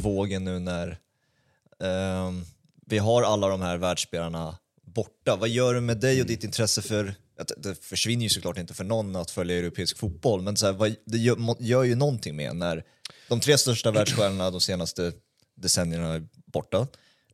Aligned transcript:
vågen 0.00 0.44
nu 0.44 0.58
när 0.58 0.98
ehm, 1.82 2.44
vi 2.86 2.98
har 2.98 3.22
alla 3.22 3.48
de 3.48 3.60
här 3.60 3.76
världsspelarna 3.76 4.58
borta. 4.82 5.36
Vad 5.36 5.48
gör 5.48 5.74
det 5.74 5.80
med 5.80 6.00
dig 6.00 6.20
och 6.20 6.26
ditt 6.26 6.44
intresse 6.44 6.82
för, 6.82 7.14
det 7.56 7.84
försvinner 7.84 8.22
ju 8.22 8.28
såklart 8.28 8.58
inte 8.58 8.74
för 8.74 8.84
någon 8.84 9.16
att 9.16 9.30
följa 9.30 9.58
europeisk 9.58 9.98
fotboll, 9.98 10.42
men 10.42 10.56
så 10.56 10.66
här, 10.66 10.72
vad, 10.72 10.94
det 11.04 11.18
gör, 11.18 11.56
gör 11.58 11.82
ju 11.82 11.94
någonting 11.94 12.36
med 12.36 12.56
när 12.56 12.84
de 13.28 13.40
tre 13.40 13.58
största 13.58 13.90
världsstjärnorna 13.92 14.50
de 14.50 14.60
senaste 14.60 15.12
decennierna 15.54 16.14
är 16.14 16.28
borta. 16.46 16.86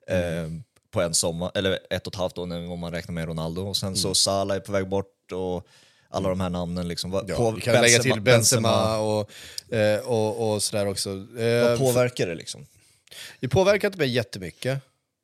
ehm, 0.07 0.63
på 0.91 1.03
en 1.03 1.15
sommar, 1.15 1.51
eller 1.55 1.79
ett 1.91 2.07
och 2.07 2.13
ett 2.13 2.19
halvt 2.19 2.39
år 2.39 2.71
om 2.71 2.79
man 2.79 2.93
räknar 2.93 3.13
med 3.13 3.29
Ronaldo. 3.29 3.63
Och 3.63 3.77
sen 3.77 3.97
så 3.97 4.15
Salah 4.15 4.57
är 4.57 4.61
på 4.61 4.73
väg 4.73 4.89
bort 4.89 5.33
och 5.33 5.67
alla 6.11 6.29
de 6.29 6.41
här 6.41 6.51
namnen. 6.51 6.89
Liksom. 6.89 7.13
Ja, 7.29 7.37
på- 7.37 7.51
vi 7.51 7.61
kan 7.61 7.75
lägga 7.83 7.99
till 7.99 8.21
Benzema 8.21 8.99
och, 8.99 9.31
eh, 9.75 9.99
och, 10.01 10.53
och 10.55 10.63
sådär 10.63 10.87
också. 10.87 11.11
Eh, 11.39 11.69
Vad 11.69 11.79
påverkar 11.79 12.27
det 12.27 12.35
liksom? 12.35 12.67
Det 13.41 13.49
påverkar 13.49 13.89
inte 13.89 13.99
mig 13.99 14.09
jättemycket. 14.09 14.79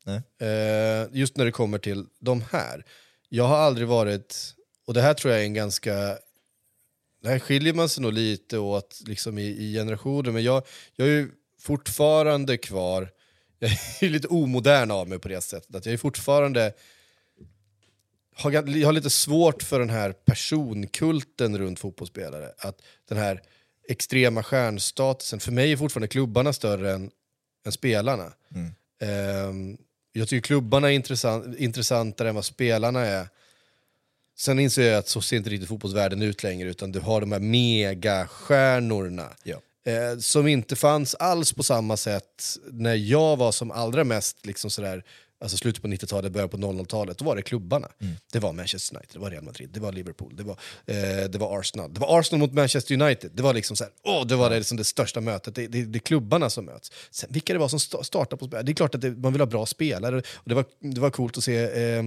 Nej. 0.05 0.21
Eh, 0.51 1.07
just 1.13 1.37
när 1.37 1.45
det 1.45 1.53
kommer 1.53 1.79
till 1.79 2.07
de 2.21 2.45
här. 2.51 2.85
Jag 3.29 3.45
har 3.45 3.57
aldrig 3.59 3.89
varit, 3.89 4.55
och 4.87 4.95
det 4.95 5.01
här 5.03 5.15
tror 5.15 5.33
jag 5.33 5.41
är 5.41 5.45
en 5.47 5.55
ganska... 5.55 5.93
Det 7.23 7.29
här 7.29 7.39
skiljer 7.39 7.73
man 7.75 7.89
sig 7.89 8.03
nog 8.03 8.13
lite 8.13 8.59
åt 8.59 9.01
liksom 9.07 9.39
i, 9.39 9.43
i 9.43 9.73
generationer, 9.75 10.31
men 10.31 10.43
jag, 10.45 10.63
jag 10.97 11.09
är 11.09 11.13
ju 11.13 11.31
fortfarande 11.61 12.57
kvar... 12.57 13.09
Jag 13.59 13.71
är 14.01 14.09
lite 14.09 14.29
omodern 14.29 14.91
av 14.91 15.09
mig 15.09 15.19
på 15.19 15.29
det 15.29 15.41
sättet, 15.41 15.75
att 15.77 15.87
jag 15.87 15.93
är 15.93 15.97
fortfarande... 15.99 16.73
Har, 18.35 18.51
jag 18.53 18.89
har 18.89 18.93
lite 18.93 19.11
svårt 19.11 19.63
för 19.63 19.79
den 19.79 19.91
här 19.91 20.13
personkulten 20.13 21.59
runt 21.59 21.81
fotbollsspelare. 21.81 22.53
Att 22.59 22.83
den 23.09 23.19
här 23.19 23.43
extrema 23.89 24.43
stjärnstatusen, 24.43 25.41
för 25.41 25.53
mig 25.53 25.73
är 25.73 25.77
fortfarande 25.77 26.09
klubbarna 26.09 26.53
större 26.53 26.93
än, 26.93 27.11
än 27.67 27.73
spelarna. 27.73 28.33
Ehm, 29.01 29.77
jag 30.13 30.29
tycker 30.29 30.47
klubbarna 30.47 30.91
är 30.91 30.95
intressant, 30.95 31.59
intressantare 31.59 32.29
än 32.29 32.35
vad 32.35 32.45
spelarna 32.45 33.01
är. 33.01 33.29
Sen 34.39 34.59
inser 34.59 34.83
jag 34.83 34.99
att 34.99 35.09
så 35.09 35.21
ser 35.21 35.37
inte 35.37 35.51
riktigt 35.51 35.69
fotbollsvärlden 35.69 36.23
ut 36.23 36.43
längre, 36.43 36.69
utan 36.69 36.93
du 36.93 37.01
har 37.01 37.21
de 37.21 37.33
här 37.33 37.41
megastjärnorna. 37.41 39.29
Ja. 39.43 39.61
Eh, 39.85 40.19
som 40.19 40.47
inte 40.47 40.77
fanns 40.77 41.15
alls 41.15 41.53
på 41.53 41.63
samma 41.63 41.97
sätt 41.97 42.59
när 42.71 42.95
jag 42.95 43.37
var 43.37 43.53
som 43.53 43.71
allra 43.71 44.05
mest 44.05 44.47
liksom 44.47 44.71
sådär, 44.71 45.05
alltså 45.43 45.57
slutet 45.57 45.83
på 45.83 45.89
90-talet, 45.89 46.33
början 46.33 46.49
på 46.49 46.57
00-talet, 46.57 47.19
då 47.19 47.25
var 47.25 47.37
det 47.37 47.43
klubbarna. 47.43 47.89
Det 48.33 48.39
var 48.39 48.53
Manchester 48.53 48.97
United, 48.97 49.13
det 49.15 49.19
var 49.19 49.31
Real 49.31 49.45
Madrid, 49.45 49.71
det 49.73 49.81
var 49.81 49.93
Liverpool, 49.93 50.37
det 50.37 50.43
var, 50.43 50.59
eh, 50.87 51.29
det 51.31 51.39
var 51.39 51.61
Arsenal. 51.61 51.95
Det 51.95 52.01
var 52.01 52.19
Arsenal 52.21 52.41
mot 52.41 52.53
Manchester 52.53 53.03
United, 53.03 53.31
det 53.35 53.43
var 53.43 53.55
liksom 53.55 53.77
såhär, 53.77 53.93
åh, 54.03 54.27
det 54.27 54.37
var 54.37 54.51
det, 54.51 54.57
liksom 54.59 54.77
det 54.77 54.85
största 54.85 55.21
mötet, 55.21 55.55
det, 55.55 55.67
det, 55.67 55.85
det 55.85 55.97
är 55.99 56.01
klubbarna 56.01 56.51
som 56.51 56.65
möts. 56.65 56.93
Sen, 57.11 57.31
vilka 57.33 57.53
det 57.53 57.59
var 57.59 57.69
som 57.69 57.79
sta- 57.79 58.03
startar 58.03 58.37
på 58.37 58.47
spel, 58.47 58.65
det 58.67 58.73
är 58.73 58.75
klart 58.75 58.95
att 58.95 59.01
det, 59.01 59.11
man 59.11 59.33
vill 59.33 59.41
ha 59.41 59.47
bra 59.47 59.67
spelare, 59.67 60.17
och 60.35 60.49
det 60.49 60.55
var, 60.55 60.65
det 60.81 61.01
var 61.01 61.11
coolt 61.11 61.39
att 61.39 61.45
se 61.45 61.57
eh, 61.59 62.05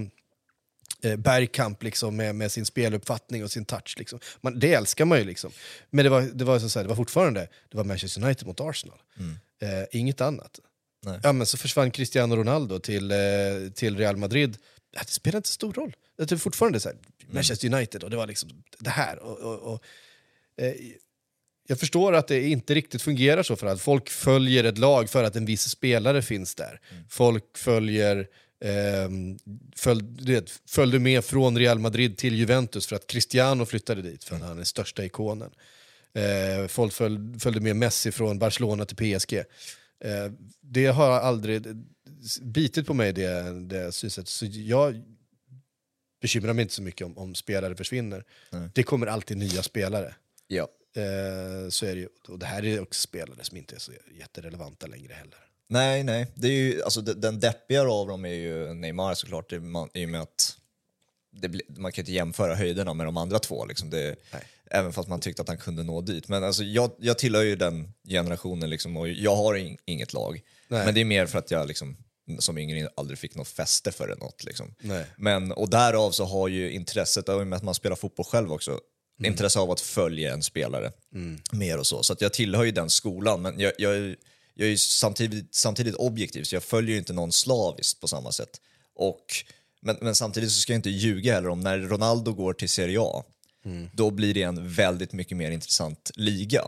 eh, 1.02 1.16
Bergkamp 1.16 1.82
liksom, 1.82 2.16
med, 2.16 2.34
med 2.34 2.52
sin 2.52 2.66
speluppfattning 2.66 3.44
och 3.44 3.50
sin 3.50 3.64
touch. 3.64 3.94
Liksom. 3.98 4.18
Man, 4.40 4.58
det 4.58 4.74
älskar 4.74 5.04
man 5.04 5.18
ju. 5.18 5.24
Liksom. 5.24 5.50
Men 5.90 6.04
det 6.04 6.08
var, 6.10 6.22
det, 6.22 6.44
var, 6.44 6.58
så 6.58 6.68
säga, 6.68 6.82
det 6.82 6.88
var 6.88 6.96
fortfarande 6.96 7.40
det 7.70 7.76
var 7.76 7.84
Manchester 7.84 8.22
United 8.24 8.46
mot 8.46 8.60
Arsenal. 8.60 8.98
Eh, 9.62 9.68
inget 10.00 10.20
annat. 10.20 10.60
Nej. 11.02 11.20
Ja, 11.22 11.32
men 11.32 11.46
så 11.46 11.56
försvann 11.56 11.90
Cristiano 11.90 12.36
Ronaldo 12.36 12.78
till, 12.78 13.10
eh, 13.10 13.18
till 13.74 13.96
Real 13.96 14.16
Madrid. 14.16 14.58
Det 14.92 15.10
spelar 15.10 15.36
inte 15.36 15.48
stor 15.48 15.72
roll. 15.72 15.96
Det 16.18 16.32
är 16.32 16.36
fortfarande 16.36 16.80
så 16.80 16.88
här, 16.88 16.98
Manchester 17.30 17.74
United 17.74 18.04
och 18.04 18.10
det 18.10 18.16
var 18.16 18.26
liksom 18.26 18.62
det 18.78 18.90
här. 18.90 19.18
Och, 19.18 19.38
och, 19.38 19.72
och, 19.72 19.82
eh, 20.62 20.74
jag 21.68 21.80
förstår 21.80 22.12
att 22.12 22.28
det 22.28 22.48
inte 22.48 22.74
riktigt 22.74 23.02
fungerar 23.02 23.42
så 23.42 23.56
för 23.56 23.66
att 23.66 23.80
folk 23.80 24.10
följer 24.10 24.64
ett 24.64 24.78
lag 24.78 25.10
för 25.10 25.24
att 25.24 25.36
en 25.36 25.44
viss 25.44 25.68
spelare 25.68 26.22
finns 26.22 26.54
där. 26.54 26.80
Folk 27.08 27.58
följer 27.58 28.28
ehm, 28.64 29.38
följ, 29.76 30.02
du 30.02 30.34
vet, 30.34 30.50
följde 30.68 30.98
med 30.98 31.24
från 31.24 31.58
Real 31.58 31.78
Madrid 31.78 32.16
till 32.16 32.34
Juventus 32.34 32.86
för 32.86 32.96
att 32.96 33.06
Cristiano 33.06 33.66
flyttade 33.66 34.02
dit 34.02 34.24
för 34.24 34.36
att 34.36 34.42
han 34.42 34.58
är 34.58 34.64
största 34.64 35.04
ikonen. 35.04 35.50
Eh, 36.14 36.66
folk 36.66 36.92
följ, 36.92 37.40
följde 37.40 37.60
med 37.60 37.76
Messi 37.76 38.12
från 38.12 38.38
Barcelona 38.38 38.84
till 38.84 38.96
PSG. 38.96 39.42
Eh, 40.04 40.32
det 40.60 40.86
har 40.86 41.10
aldrig 41.10 41.62
bitit 42.42 42.86
på 42.86 42.94
mig, 42.94 43.12
det, 43.12 43.60
det 43.66 43.92
synsättet. 43.92 44.28
Så 44.28 44.46
jag 44.50 45.02
bekymrar 46.20 46.52
mig 46.52 46.62
inte 46.62 46.74
så 46.74 46.82
mycket 46.82 47.06
om, 47.06 47.18
om 47.18 47.34
spelare 47.34 47.76
försvinner. 47.76 48.24
Nej. 48.50 48.68
Det 48.74 48.82
kommer 48.82 49.06
alltid 49.06 49.36
nya 49.36 49.62
spelare. 49.62 50.14
Ja. 50.46 50.68
Eh, 50.96 51.68
så 51.68 51.86
är 51.86 51.94
det 51.94 52.00
ju. 52.00 52.08
Och 52.28 52.38
det 52.38 52.46
här 52.46 52.64
är 52.64 52.80
också 52.80 53.00
spelare 53.02 53.38
som 53.44 53.56
inte 53.56 53.74
är 53.74 53.78
så 53.78 53.92
jätterelevanta 54.18 54.86
längre 54.86 55.12
heller. 55.12 55.38
Nej, 55.68 56.02
nej. 56.04 56.26
Det 56.34 56.48
är 56.48 56.52
ju, 56.52 56.82
alltså, 56.82 57.00
de- 57.00 57.12
den 57.14 57.40
deppigare 57.40 57.88
av 57.88 58.06
dem 58.08 58.24
är 58.24 58.28
ju 58.34 58.74
Neymar 58.74 59.14
såklart, 59.14 59.52
i 59.52 59.56
och 59.56 59.62
med 60.08 60.20
att 60.20 60.56
det, 61.32 61.60
man 61.78 61.92
kan 61.92 62.02
inte 62.02 62.12
jämföra 62.12 62.54
höjderna 62.54 62.94
med 62.94 63.06
de 63.06 63.16
andra 63.16 63.38
två. 63.38 63.64
Liksom. 63.66 63.90
Det, 63.90 64.16
Nej. 64.32 64.42
Även 64.70 64.92
fast 64.92 65.08
man 65.08 65.20
tyckte 65.20 65.42
att 65.42 65.48
han 65.48 65.58
kunde 65.58 65.82
nå 65.82 66.00
dit. 66.00 66.28
Men 66.28 66.44
alltså, 66.44 66.64
jag, 66.64 66.90
jag 66.98 67.18
tillhör 67.18 67.42
ju 67.42 67.56
den 67.56 67.92
generationen 68.08 68.70
liksom, 68.70 68.96
och 68.96 69.08
jag 69.08 69.36
har 69.36 69.54
in, 69.54 69.76
inget 69.84 70.12
lag. 70.12 70.40
Nej. 70.68 70.84
Men 70.84 70.94
det 70.94 71.00
är 71.00 71.04
mer 71.04 71.26
för 71.26 71.38
att 71.38 71.50
jag 71.50 71.68
liksom, 71.68 71.96
som 72.38 72.58
yngre 72.58 72.88
aldrig 72.96 73.18
fick 73.18 73.34
något 73.34 73.48
fäste 73.48 73.92
för 73.92 74.08
det. 74.08 74.14
Något, 74.16 74.44
liksom. 74.44 74.74
Men, 75.16 75.52
och 75.52 75.70
därav 75.70 76.10
så 76.10 76.24
har 76.24 76.48
ju 76.48 76.70
intresset, 76.70 77.28
och 77.28 77.46
med 77.46 77.56
att 77.56 77.62
man 77.62 77.74
spelar 77.74 77.96
fotboll 77.96 78.26
själv 78.26 78.52
också, 78.52 78.80
Mm. 79.20 79.32
intresse 79.32 79.58
av 79.58 79.70
att 79.70 79.80
följa 79.80 80.32
en 80.32 80.42
spelare 80.42 80.92
mer 81.52 81.78
och 81.78 81.86
så. 81.86 82.02
Så 82.02 82.12
att 82.12 82.20
jag 82.20 82.32
tillhör 82.32 82.64
ju 82.64 82.70
den 82.70 82.90
skolan, 82.90 83.42
men 83.42 83.60
jag, 83.60 83.72
jag, 83.78 83.96
är- 83.96 84.16
jag 84.54 84.66
är 84.66 84.70
ju 84.70 84.78
samtidigt, 84.78 85.54
samtidigt 85.54 85.94
objektiv, 85.94 86.42
så 86.44 86.54
jag 86.56 86.62
följer 86.62 86.92
ju 86.92 86.98
inte 86.98 87.12
någon 87.12 87.32
slaviskt 87.32 88.00
på 88.00 88.08
samma 88.08 88.32
sätt. 88.32 88.60
Och, 88.94 89.24
men, 89.82 89.96
men 90.00 90.14
samtidigt 90.14 90.52
så 90.52 90.60
ska 90.60 90.72
jag 90.72 90.78
inte 90.78 90.90
ljuga 90.90 91.34
heller 91.34 91.48
om 91.48 91.60
när 91.60 91.78
Ronaldo 91.78 92.32
går 92.32 92.52
till 92.52 92.68
Serie 92.68 92.98
A, 93.00 93.24
då 93.92 94.10
blir 94.10 94.34
det 94.34 94.42
en 94.42 94.68
väldigt 94.68 95.12
mycket 95.12 95.36
mer 95.36 95.50
intressant 95.50 96.10
liga. 96.14 96.62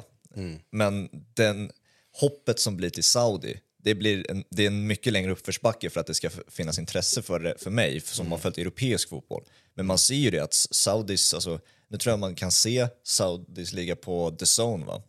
Men 0.70 1.08
den 1.34 1.70
hoppet 2.12 2.60
som 2.60 2.76
blir 2.76 2.90
till 2.90 3.04
Saudi, 3.04 3.60
det, 3.82 3.94
blir 3.94 4.30
en, 4.30 4.44
det 4.50 4.62
är 4.62 4.66
en 4.66 4.86
mycket 4.86 5.12
längre 5.12 5.32
uppförsbacke 5.32 5.90
för 5.90 6.00
att 6.00 6.06
det 6.06 6.14
ska 6.14 6.30
finnas 6.48 6.78
intresse 6.78 7.22
för, 7.22 7.56
för 7.58 7.70
mig 7.70 8.00
som 8.00 8.32
har 8.32 8.38
följt 8.38 8.58
europeisk 8.58 9.08
fotboll. 9.08 9.44
Men 9.74 9.86
man 9.86 9.98
ser 9.98 10.14
ju 10.14 10.30
det 10.30 10.38
att 10.38 10.54
Saudis, 10.54 11.34
alltså, 11.34 11.60
nu 11.88 11.98
tror 11.98 12.12
jag 12.12 12.18
man 12.18 12.34
kan 12.34 12.52
se 12.52 12.88
Saudis 13.02 13.72
liga 13.72 13.96
på 13.96 14.30
The 14.30 14.44
Zone 14.62 14.86
va? 14.86 15.02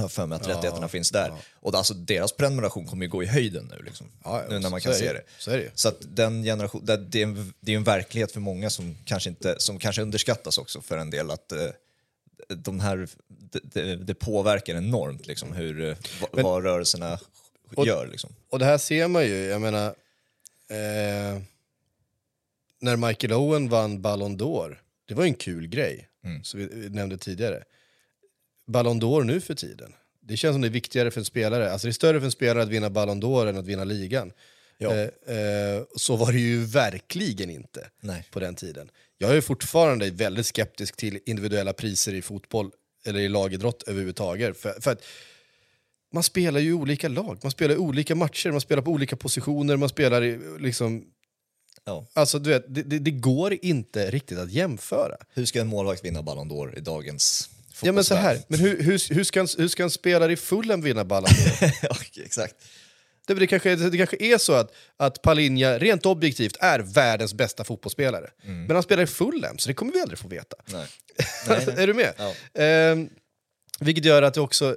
Jag 0.00 0.04
har 0.04 0.08
för 0.08 0.26
mig 0.26 0.36
att 0.36 0.48
rättigheterna 0.48 0.88
finns 0.88 1.10
där. 1.10 1.32
Och 1.52 1.74
alltså, 1.74 1.94
deras 1.94 2.32
prenumeration 2.32 2.86
kommer 2.86 3.04
ju 3.04 3.10
gå 3.10 3.22
i 3.22 3.26
höjden 3.26 3.72
nu, 3.76 3.82
liksom. 3.84 4.06
Ja, 4.24 4.42
ja, 4.42 4.46
nu 4.48 4.58
när 4.58 4.70
man 4.70 4.80
kan 4.80 4.94
se 4.94 5.12
det. 5.12 5.22
Så 5.38 5.50
det. 5.50 5.70
Så 5.74 5.88
att 5.88 5.96
den 6.00 6.42
generation, 6.42 6.84
det, 6.84 6.92
är 6.92 7.22
en, 7.22 7.54
det 7.60 7.72
är 7.72 7.76
en 7.76 7.84
verklighet 7.84 8.32
för 8.32 8.40
många 8.40 8.70
som 8.70 8.96
kanske, 9.04 9.30
inte, 9.30 9.54
som 9.58 9.78
kanske 9.78 10.02
underskattas 10.02 10.58
också 10.58 10.80
för 10.80 10.98
en 10.98 11.10
del. 11.10 11.30
att 11.30 11.52
eh, 11.52 11.66
de 12.48 12.80
här, 12.80 13.08
det, 13.62 13.96
det, 13.96 14.14
påverkar 14.14 14.74
enormt 14.74 15.26
liksom, 15.26 15.52
hur, 15.52 15.80
eh, 15.88 15.96
Men- 16.32 16.44
vad 16.44 16.64
rörelserna 16.64 17.18
Och- 17.74 17.86
gör. 17.86 18.06
Liksom. 18.06 18.30
Och 18.50 18.58
det 18.58 18.64
här 18.64 18.78
ser 18.78 19.08
man 19.08 19.26
ju, 19.26 19.44
jag 19.44 19.60
menar... 19.60 19.86
Eh, 20.68 21.42
när 22.82 22.96
Michael 22.96 23.32
Owen 23.32 23.68
vann 23.68 24.02
Ballon 24.02 24.38
d'Or, 24.38 24.78
det 25.08 25.14
var 25.14 25.24
ju 25.24 25.28
en 25.28 25.34
kul 25.34 25.66
grej, 25.66 26.08
som 26.42 26.60
vi 26.60 26.66
vi 26.72 26.88
nämnde 26.88 27.18
tidigare. 27.18 27.64
Ballon 28.70 29.02
d'Or 29.02 29.24
nu 29.24 29.40
för 29.40 29.54
tiden, 29.54 29.92
det 30.20 30.36
känns 30.36 30.54
som 30.54 30.60
det 30.60 30.68
är 30.68 30.70
viktigare 30.70 31.10
för 31.10 31.20
en 31.20 31.24
spelare, 31.24 31.72
alltså 31.72 31.86
det 31.86 31.90
är 31.90 31.92
större 31.92 32.20
för 32.20 32.24
en 32.24 32.32
spelare 32.32 32.62
att 32.62 32.68
vinna 32.68 32.90
Ballon 32.90 33.22
d'Or 33.22 33.48
än 33.48 33.56
att 33.56 33.66
vinna 33.66 33.84
ligan. 33.84 34.32
Ja. 34.78 34.94
Eh, 34.94 35.36
eh, 35.36 35.82
så 35.96 36.16
var 36.16 36.32
det 36.32 36.38
ju 36.38 36.64
verkligen 36.64 37.50
inte 37.50 37.90
Nej. 38.00 38.28
på 38.30 38.40
den 38.40 38.54
tiden. 38.54 38.90
Jag 39.18 39.36
är 39.36 39.40
fortfarande 39.40 40.10
väldigt 40.10 40.46
skeptisk 40.46 40.96
till 40.96 41.18
individuella 41.26 41.72
priser 41.72 42.14
i 42.14 42.22
fotboll 42.22 42.70
eller 43.04 43.20
i 43.20 43.28
lagidrott 43.28 43.82
överhuvudtaget. 43.82 44.56
För, 44.56 44.80
för 44.80 44.90
att 44.90 45.02
man 46.12 46.22
spelar 46.22 46.60
ju 46.60 46.70
i 46.70 46.72
olika 46.72 47.08
lag, 47.08 47.38
man 47.42 47.52
spelar 47.52 47.74
i 47.74 47.78
olika 47.78 48.14
matcher, 48.14 48.50
man 48.50 48.60
spelar 48.60 48.82
på 48.82 48.90
olika 48.90 49.16
positioner, 49.16 49.76
man 49.76 49.88
spelar 49.88 50.24
i 50.24 50.38
liksom... 50.58 51.04
Ja. 51.84 52.06
Alltså 52.12 52.38
du 52.38 52.50
vet, 52.50 52.74
det, 52.74 52.82
det, 52.82 52.98
det 52.98 53.10
går 53.10 53.56
inte 53.62 54.10
riktigt 54.10 54.38
att 54.38 54.50
jämföra. 54.50 55.16
Hur 55.28 55.44
ska 55.44 55.60
en 55.60 55.66
målvakt 55.66 56.04
vinna 56.04 56.22
Ballon 56.22 56.50
d'Or 56.50 56.78
i 56.78 56.80
dagens 56.80 57.50
Ja 57.82 57.92
men 57.92 58.04
så 58.04 58.14
här, 58.14 58.38
men 58.48 58.60
hur, 58.60 58.82
hur, 58.82 59.14
hur, 59.14 59.24
ska 59.24 59.40
en, 59.40 59.48
hur 59.58 59.68
ska 59.68 59.82
en 59.82 59.90
spelare 59.90 60.32
i 60.32 60.36
Fulham 60.36 60.82
vinna 60.82 61.04
Ballon 61.04 61.30
ja, 61.82 61.96
exakt. 62.24 62.54
det, 63.26 63.34
det, 63.34 63.46
kanske, 63.46 63.76
det 63.76 63.98
kanske 63.98 64.16
är 64.20 64.38
så 64.38 64.52
att, 64.52 64.74
att 64.96 65.22
Palinja 65.22 65.78
rent 65.78 66.06
objektivt 66.06 66.56
är 66.60 66.78
världens 66.78 67.34
bästa 67.34 67.64
fotbollsspelare. 67.64 68.30
Men 68.42 68.70
han 68.70 68.82
spelar 68.82 69.02
i 69.02 69.06
Fulham, 69.06 69.58
så 69.58 69.68
det 69.68 69.74
kommer 69.74 69.92
vi 69.92 70.00
aldrig 70.00 70.18
få 70.18 70.28
veta. 70.28 70.56
Nej. 70.66 70.86
Nej, 71.48 71.64
nej. 71.66 71.82
är 71.82 71.86
du 71.86 71.94
med? 71.94 72.12
Ja. 72.16 72.34
Ehm, 72.62 73.08
vilket 73.80 74.04
gör 74.04 74.22
att 74.22 74.34
det 74.34 74.40
också, 74.40 74.76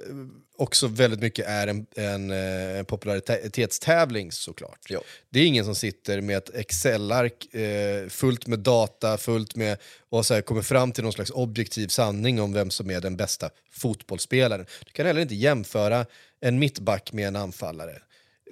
också 0.56 0.86
väldigt 0.86 1.20
mycket 1.20 1.46
är 1.46 1.66
en, 1.66 1.86
en, 1.96 2.30
eh, 2.30 2.78
en 2.78 2.84
popularitetstävling 2.84 4.32
såklart. 4.32 4.80
Ja. 4.88 5.00
Det 5.30 5.40
är 5.40 5.46
ingen 5.46 5.64
som 5.64 5.74
sitter 5.74 6.20
med 6.20 6.36
ett 6.36 6.54
Excel-ark 6.54 7.54
eh, 7.54 8.08
fullt 8.08 8.46
med 8.46 8.58
data, 8.58 9.18
fullt 9.18 9.56
med 9.56 9.78
och 10.10 10.26
så 10.26 10.34
här, 10.34 10.40
kommer 10.40 10.62
fram 10.62 10.92
till 10.92 11.04
någon 11.04 11.12
slags 11.12 11.30
objektiv 11.30 11.88
sanning 11.88 12.40
om 12.40 12.52
vem 12.52 12.70
som 12.70 12.90
är 12.90 13.00
den 13.00 13.16
bästa 13.16 13.50
fotbollsspelaren. 13.70 14.66
Du 14.84 14.92
kan 14.92 15.06
heller 15.06 15.20
inte 15.20 15.34
jämföra 15.34 16.06
en 16.40 16.58
mittback 16.58 17.12
med 17.12 17.28
en 17.28 17.36
anfallare. 17.36 17.98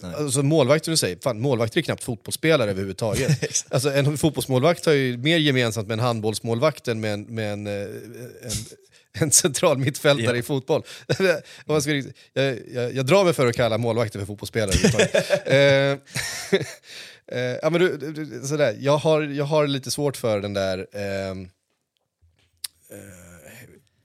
Alltså 0.02 0.43
målvakter, 0.43 0.90
du 0.90 0.96
säger, 0.96 1.16
fan, 1.22 1.40
målvakter 1.40 1.81
är 1.81 1.82
knappt 1.82 2.04
fotbollsspelare 2.04 2.70
överhuvudtaget. 2.70 3.64
alltså, 3.70 3.90
en 3.90 4.19
fotbollsmålvakt 4.19 4.87
har 4.87 4.93
ju 4.93 5.16
mer 5.16 5.38
gemensamt 5.38 5.88
med 5.88 5.94
en 5.94 6.04
handbollsmålvakt 6.04 6.88
än 6.88 7.00
med 7.00 7.12
en, 7.14 7.22
med 7.22 7.52
en, 7.52 7.66
eh, 7.66 7.72
en, 7.72 8.52
en 9.20 9.31
central 9.31 9.79
mittfältare 9.79 10.26
Ja. 10.26 10.37
i 10.37 10.43
fotboll. 10.43 10.82
Jag, 11.67 12.59
jag, 12.73 12.94
jag 12.94 13.06
drar 13.06 13.25
mig 13.25 13.32
för 13.32 13.47
att 13.47 13.56
kalla 13.56 13.79
målvakter 13.79 14.19
för 14.19 14.26
fotbollsspelare. 14.26 15.09
Eh, 17.32 17.38
eh, 17.38 17.59
ja, 17.62 17.70
men 17.70 17.81
du, 17.81 17.97
du, 17.97 18.47
sådär. 18.47 18.76
Jag, 18.81 18.97
har, 18.97 19.23
jag 19.23 19.44
har 19.44 19.67
lite 19.67 19.91
svårt 19.91 20.17
för 20.17 20.41
den 20.41 20.55
där... 20.55 20.87
ehm, 20.93 21.43
eh, 22.91 22.99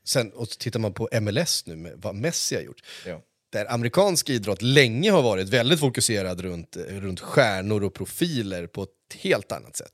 sen, 0.06 0.32
och 0.32 0.50
tittar 0.50 0.80
man 0.80 0.94
på 0.94 1.10
MLS 1.22 1.66
nu, 1.66 1.76
med 1.76 1.94
vad 1.96 2.16
Messi 2.16 2.56
har 2.56 2.62
gjort 2.62 2.82
Ja. 3.06 3.22
där 3.52 3.74
amerikansk 3.74 4.30
idrott 4.30 4.62
länge 4.62 5.12
har 5.12 5.22
varit 5.22 5.50
väldigt 5.50 5.80
fokuserad 5.80 6.42
runt, 6.42 6.78
runt 6.78 7.20
stjärnor 7.20 7.84
och 7.84 7.94
profiler 7.94 8.68
på 8.68 8.84
ett 8.84 8.90
helt 9.20 9.52
annat 9.52 9.76
sätt. 9.78 9.92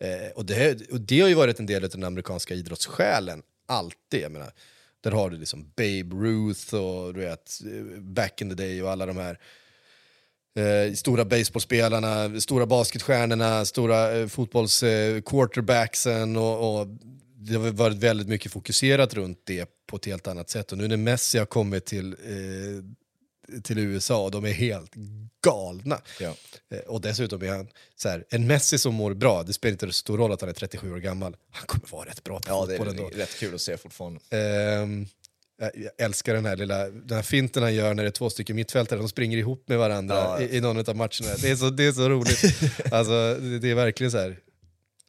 Eh, 0.00 0.30
och, 0.34 0.44
det, 0.46 0.90
och 0.90 1.00
det 1.00 1.20
har 1.20 1.28
ju 1.28 1.34
varit 1.34 1.58
en 1.60 1.66
del 1.66 1.84
av 1.84 1.90
den 1.90 2.04
amerikanska 2.04 2.54
idrottssjälen, 2.54 3.42
alltid. 3.66 4.22
Jag 4.22 4.32
menar, 4.32 4.52
där 5.00 5.10
har 5.10 5.30
du 5.30 5.38
liksom 5.38 5.72
Babe 5.76 6.16
Ruth 6.16 6.74
och 6.74 7.14
du 7.14 7.20
vet, 7.20 7.60
eh, 7.64 8.00
back 8.00 8.40
in 8.40 8.48
the 8.48 8.54
day 8.54 8.82
och 8.82 8.90
alla 8.90 9.06
de 9.06 9.16
här 9.16 9.38
eh, 10.56 10.92
stora 10.94 11.24
baseballspelarna, 11.24 12.40
stora 12.40 12.66
basketstjärnorna, 12.66 13.64
stora 13.64 14.12
eh, 14.12 14.26
fotbolls 14.26 14.82
eh, 14.82 15.20
quarterbacksen 15.20 16.36
och, 16.36 16.80
och 16.80 16.86
det 17.36 17.54
har 17.54 17.70
varit 17.70 17.96
väldigt 17.96 18.28
mycket 18.28 18.52
fokuserat 18.52 19.14
runt 19.14 19.40
det 19.44 19.68
på 19.86 19.96
ett 19.96 20.06
helt 20.06 20.26
annat 20.26 20.50
sätt. 20.50 20.72
Och 20.72 20.78
nu 20.78 20.88
när 20.88 20.96
Messi 20.96 21.38
har 21.38 21.46
kommit 21.46 21.84
till, 21.84 22.12
eh, 22.12 22.84
till 23.62 23.78
USA, 23.78 24.30
de 24.30 24.44
är 24.44 24.52
helt 24.52 24.92
galna. 25.44 26.00
Ja. 26.20 26.34
Eh, 26.74 26.78
och 26.78 27.00
dessutom 27.00 27.42
är 27.42 27.48
han 27.48 27.68
så 27.96 28.08
här, 28.08 28.24
en 28.30 28.46
Messi 28.46 28.78
som 28.78 28.94
mår 28.94 29.14
bra, 29.14 29.42
det 29.42 29.52
spelar 29.52 29.72
inte 29.72 29.86
så 29.86 29.92
stor 29.92 30.18
roll 30.18 30.32
att 30.32 30.40
han 30.40 30.50
är 30.50 30.54
37 30.54 30.92
år 30.92 30.98
gammal. 30.98 31.36
Han 31.50 31.66
kommer 31.66 31.86
vara 31.90 32.08
rätt 32.08 32.24
bra 32.24 32.40
på 32.40 32.44
ja, 32.48 32.66
det 32.66 32.76
fotboll 32.76 32.86
är 32.96 33.02
ändå. 33.04 33.10
rätt 33.16 33.38
kul 33.38 33.54
att 33.54 33.60
se 33.60 33.76
fortfarande. 33.76 34.20
Ehm, 34.30 35.06
jag 35.58 35.90
älskar 35.98 36.34
den 36.34 36.44
här 36.46 36.56
lilla 36.56 36.90
den 36.90 37.16
här 37.16 37.22
finten 37.22 37.62
han 37.62 37.74
gör 37.74 37.94
när 37.94 38.02
det 38.02 38.08
är 38.08 38.10
två 38.10 38.30
stycken 38.30 38.56
mittfältare 38.56 38.98
som 39.00 39.08
springer 39.08 39.38
ihop 39.38 39.68
med 39.68 39.78
varandra 39.78 40.14
Ja. 40.14 40.40
i, 40.40 40.56
i 40.56 40.60
någon 40.60 40.78
av 40.78 40.96
matcherna. 40.96 41.36
Det 41.42 41.50
är 41.50 41.56
så, 41.56 41.70
det 41.70 41.84
är 41.86 41.92
så 41.92 42.08
roligt. 42.08 42.42
alltså, 42.92 43.12
det, 43.40 43.58
det 43.58 43.70
är 43.70 43.74
verkligen 43.74 44.10
så 44.10 44.18
här. 44.18 44.38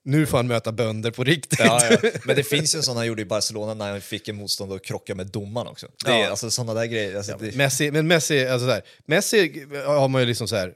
Nu 0.08 0.26
får 0.26 0.38
han 0.38 0.48
möta 0.48 0.72
bönder 0.72 1.12
på 1.12 1.24
riktigt. 1.24 1.60
Ja, 1.60 1.80
ja. 1.92 1.98
Men 2.26 2.36
det 2.36 2.44
finns 2.44 2.76
ju 2.76 2.78
en 2.78 2.84
sån 2.84 2.98
han 2.98 3.06
gjorde 3.08 3.22
i 3.22 3.26
Barcelona 3.26 3.74
när 3.74 3.92
han 3.92 4.02
fick 4.02 4.28
en 4.28 4.36
motståndare 4.36 4.76
att 4.76 4.86
krocka 4.86 5.16
med 5.16 5.28
domaren 5.28 5.68
också. 5.68 5.88
Det 6.06 6.12
är 6.12 6.20
Ja. 6.20 6.30
alltså 6.30 6.52
såna 6.52 6.74
där 6.74 6.86
grejer. 6.86 7.16
Alltså, 7.18 7.38
det, 7.40 7.56
Messi, 7.56 7.92
men 7.92 8.08
Messi, 8.08 8.48
alltså 8.48 8.68
där, 8.68 8.82
Messi 9.06 9.66
har 9.86 10.08
man 10.08 10.22
ju 10.22 10.28
liksom 10.28 10.48
så 10.48 10.56
här. 10.56 10.74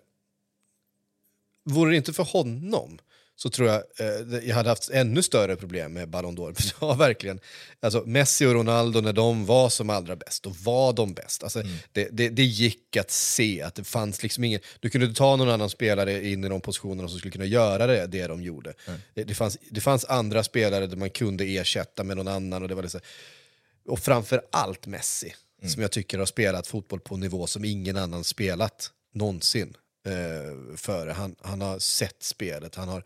Vore 1.65 1.91
det 1.91 1.97
inte 1.97 2.13
för 2.13 2.23
honom 2.23 2.99
så 3.41 3.49
tror 3.49 3.67
jag 3.69 3.83
eh, 3.99 4.47
jag 4.47 4.55
hade 4.55 4.69
haft 4.69 4.89
ännu 4.89 5.23
större 5.23 5.55
problem 5.55 5.93
med 5.93 6.09
Ballon 6.09 6.37
d'Or. 6.37 6.73
Ja, 6.81 6.93
verkligen. 6.93 7.39
Alltså, 7.79 8.03
Messi 8.05 8.45
och 8.45 8.53
Ronaldo, 8.53 9.01
när 9.01 9.13
de 9.13 9.45
var 9.45 9.69
som 9.69 9.89
allra 9.89 10.15
bäst, 10.15 10.43
då 10.43 10.49
var 10.49 10.93
de 10.93 11.13
bäst. 11.13 11.43
Alltså, 11.43 11.63
det, 11.91 12.07
det, 12.11 12.29
det 12.29 12.43
gick 12.43 12.97
att 12.97 13.11
se 13.11 13.61
att 13.61 13.75
det 13.75 13.83
fanns 13.83 14.23
liksom 14.23 14.43
ingen... 14.43 14.59
Du 14.79 14.89
kunde 14.89 15.13
ta 15.13 15.35
någon 15.35 15.49
annan 15.49 15.69
spelare 15.69 16.29
in 16.29 16.43
i 16.43 16.49
de 16.49 16.61
positionerna 16.61 17.07
som 17.07 17.17
skulle 17.17 17.31
kunna 17.31 17.45
göra 17.45 17.87
det, 17.87 18.07
det 18.07 18.27
de 18.27 18.43
gjorde. 18.43 18.73
Det, 19.13 19.23
det, 19.23 19.33
fanns, 19.33 19.57
det 19.69 19.81
fanns 19.81 20.05
andra 20.05 20.43
spelare 20.43 20.87
där 20.87 20.97
man 20.97 21.09
kunde 21.09 21.43
ersätta 21.43 22.03
med 22.03 22.17
någon 22.17 22.27
annan. 22.27 22.61
Och 22.61 22.69
det 22.69 22.75
var 22.75 22.83
liksom, 22.83 23.01
och 23.87 23.99
framför 23.99 24.41
allt 24.51 24.87
Messi, 24.87 25.35
som 25.67 25.81
jag 25.81 25.91
tycker 25.91 26.19
har 26.19 26.25
spelat 26.25 26.67
fotboll 26.67 26.99
på 26.99 27.15
en 27.15 27.21
nivå 27.21 27.47
som 27.47 27.65
ingen 27.65 27.97
annan 27.97 28.23
spelat 28.23 28.91
någonsin 29.13 29.77
eh, 30.05 30.75
före. 30.77 31.11
Han, 31.11 31.35
han 31.41 31.61
har 31.61 31.79
sett 31.79 32.23
spelet, 32.23 32.75
han 32.75 32.87
har, 32.87 33.03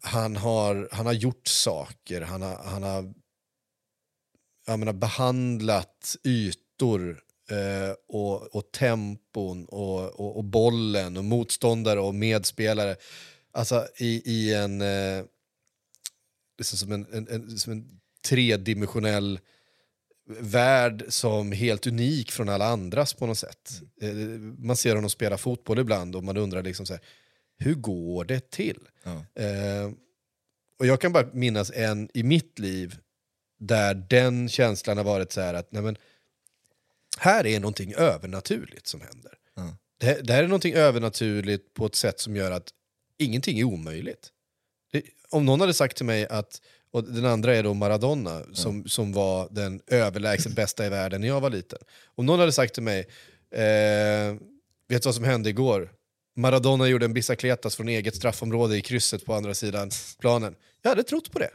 han 0.00 0.36
har, 0.36 0.88
han 0.92 1.06
har 1.06 1.12
gjort 1.12 1.46
saker, 1.46 2.20
han 2.20 2.42
har, 2.42 2.56
han 2.64 2.82
har 2.82 3.14
jag 4.66 4.78
menar, 4.78 4.92
behandlat 4.92 6.16
ytor 6.24 7.20
eh, 7.50 7.94
och, 8.08 8.56
och 8.56 8.72
tempon 8.72 9.64
och, 9.64 10.20
och, 10.20 10.36
och 10.36 10.44
bollen 10.44 11.16
och 11.16 11.24
motståndare 11.24 12.00
och 12.00 12.14
medspelare. 12.14 12.96
Alltså 13.52 13.86
i, 13.96 14.22
i 14.24 14.54
en... 14.54 14.80
Eh, 14.80 15.24
liksom 16.58 16.78
som 16.78 16.92
en, 16.92 17.06
en, 17.12 17.28
en, 17.28 17.58
som 17.58 17.72
en 17.72 18.00
tredimensionell 18.28 19.40
värld 20.40 21.04
som 21.08 21.52
helt 21.52 21.86
unik 21.86 22.32
från 22.32 22.48
alla 22.48 22.66
andras 22.66 23.14
på 23.14 23.26
något 23.26 23.38
sätt. 23.38 23.82
Eh, 24.00 24.14
Man 24.58 24.76
ser 24.76 24.94
honom 24.94 25.10
spela 25.10 25.38
fotboll 25.38 25.78
ibland 25.78 26.16
och 26.16 26.24
man 26.24 26.36
undrar 26.36 26.62
liksom 26.62 26.86
så 26.86 26.92
här, 26.92 27.02
hur 27.62 27.74
går 27.74 28.24
det 28.24 28.50
till? 28.50 28.88
Ja. 29.02 29.42
Eh, 29.42 29.90
och 30.78 30.86
jag 30.86 31.00
kan 31.00 31.12
bara 31.12 31.26
minnas 31.32 31.70
en 31.70 32.08
i 32.14 32.22
mitt 32.22 32.58
liv 32.58 32.98
där 33.58 33.94
den 33.94 34.48
känslan 34.48 34.96
har 34.96 35.04
varit 35.04 35.32
så 35.32 35.40
här 35.40 35.54
att 35.54 35.72
nej 35.72 35.82
men, 35.82 35.96
här 37.18 37.46
är 37.46 37.60
någonting 37.60 37.94
övernaturligt 37.94 38.86
som 38.86 39.00
händer. 39.00 39.32
Ja. 39.54 39.76
Det, 39.98 40.26
det 40.26 40.32
här 40.32 40.42
är 40.42 40.48
någonting 40.48 40.74
övernaturligt 40.74 41.74
på 41.74 41.86
ett 41.86 41.94
sätt 41.94 42.20
som 42.20 42.36
gör 42.36 42.50
att 42.50 42.68
ingenting 43.18 43.58
är 43.58 43.64
omöjligt. 43.64 44.28
Det, 44.92 45.02
om 45.30 45.44
någon 45.44 45.60
hade 45.60 45.74
sagt 45.74 45.96
till 45.96 46.06
mig 46.06 46.26
att, 46.26 46.60
och 46.90 47.04
den 47.04 47.24
andra 47.24 47.56
är 47.56 47.62
då 47.62 47.74
Maradona 47.74 48.42
som, 48.52 48.88
som 48.88 49.12
var 49.12 49.48
den 49.50 49.80
överlägset 49.86 50.54
bästa 50.54 50.86
i 50.86 50.88
världen 50.88 51.20
när 51.20 51.28
jag 51.28 51.40
var 51.40 51.50
liten. 51.50 51.78
Om 52.04 52.26
någon 52.26 52.40
hade 52.40 52.52
sagt 52.52 52.74
till 52.74 52.82
mig, 52.82 53.00
eh, 53.50 54.34
vet 54.88 55.02
du 55.02 55.06
vad 55.06 55.14
som 55.14 55.24
hände 55.24 55.50
igår? 55.50 55.92
Maradona 56.36 56.88
gjorde 56.88 57.04
en 57.04 57.12
bicicletas 57.12 57.76
från 57.76 57.88
eget 57.88 58.16
straffområde 58.16 58.76
i 58.76 58.80
krysset 58.80 59.24
på 59.24 59.34
andra 59.34 59.54
sidan 59.54 59.90
planen. 60.20 60.54
Jag 60.82 60.90
hade 60.90 61.02
trott 61.02 61.32
på 61.32 61.38
det. 61.38 61.50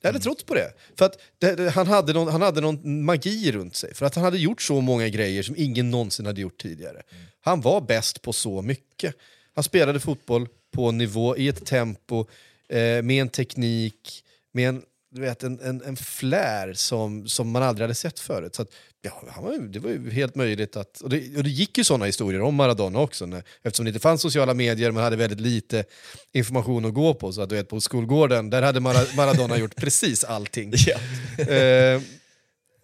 Jag 0.00 0.08
hade 0.08 0.20
trott 0.20 0.46
på 0.46 0.54
det. 0.54 0.72
För 0.98 1.04
att 1.04 1.18
det, 1.38 1.54
det, 1.56 1.70
han, 1.70 1.86
hade 1.86 2.12
någon, 2.12 2.28
han 2.28 2.42
hade 2.42 2.60
någon 2.60 3.04
magi 3.04 3.52
runt 3.52 3.76
sig. 3.76 3.94
För 3.94 4.06
att 4.06 4.14
han 4.14 4.24
hade 4.24 4.38
gjort 4.38 4.62
så 4.62 4.80
många 4.80 5.08
grejer 5.08 5.42
som 5.42 5.54
ingen 5.58 5.90
någonsin 5.90 6.26
hade 6.26 6.40
gjort 6.40 6.62
tidigare. 6.62 7.02
Han 7.40 7.60
var 7.60 7.80
bäst 7.80 8.22
på 8.22 8.32
så 8.32 8.62
mycket. 8.62 9.14
Han 9.54 9.64
spelade 9.64 10.00
fotboll 10.00 10.48
på 10.72 10.88
en 10.88 10.98
nivå, 10.98 11.36
i 11.36 11.48
ett 11.48 11.66
tempo, 11.66 12.26
eh, 12.68 12.78
med 12.78 13.10
en 13.10 13.28
teknik, 13.28 14.24
med 14.52 14.68
en, 14.68 14.82
du 15.14 15.20
vet, 15.20 15.42
en, 15.42 15.60
en, 15.60 15.82
en 15.82 15.96
flär 15.96 16.72
som, 16.74 17.28
som 17.28 17.50
man 17.50 17.62
aldrig 17.62 17.84
hade 17.84 17.94
sett 17.94 18.20
förut. 18.20 18.54
Så 18.54 18.62
att, 18.62 18.68
ja, 19.02 19.22
han 19.28 19.44
var, 19.44 19.52
ju- 19.52 19.68
det 19.68 19.78
var 19.78 19.90
ju 19.90 20.10
helt 20.10 20.34
möjligt 20.34 20.76
att... 20.76 21.00
Och 21.00 21.10
det, 21.10 21.36
och 21.36 21.42
det 21.44 21.50
gick 21.50 21.78
ju 21.78 21.84
såna 21.84 22.04
historier 22.04 22.40
om 22.42 22.54
Maradona 22.54 22.98
också. 22.98 23.26
När, 23.26 23.42
eftersom 23.62 23.84
det 23.84 23.88
inte 23.88 24.00
fanns 24.00 24.22
sociala 24.22 24.54
medier, 24.54 24.90
man 24.90 25.02
hade 25.02 25.16
väldigt 25.16 25.40
lite 25.40 25.84
information 26.32 26.84
att 26.84 26.94
gå 26.94 27.14
på. 27.14 27.32
Så 27.32 27.42
att 27.42 27.48
du 27.48 27.54
vet, 27.54 27.68
på 27.68 27.80
skolgården, 27.80 28.50
där 28.50 28.62
hade 28.62 28.80
Mara- 28.80 29.16
Maradona 29.16 29.56
gjort 29.58 29.76
precis 29.76 30.24
allting. 30.24 30.72
Ja. 30.86 31.44
Eh, 31.54 32.00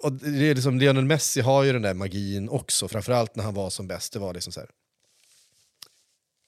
och 0.03 0.13
det 0.13 0.51
är 0.51 0.55
liksom, 0.55 0.79
Lionel 0.79 1.05
Messi 1.05 1.41
har 1.41 1.65
ju 1.65 1.73
den 1.73 1.83
där 1.83 1.95
magin 1.95 2.49
också, 2.49 2.89
framförallt 2.89 3.37
när 3.37 3.45
han 3.45 3.55
var 3.55 3.71
som 3.71 3.87
bäst. 3.87 4.13
Det 4.13 4.19
var 4.19 4.35
liksom 4.35 4.53
så 4.53 4.61
här, 4.61 4.69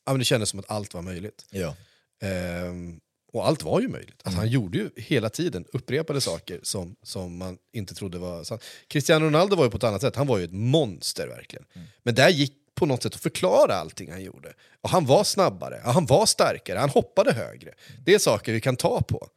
ja, 0.06 0.12
men 0.12 0.18
det 0.18 0.24
kändes 0.24 0.48
som 0.48 0.58
att 0.60 0.70
allt 0.70 0.94
var 0.94 1.02
möjligt. 1.02 1.46
Ja. 1.50 1.76
Ehm, 2.22 3.00
och 3.32 3.46
allt 3.46 3.62
var 3.62 3.80
ju 3.80 3.88
möjligt. 3.88 4.20
Alltså, 4.24 4.38
Han 4.40 4.48
gjorde 4.48 4.78
ju 4.78 4.90
hela 4.96 5.30
tiden 5.30 5.64
upprepade 5.72 6.20
saker 6.20 6.60
som, 6.62 6.96
som 7.02 7.38
man 7.38 7.58
inte 7.72 7.94
trodde 7.94 8.18
var 8.18 8.44
sant. 8.44 8.64
Cristiano 8.88 9.26
Ronaldo 9.26 9.56
var 9.56 9.64
ju 9.64 9.70
på 9.70 9.76
ett 9.76 9.84
annat 9.84 10.00
sätt, 10.00 10.16
han 10.16 10.26
var 10.26 10.38
ju 10.38 10.44
ett 10.44 10.52
monster 10.52 11.28
verkligen. 11.28 11.64
Men 12.02 12.14
där 12.14 12.28
gick 12.28 12.52
på 12.74 12.86
något 12.86 13.02
sätt 13.02 13.14
att 13.14 13.20
förklara 13.20 13.74
allting 13.74 14.10
han 14.10 14.22
gjorde. 14.22 14.52
Och 14.80 14.90
han 14.90 15.06
var 15.06 15.24
snabbare, 15.24 15.80
han 15.84 16.06
var 16.06 16.26
starkare, 16.26 16.78
han 16.78 16.90
hoppade 16.90 17.32
högre. 17.32 17.74
Det 18.04 18.14
är 18.14 18.18
saker 18.18 18.52
vi 18.52 18.60
kan 18.60 18.76
ta 18.76 19.02
på. 19.02 19.28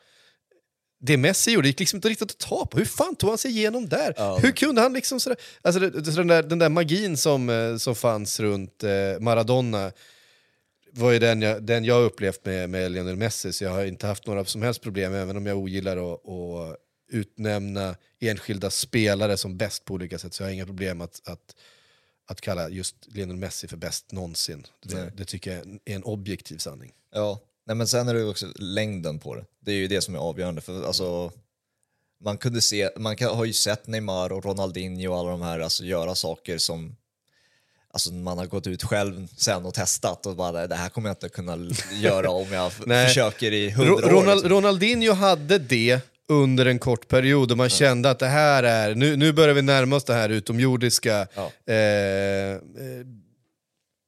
Det 0.99 1.17
Messi 1.17 1.51
gjorde 1.51 1.67
gick 1.67 1.79
liksom 1.79 1.97
inte 1.97 2.09
riktigt 2.09 2.31
att 2.31 2.37
ta 2.37 2.65
på. 2.65 2.77
Hur 2.77 2.85
fan 2.85 3.15
tog 3.15 3.29
han 3.29 3.37
sig 3.37 3.51
igenom 3.51 3.89
där? 3.89 4.13
Ja. 4.17 4.37
Hur 4.37 4.51
kunde 4.51 4.81
han 4.81 4.93
liksom 4.93 5.19
sådär... 5.19 5.37
Alltså 5.61 5.79
den, 5.79 6.27
där, 6.27 6.43
den 6.43 6.59
där 6.59 6.69
magin 6.69 7.17
som, 7.17 7.49
eh, 7.49 7.77
som 7.77 7.95
fanns 7.95 8.39
runt 8.39 8.83
eh, 8.83 8.89
Maradona 9.19 9.91
var 10.95 11.11
ju 11.11 11.19
den 11.19 11.41
jag, 11.41 11.63
den 11.63 11.85
jag 11.85 12.03
upplevt 12.03 12.45
med, 12.45 12.69
med 12.69 12.91
Lionel 12.91 13.15
Messi, 13.15 13.53
så 13.53 13.63
jag 13.63 13.71
har 13.71 13.85
inte 13.85 14.07
haft 14.07 14.27
några 14.27 14.45
som 14.45 14.61
helst 14.61 14.81
problem, 14.81 15.13
även 15.13 15.37
om 15.37 15.45
jag 15.45 15.57
ogillar 15.57 16.13
att, 16.13 16.29
att 16.29 16.77
utnämna 17.11 17.95
enskilda 18.19 18.69
spelare 18.69 19.37
som 19.37 19.57
bäst 19.57 19.85
på 19.85 19.93
olika 19.93 20.19
sätt, 20.19 20.33
så 20.33 20.43
jag 20.43 20.47
har 20.47 20.53
inga 20.53 20.65
problem 20.65 21.01
att, 21.01 21.21
att, 21.25 21.55
att 22.27 22.41
kalla 22.41 22.69
just 22.69 22.95
Lionel 23.07 23.37
Messi 23.37 23.67
för 23.67 23.77
bäst 23.77 24.11
någonsin. 24.11 24.67
Det, 24.83 25.11
det 25.17 25.25
tycker 25.25 25.51
jag 25.51 25.79
är 25.85 25.95
en 25.95 26.03
objektiv 26.03 26.57
sanning. 26.57 26.93
Ja, 27.13 27.39
Nej, 27.65 27.75
men 27.75 27.87
sen 27.87 28.07
är 28.07 28.13
det 28.13 28.23
också 28.23 28.47
längden 28.55 29.19
på 29.19 29.35
det. 29.35 29.45
Det 29.59 29.71
är 29.71 29.75
ju 29.75 29.87
det 29.87 30.01
som 30.01 30.15
är 30.15 30.19
avgörande. 30.19 30.61
För 30.61 30.83
alltså, 30.83 31.31
man 32.23 32.37
kunde 32.37 32.61
se, 32.61 32.89
man 32.97 33.15
kan, 33.15 33.35
har 33.35 33.45
ju 33.45 33.53
sett 33.53 33.87
Neymar 33.87 34.31
och 34.31 34.45
Ronaldinho 34.45 35.09
och 35.11 35.17
alla 35.17 35.29
de 35.29 35.41
här 35.41 35.59
alltså, 35.59 35.83
göra 35.83 36.15
saker 36.15 36.57
som 36.57 36.95
alltså, 37.95 38.13
man 38.13 38.37
har 38.37 38.45
gått 38.45 38.67
ut 38.67 38.83
själv 38.83 39.27
sen 39.37 39.65
och 39.65 39.73
testat 39.73 40.25
och 40.25 40.35
bara 40.35 40.67
det 40.67 40.75
här 40.75 40.89
kommer 40.89 41.09
jag 41.09 41.13
inte 41.15 41.29
kunna 41.29 41.57
göra 42.01 42.29
om 42.29 42.47
jag 42.51 42.71
försöker 43.07 43.51
i 43.53 43.69
Ro- 43.71 43.83
hundra 43.83 44.05
år. 44.07 44.11
Ronald, 44.11 44.29
liksom. 44.37 44.49
Ronaldinho 44.49 45.13
hade 45.13 45.57
det 45.57 45.99
under 46.29 46.65
en 46.65 46.79
kort 46.79 47.07
period 47.07 47.51
och 47.51 47.57
man 47.57 47.69
kände 47.69 48.09
att 48.09 48.19
det 48.19 48.27
här 48.27 48.63
är, 48.63 48.95
nu, 48.95 49.15
nu 49.15 49.33
börjar 49.33 49.53
vi 49.53 49.61
närma 49.61 49.95
oss 49.95 50.03
det 50.03 50.13
här 50.13 50.29
utomjordiska. 50.29 51.27
Ja. 51.35 51.51
Eh, 51.73 52.51
eh, 52.51 52.59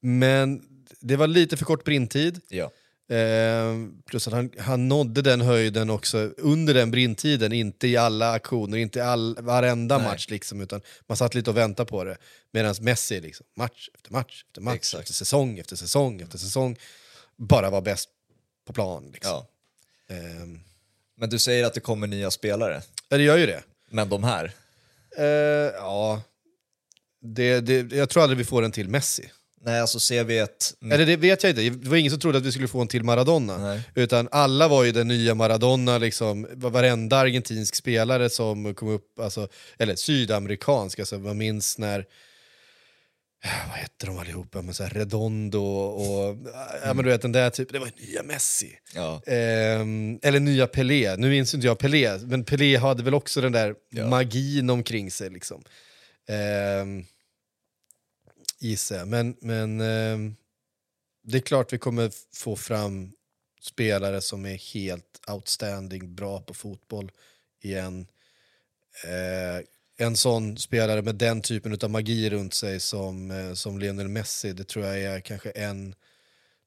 Men 0.01 0.62
det 1.00 1.15
var 1.15 1.27
lite 1.27 1.58
för 1.58 1.65
kort 1.65 1.84
brintid. 1.84 2.41
Ja. 2.50 2.72
Eh, 3.09 3.75
plus 4.05 4.27
att 4.27 4.33
han, 4.33 4.51
han 4.59 4.87
nådde 4.87 5.21
den 5.21 5.41
höjden 5.41 5.89
också 5.89 6.17
under 6.37 6.73
den 6.73 6.91
brintiden, 6.91 7.53
inte 7.53 7.87
i 7.87 7.97
alla 7.97 8.31
aktioner, 8.31 8.77
inte 8.77 8.99
i 8.99 9.01
all, 9.01 9.37
varenda 9.39 9.97
Nej. 9.97 10.07
match 10.07 10.29
liksom, 10.29 10.61
utan 10.61 10.81
man 11.07 11.17
satt 11.17 11.35
lite 11.35 11.49
och 11.49 11.57
väntade 11.57 11.89
på 11.89 12.03
det. 12.03 12.17
Medan 12.51 12.75
Messi, 12.81 13.21
liksom, 13.21 13.45
match 13.55 13.89
efter 13.95 14.11
match 14.11 14.43
efter 14.47 14.61
match, 14.61 14.75
Exakt. 14.75 15.01
efter 15.01 15.13
säsong 15.13 15.59
efter 15.59 15.75
säsong 15.75 16.21
efter 16.21 16.37
säsong, 16.37 16.77
bara 17.37 17.69
var 17.69 17.81
bäst 17.81 18.09
på 18.67 18.73
plan. 18.73 19.09
Liksom. 19.13 19.31
ja. 20.07 20.15
Eh, 20.15 20.47
Men 21.17 21.29
du 21.29 21.39
säger 21.39 21.65
att 21.65 21.73
det 21.73 21.79
kommer 21.79 22.07
nya 22.07 22.31
spelare. 22.31 22.81
ja, 23.09 23.17
det 23.17 23.23
gör 23.23 23.37
ju 23.37 23.45
det. 23.45 23.63
Men 23.89 24.09
de 24.09 24.23
här? 24.23 24.51
Eh, 25.17 25.25
ja, 25.73 26.21
det, 27.21 27.59
det, 27.59 27.95
jag 27.95 28.09
tror 28.09 28.23
aldrig 28.23 28.37
vi 28.37 28.43
får 28.45 28.63
en 28.63 28.71
till 28.71 28.89
Messi. 28.89 29.31
Nej, 29.67 29.81
alltså 29.81 30.00
ser 30.00 30.24
vi 30.24 30.38
ett... 30.38 30.74
Eller 30.91 31.05
det 31.05 31.15
vet 31.17 31.43
jag 31.43 31.50
inte, 31.50 31.62
det 31.69 31.89
var 31.89 31.97
ingen 31.97 32.12
som 32.12 32.19
trodde 32.19 32.38
att 32.38 32.45
vi 32.45 32.51
skulle 32.51 32.67
få 32.67 32.81
en 32.81 32.88
till 32.88 33.03
Maradona. 33.03 33.57
Nej. 33.57 33.81
Utan 33.95 34.27
alla 34.31 34.67
var 34.67 34.83
ju 34.83 34.91
den 34.91 35.07
nya 35.07 35.36
Maradona, 35.36 35.97
liksom, 35.97 36.47
varenda 36.55 37.17
argentinsk 37.17 37.75
spelare 37.75 38.29
som 38.29 38.74
kom 38.75 38.89
upp, 38.89 39.19
alltså, 39.19 39.47
eller 39.79 39.95
sydamerikansk, 39.95 41.00
alltså, 41.00 41.17
man 41.19 41.38
minns 41.38 41.77
när 41.77 42.05
vad 43.67 43.77
hette 43.77 44.05
de 44.05 44.17
allihopa? 44.17 44.62
Men 44.62 44.74
så 44.74 44.83
här 44.83 44.89
Redondo 44.89 45.63
och... 45.63 46.38
Ja, 46.83 46.93
men 46.93 47.05
du 47.05 47.12
vet, 47.12 47.21
den 47.21 47.31
där 47.31 47.50
typen, 47.50 47.74
det 47.74 47.79
var 47.79 47.91
ju 47.97 48.07
nya 48.07 48.24
Messi. 48.24 48.71
Ja. 48.95 49.21
Ehm, 49.27 50.19
eller 50.24 50.39
nya 50.39 50.67
Pelé, 50.67 51.15
nu 51.17 51.29
minns 51.29 51.53
inte 51.53 51.67
jag 51.67 51.79
Pelé, 51.79 52.17
men 52.17 52.43
Pelé 52.43 52.77
hade 52.77 53.03
väl 53.03 53.13
också 53.13 53.41
den 53.41 53.51
där 53.51 53.75
Ja. 53.89 54.07
magin 54.07 54.69
omkring 54.69 55.12
sig. 55.12 55.29
Liksom. 55.29 55.63
Ehm, 56.29 57.05
gissar 58.59 58.95
jag. 58.97 59.07
Men, 59.07 59.35
men 59.41 59.81
ehm, 59.81 60.35
det 61.23 61.37
är 61.37 61.41
klart 61.41 61.73
vi 61.73 61.77
kommer 61.77 62.11
få 62.35 62.55
fram 62.55 63.11
spelare 63.61 64.21
som 64.21 64.45
är 64.45 64.73
helt 64.73 65.21
outstanding, 65.27 66.15
bra 66.15 66.41
på 66.41 66.53
fotboll 66.53 67.11
igen. 67.63 68.07
Eh, 69.05 69.65
en 70.07 70.17
sån 70.17 70.57
spelare 70.57 71.01
med 71.01 71.15
den 71.15 71.41
typen 71.41 71.77
av 71.81 71.89
magi 71.89 72.29
runt 72.29 72.53
sig 72.53 72.79
som, 72.79 73.31
eh, 73.31 73.53
som 73.53 73.79
Lionel 73.79 74.07
Messi, 74.07 74.53
det 74.53 74.63
tror 74.67 74.85
jag 74.85 74.99
är 75.01 75.19
kanske 75.19 75.49
en 75.49 75.95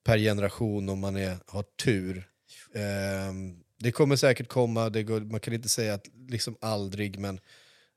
per 0.04 0.18
generation 0.18 0.88
om 0.88 0.98
man 0.98 1.16
är, 1.16 1.36
har 1.46 1.62
tur. 1.62 2.28
Ehm, 2.74 3.60
det 3.78 3.92
kommer 3.92 4.16
säkert 4.16 4.48
komma, 4.48 4.90
det 4.90 5.02
går, 5.02 5.20
man 5.20 5.40
kan 5.40 5.54
inte 5.54 5.68
säga 5.68 5.94
att 5.94 6.06
liksom 6.28 6.56
aldrig, 6.60 7.18
men, 7.18 7.40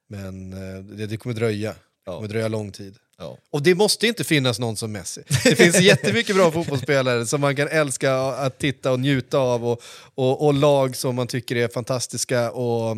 men 0.07 0.53
eh, 0.53 0.83
det, 0.83 1.07
det 1.07 1.17
kommer 1.17 1.35
dröja. 1.35 1.71
Det 1.73 1.79
Ja. 2.05 2.15
kommer 2.15 2.29
dröja 2.29 2.47
lång 2.47 2.71
tid. 2.71 2.97
Ja. 3.17 3.37
Och 3.49 3.63
det 3.63 3.75
måste 3.75 4.07
inte 4.07 4.23
finnas 4.23 4.59
någon 4.59 4.77
som 4.77 4.91
Messi. 4.91 5.23
Det 5.43 5.55
finns 5.55 5.79
jättemycket 5.81 6.35
bra 6.35 6.51
fotbollsspelare 6.51 7.25
som 7.25 7.41
man 7.41 7.55
kan 7.55 7.67
älska 7.67 8.15
att 8.15 8.59
titta 8.59 8.91
och 8.91 8.99
njuta 8.99 9.37
av 9.37 9.65
och, 9.65 9.81
och, 10.15 10.45
och 10.45 10.53
lag 10.53 10.95
som 10.95 11.15
man 11.15 11.27
tycker 11.27 11.55
är 11.55 11.67
fantastiska. 11.67 12.51
Och 12.51 12.97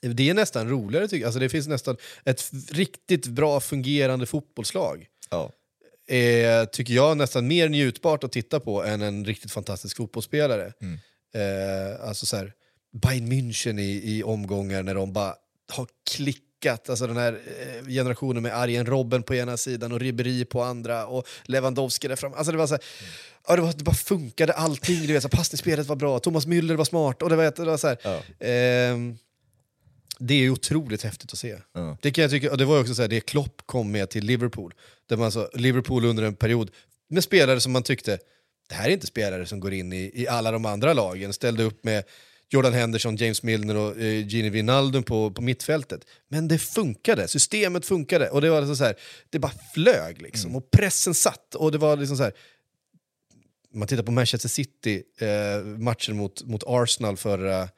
det 0.00 0.30
är 0.30 0.34
nästan 0.34 0.68
roligare 0.68 1.08
tycker 1.08 1.20
jag. 1.20 1.26
Alltså 1.26 1.40
det 1.40 1.48
finns 1.48 1.66
nästan 1.66 1.96
ett 2.24 2.50
riktigt 2.70 3.26
bra 3.26 3.60
fungerande 3.60 4.26
fotbollslag. 4.26 5.06
Ja. 5.30 5.50
Är, 6.06 6.66
tycker 6.66 6.94
jag 6.94 7.16
nästan 7.16 7.46
mer 7.46 7.68
njutbart 7.68 8.24
att 8.24 8.32
titta 8.32 8.60
på 8.60 8.84
än 8.84 9.02
en 9.02 9.24
riktigt 9.24 9.52
fantastisk 9.52 9.96
fotbollsspelare. 9.96 10.72
Mm. 10.80 10.98
Eh, 11.34 12.08
alltså 12.08 12.26
så 12.26 12.36
här, 12.36 12.52
Bayern 13.02 13.32
München 13.32 13.80
i, 13.80 14.16
i 14.16 14.22
omgångar 14.22 14.82
när 14.82 14.94
de 14.94 15.12
bara 15.12 15.34
har 15.72 15.86
klickat. 16.10 16.53
Alltså 16.70 17.06
den 17.06 17.16
här 17.16 17.32
eh, 17.82 17.86
generationen 17.88 18.42
med 18.42 18.56
Arjen 18.58 18.86
Robben 18.86 19.22
på 19.22 19.34
ena 19.34 19.56
sidan 19.56 19.92
och 19.92 20.00
Ribéry 20.00 20.44
på 20.44 20.62
andra 20.62 21.06
och 21.06 21.28
Lewandowski 21.44 22.08
där 22.08 22.16
fram. 22.16 22.34
Alltså 22.34 22.52
det 22.52 22.58
var 22.58 22.66
så 22.66 22.74
här, 22.74 22.82
ja, 23.48 23.56
det, 23.56 23.62
var, 23.62 23.72
det 23.72 23.84
bara 23.84 23.94
funkade 23.94 24.52
allting. 24.52 25.06
Du 25.06 25.12
vet, 25.12 25.22
så 25.22 25.28
här, 25.28 25.36
passningsspelet 25.36 25.86
var 25.86 25.96
bra, 25.96 26.18
Thomas 26.18 26.46
Müller 26.46 26.76
var 26.76 26.84
smart. 26.84 27.22
Och 27.22 27.30
det 27.30 27.36
var, 27.36 27.52
det 27.56 27.64
var 27.64 27.76
så 27.76 27.96
Ja. 28.02 28.22
ehm, 28.46 29.18
det 30.18 30.34
är 30.34 30.50
otroligt 30.50 31.02
häftigt 31.02 31.32
att 31.32 31.38
se. 31.38 31.56
Ja. 31.72 31.96
Det 32.02 32.10
kan 32.10 32.22
jag 32.22 32.30
tycka, 32.30 32.50
och 32.50 32.58
det 32.58 32.64
var 32.64 32.80
också 32.80 32.94
så 32.94 33.02
här, 33.02 33.08
det 33.08 33.20
Klopp 33.20 33.62
kom 33.66 33.90
med 33.90 34.10
till 34.10 34.24
Liverpool. 34.24 34.74
Där 35.08 35.16
man 35.16 35.24
alltså, 35.24 35.50
Liverpool 35.54 36.04
under 36.04 36.22
en 36.22 36.34
period 36.34 36.70
med 37.08 37.24
spelare 37.24 37.60
som 37.60 37.72
man 37.72 37.82
tyckte, 37.82 38.18
det 38.68 38.74
här 38.74 38.88
är 38.88 38.92
inte 38.92 39.06
spelare 39.06 39.46
som 39.46 39.60
går 39.60 39.72
in 39.74 39.92
i, 39.92 40.10
i 40.14 40.28
alla 40.28 40.50
de 40.50 40.66
andra 40.66 40.92
lagen. 40.92 41.32
Ställde 41.32 41.62
upp 41.62 41.84
med 41.84 42.04
Jordan 42.50 42.72
Henderson, 42.72 43.16
James 43.16 43.42
Milner 43.42 43.76
och 43.76 44.00
eh, 44.00 44.26
Gini 44.26 44.50
Wijnaldum 44.50 45.02
på, 45.02 45.30
på 45.30 45.42
mittfältet. 45.42 46.00
Men 46.28 46.48
det 46.48 46.58
funkade, 46.58 47.28
systemet 47.28 47.86
funkade. 47.86 48.28
Och 48.30 48.40
det 48.40 48.50
var 48.50 48.60
liksom 48.60 48.76
så 48.76 48.84
här, 48.84 48.94
det 49.30 49.38
bara 49.38 49.52
flög 49.74 50.22
liksom. 50.22 50.56
Och 50.56 50.70
pressen 50.70 51.14
satt. 51.14 51.54
Och 51.54 51.72
det 51.72 51.78
var 51.78 51.96
liksom 51.96 52.16
så 52.16 52.22
här, 52.22 52.32
man 53.74 53.88
tittar 53.88 54.02
på 54.02 54.12
Manchester 54.12 54.48
City, 54.48 55.02
eh, 55.18 55.64
matchen 55.64 56.16
mot, 56.16 56.42
mot 56.44 56.62
Arsenal 56.66 57.16
förra, 57.16 57.62
eh, 57.62 57.68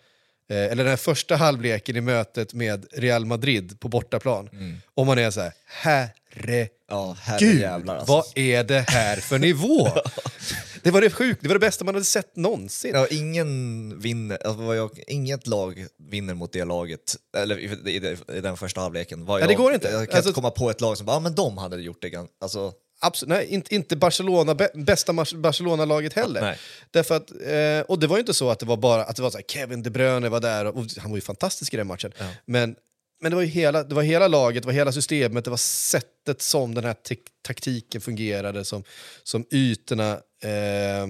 eller 0.49 0.77
den 0.77 0.87
här 0.87 0.97
första 0.97 1.37
halvleken 1.37 1.97
i 1.97 2.01
mötet 2.01 2.55
med 2.55 2.87
Real 2.93 3.25
Madrid 3.25 3.81
på 3.81 3.89
bortaplan. 3.89 4.51
Och 4.95 5.07
man 5.07 5.19
är 5.19 5.31
så 5.31 5.41
här, 5.41 5.53
herre 5.67 6.69
Ja, 6.89 7.07
Gud, 7.09 7.49
herrejävlar 7.49 7.97
alltså. 7.97 8.13
vad 8.13 8.25
är 8.35 8.65
det 8.65 8.85
här 8.89 9.17
för 9.17 9.39
nivå? 9.39 9.89
det 10.87 10.93
var 10.93 11.01
det 11.01 11.11
sjukt, 11.11 11.43
det 11.43 11.49
var 11.49 11.55
det 11.55 11.59
bästa 11.61 11.85
man 11.85 11.95
hade 11.95 12.05
sett 12.05 12.37
någonsin. 12.37 12.91
Ja, 12.95 13.07
ingen 13.11 13.99
vinner, 14.01 14.47
alltså 14.47 14.75
jag, 14.75 15.03
inget 15.07 15.47
lag 15.47 15.87
vinner 16.11 16.35
mot 16.35 16.53
det 16.53 16.65
laget, 16.65 17.17
eller 17.37 17.59
i, 17.59 17.65
i, 17.91 18.17
i 18.37 18.41
den 18.41 18.57
första 18.57 18.81
halvleken. 18.81 19.25
Ja, 19.29 19.41
jag, 19.41 19.49
det 19.49 19.55
går 19.55 19.75
inte. 19.75 19.89
Jag 19.89 20.09
kan 20.09 20.17
Alltså- 20.17 20.29
inte 20.29 20.35
komma 20.35 20.51
på 20.51 20.71
ett 20.71 20.81
lag 20.81 20.97
som 20.97 21.07
bara, 21.07 21.17
ja 21.17 21.21
men 21.21 21.35
de 21.35 21.59
hade 21.59 21.77
gjort 21.83 22.03
det. 22.03 22.27
Alltså, 22.41 22.73
Absolut, 23.01 23.29
nej, 23.29 23.47
inte, 23.47 23.75
inte 23.75 23.97
Barcelona, 23.97 24.55
bä- 24.55 24.85
bästa 24.85 25.13
Barcelona-laget 25.37 26.13
heller. 26.13 26.41
Nej. 26.41 26.59
Därför 26.91 27.17
att, 27.17 27.31
eh, 27.31 27.91
och 27.91 27.99
det 27.99 28.07
var 28.07 28.17
ju 28.17 28.21
inte 28.21 28.35
så 28.35 28.51
att 28.51 28.59
det 28.59 28.67
var 28.67 28.77
bara 28.77 29.05
att 29.05 29.17
det 29.17 29.23
var 29.23 29.31
så 29.31 29.37
här, 29.39 29.45
Kevin 29.49 29.83
De 29.83 29.91
Bruyne 29.91 30.29
var 30.29 30.41
där, 30.41 30.65
och, 30.65 30.77
och 30.77 30.85
han 30.99 31.11
var 31.11 31.17
ju 31.17 31.21
fantastisk 31.23 31.75
i 31.75 31.77
den 31.77 31.87
matchen. 31.87 32.13
Men, 32.47 32.77
men 33.21 33.31
det, 33.31 33.37
var 33.37 33.43
ju 33.43 33.49
hela, 33.49 33.85
det 33.85 33.95
var 33.95 34.03
hela 34.03 34.29
laget, 34.29 34.63
det 34.63 34.67
var 34.67 34.73
hela 34.73 34.93
systemet, 34.93 35.45
det 35.45 35.51
var 35.51 35.57
sättet 35.57 36.43
som 36.43 36.75
den 36.75 36.85
här 36.85 36.97
taktiken 37.43 38.01
fungerade, 38.01 38.65
som, 38.65 38.85
som 39.23 39.45
ytorna 39.51 40.13
eh, 40.43 41.07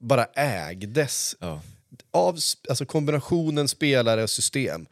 bara 0.00 0.24
ägdes 0.24 1.36
ja. 1.40 1.62
av 2.10 2.38
alltså 2.68 2.86
kombinationen 2.86 3.68
spelare 3.68 4.22
och 4.22 4.30
system 4.30 4.86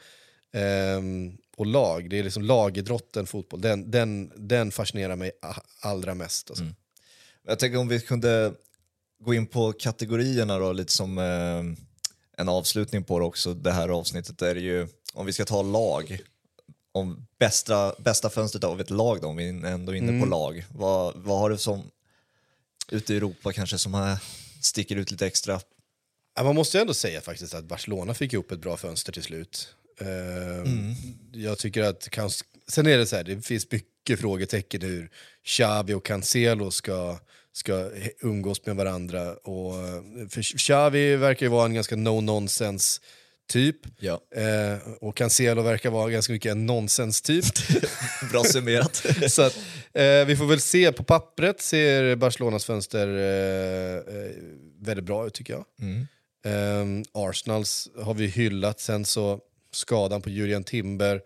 ehm, 0.52 1.38
och 1.56 1.66
lag, 1.66 2.10
det 2.10 2.18
är 2.18 2.24
liksom 2.24 2.42
lagidrotten 2.42 3.26
fotboll, 3.26 3.60
den, 3.60 3.90
den, 3.90 4.32
den 4.36 4.70
fascinerar 4.70 5.16
mig 5.16 5.30
allra 5.80 6.14
mest. 6.14 6.50
Alltså. 6.50 6.64
Jag 7.46 7.58
tänker 7.58 7.78
om 7.78 7.88
vi 7.88 8.00
kunde 8.00 8.54
gå 9.20 9.34
in 9.34 9.46
på 9.46 9.72
kategorierna 9.72 10.58
då, 10.58 10.72
lite 10.72 10.92
som 10.92 11.18
eh, 11.18 11.62
en 12.36 12.48
avslutning 12.48 13.04
på 13.04 13.18
det 13.18 13.24
också. 13.24 13.54
Det 13.54 13.72
här 13.72 13.88
avsnittet 13.88 14.42
är 14.42 14.54
ju, 14.54 14.88
om 15.16 15.26
vi 15.26 15.32
ska 15.32 15.44
ta 15.44 15.62
lag, 15.62 16.18
om 16.92 17.26
bästa, 17.38 17.94
bästa 17.98 18.30
fönstret 18.30 18.64
av 18.64 18.80
ett 18.80 18.90
lag 18.90 19.20
då, 19.20 19.28
om 19.28 19.36
vi 19.36 19.48
ändå 19.48 19.92
är 19.92 19.96
inne 19.96 20.08
Mm. 20.08 20.20
på 20.20 20.26
lag. 20.26 20.64
Vad, 20.74 21.16
vad 21.16 21.38
har 21.38 21.50
du 21.50 21.58
som, 21.58 21.90
ute 22.90 23.14
i 23.14 23.16
Europa 23.16 23.52
kanske, 23.52 23.78
som 23.78 23.94
här 23.94 24.18
sticker 24.62 24.96
ut 24.96 25.10
lite 25.10 25.26
extra? 25.26 25.60
Ja, 26.36 26.42
man 26.42 26.54
måste 26.54 26.76
ju 26.76 26.80
ändå 26.80 26.94
säga 26.94 27.20
faktiskt 27.20 27.54
att 27.54 27.64
Barcelona 27.64 28.14
fick 28.14 28.32
ihop 28.32 28.52
ett 28.52 28.60
bra 28.60 28.76
fönster 28.76 29.12
till 29.12 29.22
slut. 29.22 29.68
Ehm, 30.00 30.94
Jag 31.32 31.58
tycker 31.58 31.82
att, 31.82 32.08
sen 32.68 32.86
är 32.86 32.98
det 32.98 33.06
så 33.06 33.16
här, 33.16 33.24
det 33.24 33.42
finns 33.42 33.70
mycket 33.70 34.20
frågetecken 34.20 34.80
hur 34.82 35.10
Xavi 35.44 35.94
och 35.94 36.04
Cancelo 36.06 36.70
ska, 36.70 37.18
ska 37.52 37.90
umgås 38.20 38.66
med 38.66 38.76
varandra. 38.76 39.34
Och, 39.34 39.74
eh, 39.78 40.02
för 40.28 40.58
Xavi 40.58 41.16
verkar 41.16 41.46
ju 41.46 41.50
vara 41.50 41.66
en 41.66 41.74
ganska 41.74 41.96
no-nonsense 41.96 43.00
typ. 43.48 43.76
Ja. 43.98 44.20
Eh, 44.36 44.78
och 45.00 45.16
Cancelo 45.16 45.62
verkar 45.62 45.90
vara 45.90 46.10
ganska 46.10 46.32
mycket 46.32 46.52
en 46.52 46.66
nonsens-typ. 46.66 47.44
Bra 48.30 48.44
summerat. 48.44 49.06
Så 49.28 49.42
att, 49.42 49.56
eh, 49.92 50.24
vi 50.26 50.36
får 50.36 50.46
väl 50.46 50.60
se, 50.60 50.92
på 50.92 51.04
pappret 51.04 51.60
ser 51.60 52.16
Barcelonas 52.16 52.64
fönster 52.64 53.08
eh, 53.08 54.16
eh, 54.16 54.30
väldigt 54.80 55.04
bra 55.04 55.26
ut 55.26 55.34
tycker 55.34 55.52
jag. 55.52 55.64
Mm. 55.80 56.06
Ehm, 56.44 57.04
Arsenals 57.12 57.88
har 57.98 58.14
vi 58.14 58.26
hyllat, 58.26 58.80
sen 58.80 59.04
så 59.04 59.40
skadan 59.72 60.22
på 60.22 60.30
Julian 60.30 60.64
Timber, 60.64 61.20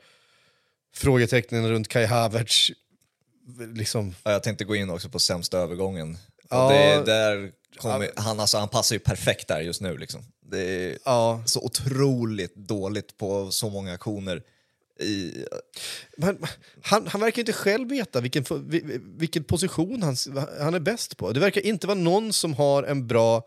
frågetecknen 0.95 1.69
runt 1.69 1.89
Kai 1.89 2.07
Havertz, 2.07 2.71
liksom, 3.75 4.15
Ja, 4.23 4.33
jag 4.33 4.43
tänkte 4.43 4.65
gå 4.65 4.77
in 4.77 4.91
också 4.91 5.09
på 5.09 5.19
sämsta 5.19 5.59
övergången. 5.59 6.19
Ja. 6.51 6.69
Det, 6.73 7.05
där 7.05 7.53
kommer, 7.77 8.11
han, 8.17 8.41
alltså, 8.41 8.59
han 8.59 8.69
passar 8.69 8.95
ju 8.95 9.01
perfekt 9.01 9.49
där 9.49 9.61
just 9.61 9.81
nu. 9.81 9.99
Liksom. 9.99 10.25
Det 10.51 10.61
är 10.61 10.99
ja. 11.05 11.43
så 11.47 11.61
otroligt 11.61 12.55
dåligt 12.55 13.17
på 13.17 13.51
så 13.51 13.71
många 13.71 13.93
aktioner. 13.93 14.43
I, 15.01 15.45
Men, 16.17 16.39
han, 16.83 17.07
han 17.07 17.21
verkar 17.21 17.43
inte 17.43 17.53
själv 17.53 17.89
veta 17.89 18.21
vilken, 18.21 18.45
vilken 19.19 19.45
position 19.45 20.03
han, 20.03 20.17
han 20.61 20.75
är 20.75 20.81
bäst 20.81 21.17
på. 21.17 21.33
Det 21.33 21.41
verkar 21.41 21.67
inte 21.67 21.87
vara 21.87 21.99
någon 21.99 22.33
som 22.33 22.55
har 22.55 22.83
en 22.83 23.07
bra 23.07 23.43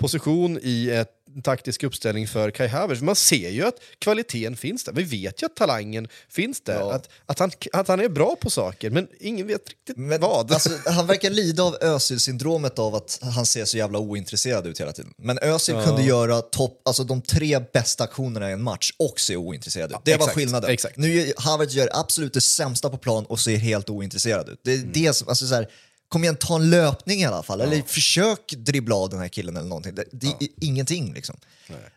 position 0.00 0.58
i 0.62 0.90
ett 0.90 1.08
taktisk 1.44 1.82
uppställning 1.82 2.28
för 2.28 2.50
Kai 2.50 2.68
Havertz. 2.68 3.02
Man 3.02 3.16
ser 3.16 3.50
ju 3.50 3.64
att 3.66 3.74
kvaliteten 3.98 4.56
finns 4.56 4.84
där. 4.84 4.92
Vi 4.92 5.02
vet 5.02 5.42
ju 5.42 5.46
att 5.46 5.56
talangen 5.56 6.08
finns 6.28 6.60
där. 6.60 6.80
Ja. 6.80 6.92
Att, 6.92 7.08
att, 7.26 7.38
han, 7.38 7.50
att 7.72 7.88
han 7.88 8.00
är 8.00 8.08
bra 8.08 8.36
på 8.40 8.50
saker, 8.50 8.90
men 8.90 9.08
ingen 9.20 9.46
vet 9.46 9.68
riktigt 9.68 9.96
Men, 9.96 10.20
vad. 10.20 10.52
Alltså, 10.52 10.70
han 10.86 11.06
verkar 11.06 11.30
lida 11.30 11.62
av 11.62 11.76
Özil-syndromet 11.80 12.78
av 12.78 12.94
att 12.94 13.18
han 13.22 13.46
ser 13.46 13.64
så 13.64 13.76
jävla 13.76 13.98
ointresserad 13.98 14.66
ut 14.66 14.80
hela 14.80 14.92
tiden. 14.92 15.12
Men 15.18 15.38
Özil 15.38 15.74
Ja. 15.74 15.84
kunde 15.84 16.02
göra 16.02 16.40
topp, 16.40 16.82
alltså 16.84 17.04
de 17.04 17.22
tre 17.22 17.58
bästa 17.72 18.04
aktionerna 18.04 18.50
i 18.50 18.52
en 18.52 18.62
match 18.62 18.92
och 18.98 19.20
se 19.20 19.36
ointresserad 19.36 19.90
ut. 19.92 19.96
Det 20.04 20.10
var 20.10 20.16
exakt, 20.18 20.34
skillnaden. 20.34 20.70
exakt. 20.70 20.96
Nu 20.96 21.12
gör 21.14 21.32
Havertz 21.36 21.74
gör 21.74 21.88
absolut 21.92 22.34
det 22.34 22.40
sämsta 22.40 22.90
på 22.90 22.96
plan 22.96 23.24
och 23.26 23.40
ser 23.40 23.56
helt 23.56 23.90
ointresserad 23.90 24.48
ut. 24.48 24.60
Det 24.64 24.72
är 24.72 24.76
Mm. 24.76 24.90
det 24.92 25.08
alltså 25.08 25.34
så 25.46 25.54
här, 25.54 25.68
kom 26.10 26.24
igen, 26.24 26.36
ta 26.36 26.56
en 26.56 26.70
löpning 26.70 27.20
i 27.20 27.24
alla 27.24 27.42
fall. 27.42 27.60
Eller 27.60 27.82
försök 27.82 28.52
dribbla 28.56 28.94
av 28.94 29.10
den 29.10 29.18
här 29.18 29.28
killen 29.28 29.56
eller 29.56 29.68
någonting. 29.68 29.94
Det, 29.94 30.04
det 30.10 30.26
är 30.26 30.48
ingenting 30.60 31.14
liksom. 31.14 31.36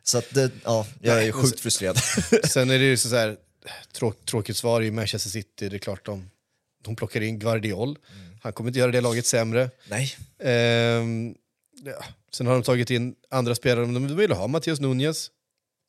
Så 0.03 0.17
att 0.17 0.33
det, 0.33 0.51
ja, 0.63 0.87
jag 1.01 1.17
är 1.17 1.21
Nej, 1.21 1.31
sjukt 1.31 1.59
frustrerad. 1.59 1.97
Sen 2.43 2.69
är 2.69 2.79
det 2.79 2.85
ju 2.85 2.97
så 2.97 3.15
här, 3.15 3.37
tråk, 3.91 4.25
tråkigt 4.25 4.57
svar 4.57 4.81
i 4.81 4.91
Manchester 4.91 5.29
City. 5.29 5.69
Det 5.69 5.75
är 5.75 5.79
klart 5.79 6.05
de, 6.05 6.29
de 6.83 6.95
plockar 6.95 7.21
in 7.21 7.39
Guardiol. 7.39 7.97
Han 8.41 8.53
kommer 8.53 8.69
inte 8.69 8.79
göra 8.79 8.91
det 8.91 9.01
laget 9.01 9.25
sämre. 9.25 9.69
Nej. 9.89 10.15
Ehm, 10.39 11.35
ja. 11.85 12.03
Sen 12.31 12.47
har 12.47 12.53
de 12.53 12.63
tagit 12.63 12.89
in 12.89 13.15
andra 13.29 13.55
spelare. 13.55 13.85
De 13.85 14.07
de 14.07 14.15
ville 14.15 14.35
ha 14.35 14.47
Mattias 14.47 14.79
Nunez. 14.79 15.31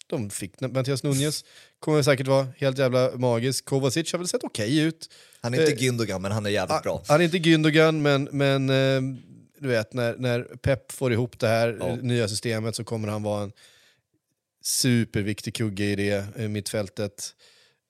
De 0.06 0.30
fick 0.30 0.60
Mattias 0.60 1.02
Nunez. 1.02 1.44
Kommer 1.78 2.02
säkert 2.02 2.26
vara 2.26 2.46
helt 2.56 2.78
jävla 2.78 3.10
magisk. 3.16 3.64
Kovacic 3.64 4.12
har 4.12 4.18
väl 4.18 4.28
sett 4.28 4.44
okej 4.44 4.78
ut. 4.78 5.10
Han 5.40 5.54
är 5.54 5.60
inte 5.60 5.72
Eh, 5.72 5.78
Gündogan, 5.78 6.22
men 6.22 6.32
han 6.32 6.46
är 6.46 6.50
jävligt 6.50 6.82
bra. 6.82 7.02
Han 7.08 7.20
är 7.20 7.24
inte 7.24 7.38
Gündogan, 7.38 8.02
men, 8.02 8.28
men 8.32 8.70
ehm, 8.70 9.16
du 9.58 9.68
vet, 9.68 9.92
när, 9.92 10.16
när 10.16 10.42
Pep 10.42 10.92
får 10.92 11.12
ihop 11.12 11.38
det 11.38 11.48
här 11.48 11.76
Ja. 11.80 11.88
eh, 11.88 11.96
nya 11.96 12.28
systemet 12.28 12.76
så 12.76 12.84
kommer 12.84 13.08
han 13.08 13.22
vara 13.22 13.42
en 13.42 13.52
superviktig 14.62 15.54
kugge 15.54 15.84
i 15.84 15.96
det 15.96 16.26
eh, 16.36 16.48
mittfältet. 16.48 17.34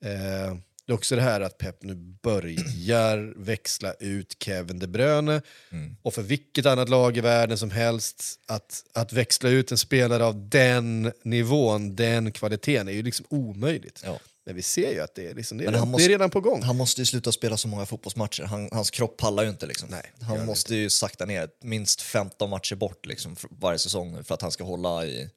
Eh, 0.05 0.57
det 0.85 0.93
är 0.93 0.95
också 0.95 1.15
det 1.15 1.21
här 1.21 1.41
att 1.41 1.57
Pep 1.57 1.83
nu 1.83 1.95
börjar 2.23 3.33
växla 3.45 3.93
ut 3.93 4.35
Kevin 4.39 4.79
De 4.79 4.87
Bruyne. 4.87 5.41
Mm. 5.71 5.95
Och 6.01 6.13
för 6.13 6.21
vilket 6.21 6.65
annat 6.65 6.89
lag 6.89 7.17
i 7.17 7.21
världen 7.21 7.57
som 7.57 7.71
helst, 7.71 8.23
att, 8.47 8.83
att 8.93 9.13
växla 9.13 9.49
ut 9.49 9.71
en 9.71 9.77
spelare 9.77 10.25
av 10.25 10.49
den 10.49 11.11
nivån, 11.23 11.95
den 11.95 12.31
kvaliteten, 12.31 12.87
är 12.87 12.91
ju 12.91 13.03
liksom 13.03 13.25
omöjligt. 13.29 14.01
Ja. 14.05 14.19
Men 14.45 14.55
vi 14.55 14.61
ser 14.61 14.91
ju 14.93 15.01
att 15.01 15.15
det 15.15 15.27
är, 15.29 15.33
liksom, 15.35 15.57
det 15.57 15.63
är, 15.63 15.71
redan, 15.71 15.87
måste- 15.87 16.03
det 16.03 16.07
är 16.07 16.09
redan 16.09 16.29
på 16.29 16.41
gång. 16.41 16.63
Han 16.63 16.75
måste 16.77 17.01
ju 17.01 17.05
sluta 17.05 17.31
spela 17.31 17.57
så 17.57 17.67
många 17.67 17.85
fotbollsmatcher. 17.85 18.43
Han, 18.43 18.69
hans 18.71 18.91
kropp 18.91 19.17
pallar 19.17 19.43
ju 19.43 19.49
inte. 19.49 19.65
Liksom. 19.65 19.89
Nej, 19.89 20.11
han 20.21 20.45
måste 20.45 20.75
ju 20.75 20.89
sakta 20.89 21.25
ner 21.25 21.49
minst 21.63 22.01
15 22.01 22.49
matcher 22.49 22.75
bort 22.75 23.05
liksom, 23.05 23.35
varje 23.49 23.79
säsong 23.79 24.23
för 24.23 24.33
att 24.33 24.41
han 24.41 24.51
ska 24.51 24.63
hålla 24.63 25.05
i 25.05 25.29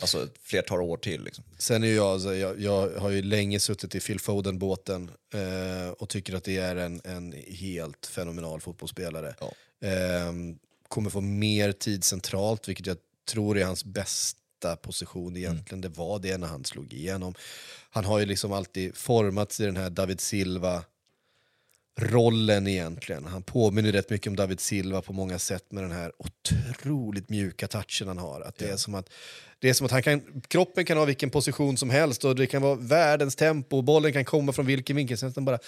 alltså, 0.00 0.24
ett 0.24 0.34
flertal 0.42 0.80
år 0.80 0.96
till. 0.96 1.24
Liksom. 1.24 1.44
Sen 1.58 1.84
är 1.84 1.88
jag, 1.88 2.06
alltså, 2.06 2.34
jag, 2.34 2.60
jag 2.60 2.90
har 2.90 3.10
ju 3.10 3.22
länge 3.22 3.60
suttit 3.60 3.94
i 3.94 4.00
Phil 4.00 4.20
Foden-båten 4.20 5.10
eh, 5.34 5.90
och 5.90 6.08
tycker 6.08 6.34
att 6.34 6.44
det 6.44 6.56
är 6.56 6.76
en, 6.76 7.00
en 7.04 7.32
helt 7.48 8.06
fenomenal 8.06 8.60
fotbollsspelare. 8.60 9.34
Ja. 9.40 9.52
Eh, 9.88 10.32
kommer 10.88 11.10
få 11.10 11.20
mer 11.20 11.72
tid 11.72 12.04
centralt, 12.04 12.68
vilket 12.68 12.86
jag 12.86 12.96
tror 13.28 13.58
är 13.58 13.64
hans 13.64 13.84
bästa 13.84 14.76
position 14.82 15.36
egentligen. 15.36 15.80
Det 15.80 15.88
var 15.88 16.18
det 16.18 16.38
när 16.38 16.46
han 16.46 16.64
slog 16.64 16.92
igenom. 16.92 17.34
Han 17.90 18.04
har 18.04 18.18
ju 18.18 18.26
liksom 18.26 18.52
alltid 18.52 18.96
formats 18.96 19.60
i 19.60 19.64
den 19.64 19.76
här 19.76 19.90
David 19.90 20.20
Silva 20.20 20.84
rollen 21.98 22.66
egentligen. 22.66 23.24
Han 23.24 23.42
påminner 23.42 23.92
rätt 23.92 24.10
mycket 24.10 24.30
om 24.30 24.36
David 24.36 24.60
Silva 24.60 25.02
på 25.02 25.12
många 25.12 25.38
sätt 25.38 25.72
med 25.72 25.84
den 25.84 25.92
här 25.92 26.12
otroligt 26.18 27.28
mjuka 27.28 27.68
touchen 27.68 28.08
han 28.08 28.18
har. 28.18 28.40
Att 28.40 28.58
det, 28.58 28.68
är 28.70 28.76
som 28.76 28.94
att, 28.94 29.10
det 29.60 29.68
är 29.68 29.74
som 29.74 29.86
att 29.86 29.92
han 29.92 30.02
kan, 30.02 30.42
kroppen 30.48 30.84
kan 30.84 30.98
ha 30.98 31.04
vilken 31.04 31.30
position 31.30 31.76
som 31.76 31.90
helst 31.90 32.24
och 32.24 32.34
det 32.34 32.46
kan 32.46 32.62
vara 32.62 32.74
världens 32.74 33.36
tempo 33.36 33.76
och 33.76 33.84
bollen 33.84 34.12
kan 34.12 34.24
komma 34.24 34.52
från 34.52 34.66
vilken 34.66 34.96
vinkel. 34.96 35.18
Sen 35.18 35.32
den 35.32 35.44
bara, 35.44 35.58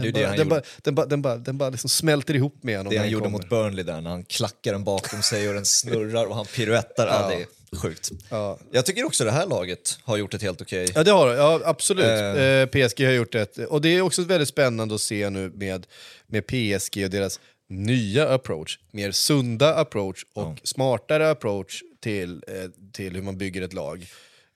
det 0.00 0.08
är 0.08 0.12
den, 0.12 0.12
bara 0.12 0.36
den, 0.36 0.48
bara, 0.48 0.62
den, 0.82 0.94
bara, 0.94 1.06
den, 1.06 1.22
bara, 1.22 1.36
den 1.36 1.58
bara 1.58 1.70
liksom 1.70 1.90
smälter 1.90 2.34
ihop 2.34 2.62
med 2.62 2.76
honom. 2.76 2.92
Det 2.92 2.98
han 2.98 3.10
gjorde 3.10 3.24
kommer. 3.24 3.38
mot 3.38 3.48
Burnley 3.48 3.84
där 3.84 4.00
när 4.00 4.10
han 4.10 4.24
klackar 4.24 4.72
den 4.72 4.84
bakom 4.84 5.22
sig 5.22 5.48
och 5.48 5.54
den 5.54 5.64
snurrar 5.64 6.26
och 6.26 6.36
han 6.36 6.46
piruettar. 6.46 7.06
Ja. 7.06 7.20
Ja. 7.20 7.36
det 7.36 7.42
är 7.42 7.46
sjukt. 7.76 8.10
Ja. 8.30 8.58
Jag 8.70 8.86
tycker 8.86 9.04
också 9.04 9.24
det 9.24 9.30
här 9.30 9.46
laget 9.46 9.98
har 10.02 10.16
gjort 10.16 10.34
ett 10.34 10.42
helt 10.42 10.60
okej... 10.60 10.88
Ja, 10.94 11.04
det 11.04 11.10
har. 11.10 11.34
Ja, 11.34 11.60
absolut. 11.64 12.06
Eh. 12.06 12.42
Eh, 12.42 12.66
PSG 12.66 13.04
har 13.04 13.12
gjort 13.12 13.32
det. 13.32 13.58
Och 13.58 13.80
det 13.80 13.88
är 13.88 14.00
också 14.00 14.22
väldigt 14.22 14.48
spännande 14.48 14.94
att 14.94 15.00
se 15.00 15.30
nu 15.30 15.50
med, 15.54 15.86
med 16.26 16.46
PSG 16.46 17.04
och 17.04 17.10
deras 17.10 17.40
nya 17.68 18.28
approach. 18.28 18.78
Mer 18.90 19.12
sunda 19.12 19.74
approach 19.74 20.24
och 20.34 20.60
smartare 20.64 21.30
approach 21.30 21.82
till, 22.04 22.44
eh, 22.46 22.70
till 22.92 23.14
hur 23.14 23.22
man 23.22 23.38
bygger 23.38 23.62
ett 23.62 23.72
lag. 23.72 24.06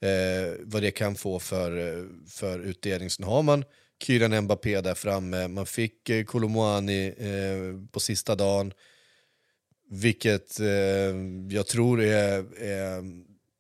Eh, 0.01 0.55
vad 0.61 0.83
det 0.83 0.91
kan 0.91 1.15
få 1.15 1.39
för, 1.39 1.99
eh, 1.99 2.05
för 2.29 2.61
utdelning. 2.61 3.11
Sen 3.11 3.25
har 3.25 3.43
man 3.43 3.65
Kylian 4.03 4.45
Mbappé 4.45 4.81
där 4.81 4.95
framme. 4.95 5.49
Man 5.49 5.67
fick 5.67 6.09
eh, 6.09 6.25
Kolomoani 6.25 7.15
eh, 7.19 7.91
på 7.93 8.01
sista 8.01 8.35
dagen. 8.35 8.73
Vilket 9.91 10.61
eh, 10.61 10.67
jag 11.51 11.67
tror 11.67 12.03
är... 12.03 12.45
är 12.63 13.05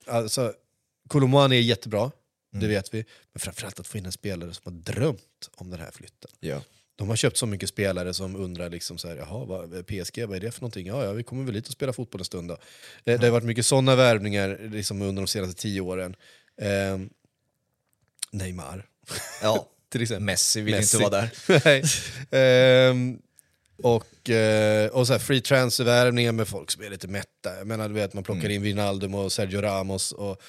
alltså, 0.06 0.52
Kolomoani 1.08 1.56
är 1.56 1.60
jättebra, 1.60 2.10
det 2.52 2.66
vet 2.66 2.94
vi. 2.94 3.04
Men 3.32 3.40
framförallt 3.40 3.80
att 3.80 3.86
få 3.86 3.98
in 3.98 4.06
en 4.06 4.12
spelare 4.12 4.54
som 4.54 4.72
har 4.72 4.80
drömt 4.80 5.50
om 5.54 5.70
den 5.70 5.80
här 5.80 5.90
flytten. 5.90 6.30
Ja. 6.40 6.62
De 6.98 7.08
har 7.08 7.16
köpt 7.16 7.36
så 7.36 7.46
mycket 7.46 7.68
spelare 7.68 8.14
som 8.14 8.36
undrar 8.36 8.70
liksom 8.70 8.98
så 8.98 9.08
här, 9.08 9.16
Jaha, 9.16 9.44
vad, 9.44 9.86
PSG, 9.86 10.24
vad 10.26 10.36
är 10.36 10.40
det 10.40 10.50
för 10.50 10.60
någonting? 10.60 10.86
Ja, 10.86 11.04
ja, 11.04 11.12
vi 11.12 11.22
kommer 11.22 11.44
väl 11.44 11.54
hit 11.54 11.66
och 11.66 11.72
spela 11.72 11.92
fotboll 11.92 12.20
en 12.20 12.24
stund 12.24 12.48
då. 12.48 12.58
Det, 13.04 13.16
det 13.16 13.26
har 13.26 13.32
varit 13.32 13.44
mycket 13.44 13.66
sådana 13.66 13.96
värvningar 13.96 14.68
liksom, 14.72 15.02
under 15.02 15.22
de 15.22 15.26
senaste 15.26 15.62
tio 15.62 15.80
åren. 15.80 16.16
Ehm, 16.60 17.10
Neymar, 18.30 18.86
ja. 19.42 19.68
till 19.88 20.02
exempel. 20.02 20.24
Messi 20.24 20.60
vill 20.60 20.74
Messi. 20.74 20.96
inte 20.96 21.10
vara 21.10 21.28
där. 21.46 21.82
Ehm, 22.90 23.18
och 23.82 24.30
eh, 24.30 24.88
och 24.90 25.06
så 25.06 25.12
här 25.12 25.20
free 25.20 25.40
transfervärvningar 25.40 26.32
med 26.32 26.48
folk 26.48 26.70
som 26.70 26.82
är 26.82 26.90
lite 26.90 27.08
mätta. 27.08 27.58
Jag 27.58 27.66
menar, 27.66 27.88
du 27.88 27.94
vet, 27.94 28.14
man 28.14 28.24
plockar 28.24 28.48
in 28.48 28.62
Wijnaldum 28.62 29.14
och 29.14 29.32
Sergio 29.32 29.60
Ramos 29.60 30.12
och, 30.12 30.42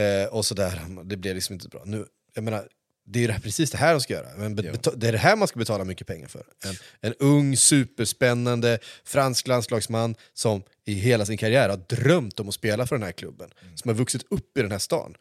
eh, 0.00 0.26
och 0.26 0.46
sådär. 0.46 0.80
Det 1.04 1.16
blir 1.16 1.34
liksom 1.34 1.52
inte 1.52 1.68
bra. 1.68 1.82
Nu, 1.84 2.06
jag 2.34 2.44
menar, 2.44 2.68
det 3.12 3.24
är 3.24 3.26
det 3.26 3.32
här, 3.32 3.40
precis 3.40 3.70
det 3.70 3.78
här 3.78 3.92
de 3.92 4.00
ska 4.00 4.14
göra. 4.14 4.28
Men 4.36 4.56
Ja. 4.64 4.92
det 4.96 5.08
är 5.08 5.12
det 5.12 5.18
här 5.18 5.36
man 5.36 5.48
ska 5.48 5.58
betala 5.58 5.84
mycket 5.84 6.06
pengar 6.06 6.28
för. 6.28 6.44
En, 6.64 6.74
en 7.00 7.14
ung, 7.18 7.56
superspännande 7.56 8.78
fransk 9.04 9.46
landslagsman 9.48 10.14
som 10.34 10.62
i 10.84 10.94
hela 10.94 11.26
sin 11.26 11.36
karriär 11.38 11.68
har 11.68 11.76
drömt 11.76 12.40
om 12.40 12.48
att 12.48 12.54
spela 12.54 12.86
för 12.86 12.94
den 12.96 13.02
här 13.02 13.12
klubben. 13.12 13.50
Som 13.74 13.88
har 13.88 13.94
vuxit 13.94 14.22
upp 14.30 14.58
i 14.58 14.62
den 14.62 14.70
här 14.72 14.78
stan. 14.78 15.14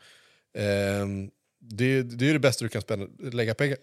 Ehm, 0.58 1.30
det, 1.62 2.02
det 2.04 2.30
är 2.30 2.34
det 2.34 2.40
bästa 2.40 2.66
du 2.66 2.70
kan 2.70 2.82
spänna, 2.82 3.08
lägga 3.32 3.54
pengar 3.56 3.78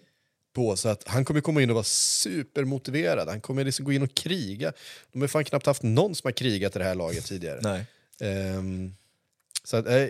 på. 0.55 0.75
Så 0.77 0.89
att 0.89 1.07
han 1.07 1.25
kommer 1.25 1.41
komma 1.41 1.61
in 1.61 1.69
och 1.69 1.73
vara 1.75 1.83
supermotiverad. 1.83 3.27
Han 3.29 3.41
kommer 3.41 3.63
liksom 3.63 3.85
gå 3.85 3.91
in 3.93 4.01
och 4.01 4.13
kriga. 4.15 4.73
De 5.11 5.21
har 5.21 5.27
fan 5.27 5.45
knappt 5.45 5.65
haft 5.65 5.83
någon 5.83 6.15
som 6.15 6.27
har 6.27 6.31
krigat 6.31 6.75
i 6.75 6.79
det 6.79 6.85
här 6.85 6.95
laget 6.95 7.25
tidigare. 7.25 7.59
Ehm, 8.21 8.95
så 9.63 9.77
att, 9.77 9.87
eh, 9.87 10.07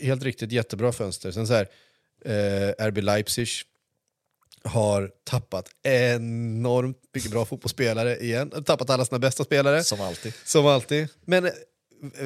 helt 0.00 0.22
riktigt, 0.22 0.52
jättebra 0.52 0.92
fönster. 0.92 1.30
Sen 1.30 1.46
så 1.46 1.52
här, 1.54 1.68
eh, 2.24 2.86
RB 2.88 2.98
Leipzig 3.02 3.48
har 4.64 5.10
tappat 5.24 5.68
enormt 5.82 6.96
mycket 7.14 7.30
bra 7.30 7.44
fotbollsspelare 7.44 8.16
igen. 8.16 8.50
Tappat 8.64 8.90
alla 8.90 9.04
sina 9.04 9.18
bästa 9.18 9.44
spelare, 9.44 9.84
Som 9.84 10.00
alltid. 10.00 10.32
som 10.44 10.66
alltid. 10.66 11.08
Men 11.24 11.44
eh, 11.46 11.52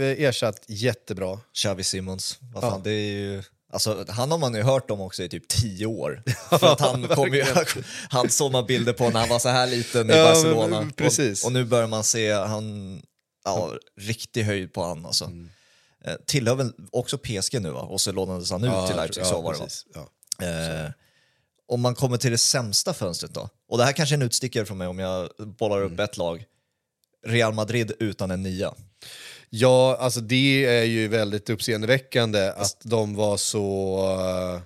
ersatt 0.02 0.62
jättebra. 0.66 1.40
Xavi 1.54 1.84
Simons. 1.84 2.38
Vad 2.54 2.64
Ja. 2.64 2.70
fan, 2.70 2.82
det 2.82 2.90
är 2.90 3.10
ju... 3.12 3.42
Alltså, 3.72 4.04
han 4.08 4.30
har 4.30 4.38
man 4.38 4.54
ju 4.54 4.62
hört 4.62 4.90
om 4.90 5.00
också 5.00 5.22
i 5.22 5.28
typ 5.28 5.48
tio 5.48 5.86
år. 5.86 6.22
För 6.58 6.72
att 6.72 6.80
han, 6.80 7.08
kom 7.08 7.34
ju, 7.34 7.44
han 8.10 8.30
såg 8.30 8.52
man 8.52 8.66
bilder 8.66 8.92
på 8.92 9.10
när 9.10 9.20
han 9.20 9.28
var 9.28 9.38
så 9.38 9.48
här 9.48 9.66
liten 9.66 10.10
i 10.10 10.12
Ja, 10.12 10.24
Barcelona. 10.24 10.80
men 10.80 10.90
precis. 10.92 11.42
Och, 11.42 11.46
och 11.46 11.52
nu 11.52 11.64
börjar 11.64 11.86
man 11.86 12.04
se 12.04 12.32
han, 12.32 13.00
ja, 13.44 13.72
riktig 14.00 14.42
höjd 14.42 14.72
på 14.72 14.82
han 14.84 15.06
alltså. 15.06 15.24
Mm. 15.24 15.50
Eh, 16.08 16.14
tillhör 16.26 16.54
väl 16.54 16.72
också 16.92 17.18
PSG 17.18 17.60
nu 17.62 17.70
va? 17.70 17.80
Och 17.80 18.00
så 18.00 18.12
lånades 18.12 18.50
han 18.50 18.64
ut 18.64 18.86
till 18.86 18.96
Leipzig, 18.96 19.26
så 19.26 19.40
var 19.40 19.52
det 19.52 19.58
va? 19.58 19.68
Ja. 19.94 20.46
Eh, 20.46 20.90
om 21.68 21.80
man 21.80 21.94
kommer 21.94 22.16
till 22.16 22.30
det 22.30 22.38
sämsta 22.38 22.94
fönstret 22.94 23.34
då, 23.34 23.48
och 23.68 23.78
det 23.78 23.84
här 23.84 23.92
kanske 23.92 24.14
är 24.14 24.16
en 24.16 24.22
utstickare 24.22 24.64
från 24.66 24.78
mig 24.78 24.86
om 24.86 24.98
jag 24.98 25.28
bollar 25.58 25.76
Mm. 25.80 25.92
upp 25.92 26.00
ett 26.00 26.16
lag. 26.16 26.44
Real 27.26 27.54
Madrid 27.54 27.92
utan 27.98 28.30
en 28.30 28.42
nia. 28.42 28.74
Ja, 29.50 29.96
alltså 30.00 30.20
det 30.20 30.66
är 30.66 30.82
ju 30.84 31.08
väldigt 31.08 31.50
uppseendeväckande 31.50 32.48
att 32.56 32.76
de 32.82 33.14
var 33.14 33.36
så... 33.36 33.98
eh, 34.54 34.60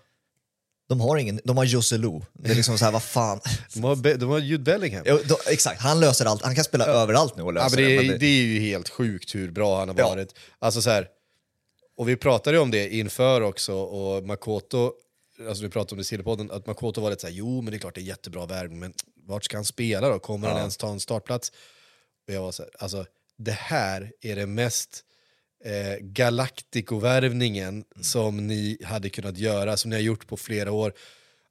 De 0.88 1.00
har 1.00 1.16
ingen, 1.16 1.40
de 1.44 1.56
har 1.56 1.64
Joselu. 1.64 2.20
Det 2.32 2.50
är 2.50 2.54
liksom 2.54 2.78
så 2.78 2.84
här, 2.84 2.92
vad 2.92 3.02
fan. 3.02 3.40
De 3.74 3.84
har, 3.84 3.96
Be- 3.96 4.16
de 4.16 4.30
har 4.30 4.38
Jude 4.38 4.62
Bellingham. 4.64 5.02
Jo, 5.06 5.18
då, 5.24 5.36
exakt, 5.46 5.80
han 5.80 6.00
löser 6.00 6.26
allt. 6.26 6.42
Han 6.42 6.54
kan 6.54 6.64
spela 6.64 6.86
överallt 6.86 7.36
nu 7.36 7.42
och 7.42 7.48
Ja, 7.48 7.52
lösa 7.64 7.76
men 7.76 7.84
det, 7.84 8.02
det. 8.08 8.18
det 8.18 8.26
är 8.26 8.42
ju 8.42 8.60
helt 8.60 8.88
sjukt 8.88 9.34
hur 9.34 9.50
bra 9.50 9.78
han 9.78 9.88
har 9.88 9.96
Ja. 9.98 10.08
varit. 10.08 10.34
Alltså 10.58 10.82
så 10.82 10.90
här, 10.90 11.08
och 11.96 12.08
vi 12.08 12.16
pratade 12.16 12.56
ju 12.56 12.62
om 12.62 12.70
det 12.70 12.94
inför 12.94 13.40
också, 13.40 13.74
och 13.74 14.24
Makoto, 14.26 14.92
alltså 15.48 15.62
vi 15.64 15.70
pratade 15.70 15.92
om 15.92 15.96
det 15.98 16.02
i 16.02 16.04
Sillypodden, 16.04 16.50
att 16.50 16.66
Makoto 16.66 17.00
var 17.00 17.10
lite 17.10 17.20
så 17.20 17.26
här, 17.26 17.34
jo 17.34 17.60
men 17.60 17.70
det 17.70 17.76
är 17.76 17.78
klart 17.78 17.94
det 17.94 18.00
är 18.00 18.02
jättebra 18.02 18.46
värvning, 18.46 18.78
men 18.78 18.92
vart 19.26 19.44
ska 19.44 19.56
han 19.56 19.64
spela 19.64 20.08
då? 20.08 20.18
Kommer 20.18 20.46
han 20.48 20.56
Ja. 20.56 20.60
ens 20.60 20.76
ta 20.76 20.90
en 20.90 21.00
startplats? 21.00 21.52
Och 22.28 22.34
jag 22.34 22.42
var 22.42 22.52
så 22.52 22.62
här, 22.62 22.70
alltså 22.78 23.06
det 23.38 23.52
här 23.52 24.12
är 24.20 24.36
det 24.36 24.46
mest 24.46 25.04
eh, 25.64 25.96
Galactico-värvningen 26.72 27.84
som 28.00 28.46
ni 28.46 28.78
hade 28.84 29.08
kunnat 29.10 29.38
göra, 29.38 29.76
som 29.76 29.90
ni 29.90 29.96
har 29.96 30.02
gjort 30.02 30.26
på 30.26 30.36
flera 30.36 30.72
år. 30.72 30.92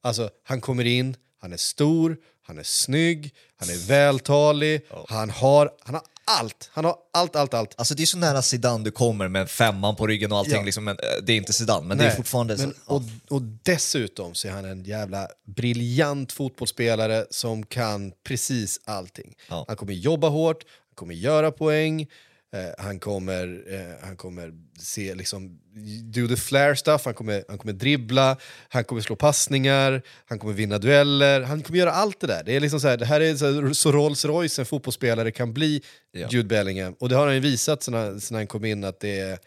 Alltså, 0.01 0.29
han 0.43 0.61
kommer 0.61 0.85
in, 0.85 1.15
han 1.39 1.53
är 1.53 1.57
stor, 1.57 2.17
han 2.41 2.57
är 2.57 2.63
snygg, 2.63 3.35
han 3.55 3.69
är 3.69 3.87
vältalig, 3.87 4.81
han, 5.07 5.29
har, 5.29 5.71
han 5.79 5.95
har 5.95 6.03
allt. 6.39 6.69
Han 6.73 6.85
har 6.85 6.95
allt, 7.13 7.35
allt, 7.35 7.53
allt. 7.53 7.73
Alltså 7.77 7.95
det 7.95 8.03
är 8.03 8.05
så 8.05 8.17
nära 8.17 8.41
Zidane 8.41 8.83
du 8.83 8.91
kommer 8.91 9.27
med 9.27 9.49
femman 9.49 9.95
på 9.95 10.07
ryggen 10.07 10.31
och 10.31 10.37
allting. 10.37 10.55
Ja. 10.55 10.63
Liksom, 10.63 10.83
men, 10.83 10.97
eh, 10.99 11.23
det 11.23 11.33
är 11.33 11.37
inte 11.37 11.53
Zidane, 11.53 11.87
men 11.87 11.97
det 11.97 12.03
är 12.03 12.07
Nej, 12.07 12.17
fortfarande... 12.17 12.57
men, 12.57 12.73
så, 12.85 12.93
och, 12.93 13.01
och 13.29 13.41
dessutom 13.41 14.35
så 14.35 14.47
är 14.47 14.51
han 14.51 14.65
en 14.65 14.83
jävla 14.83 15.27
briljant 15.45 16.31
fotbollsspelare 16.31 17.25
som 17.29 17.65
kan 17.65 18.11
precis 18.23 18.79
allting. 18.85 19.35
Ja. 19.49 19.65
Han 19.67 19.77
kommer 19.77 19.93
jobba 19.93 20.29
hårt, 20.29 20.63
han 20.63 20.95
kommer 20.95 21.13
göra 21.13 21.51
poäng, 21.51 22.07
eh, 22.53 22.83
han, 22.85 22.99
kommer, 22.99 23.63
eh, 23.73 24.05
han 24.07 24.17
kommer 24.17 24.51
se 24.79 25.15
liksom, 25.15 25.59
do 26.03 26.27
the 26.27 26.35
flair 26.35 26.75
stuff, 26.75 27.05
han 27.05 27.13
kommer, 27.13 27.43
han 27.47 27.57
kommer 27.57 27.73
dribbla, 27.73 28.37
han 28.69 28.83
kommer 28.83 29.01
slå 29.01 29.15
passningar, 29.15 30.01
han 30.25 30.39
kommer 30.39 30.53
vinna 30.53 30.77
dueller, 30.77 31.41
han 31.41 31.61
kommer 31.63 31.79
göra 31.79 31.91
allt 31.91 32.19
det 32.19 32.27
där. 32.27 32.43
Det, 32.43 32.55
är 32.55 32.59
liksom 32.59 32.79
så, 32.79 32.87
här, 32.87 32.97
det 32.97 33.05
här 33.05 33.21
är 33.21 33.35
så, 33.35 33.45
här, 33.45 33.73
så 33.73 33.91
Rolls 33.91 34.25
Royce 34.25 34.59
en 34.59 34.65
fotbollsspelare 34.65 35.31
kan 35.31 35.53
bli, 35.53 35.81
Ja. 36.11 36.27
Jude 36.31 36.47
Bellingham. 36.47 36.93
Och 36.99 37.09
det 37.09 37.15
har 37.15 37.25
han 37.25 37.35
ju 37.35 37.41
visat 37.41 37.83
sen 37.83 38.13
han 38.31 38.47
kom 38.47 38.65
in 38.65 38.83
att 38.83 38.99
det 38.99 39.19
är 39.19 39.39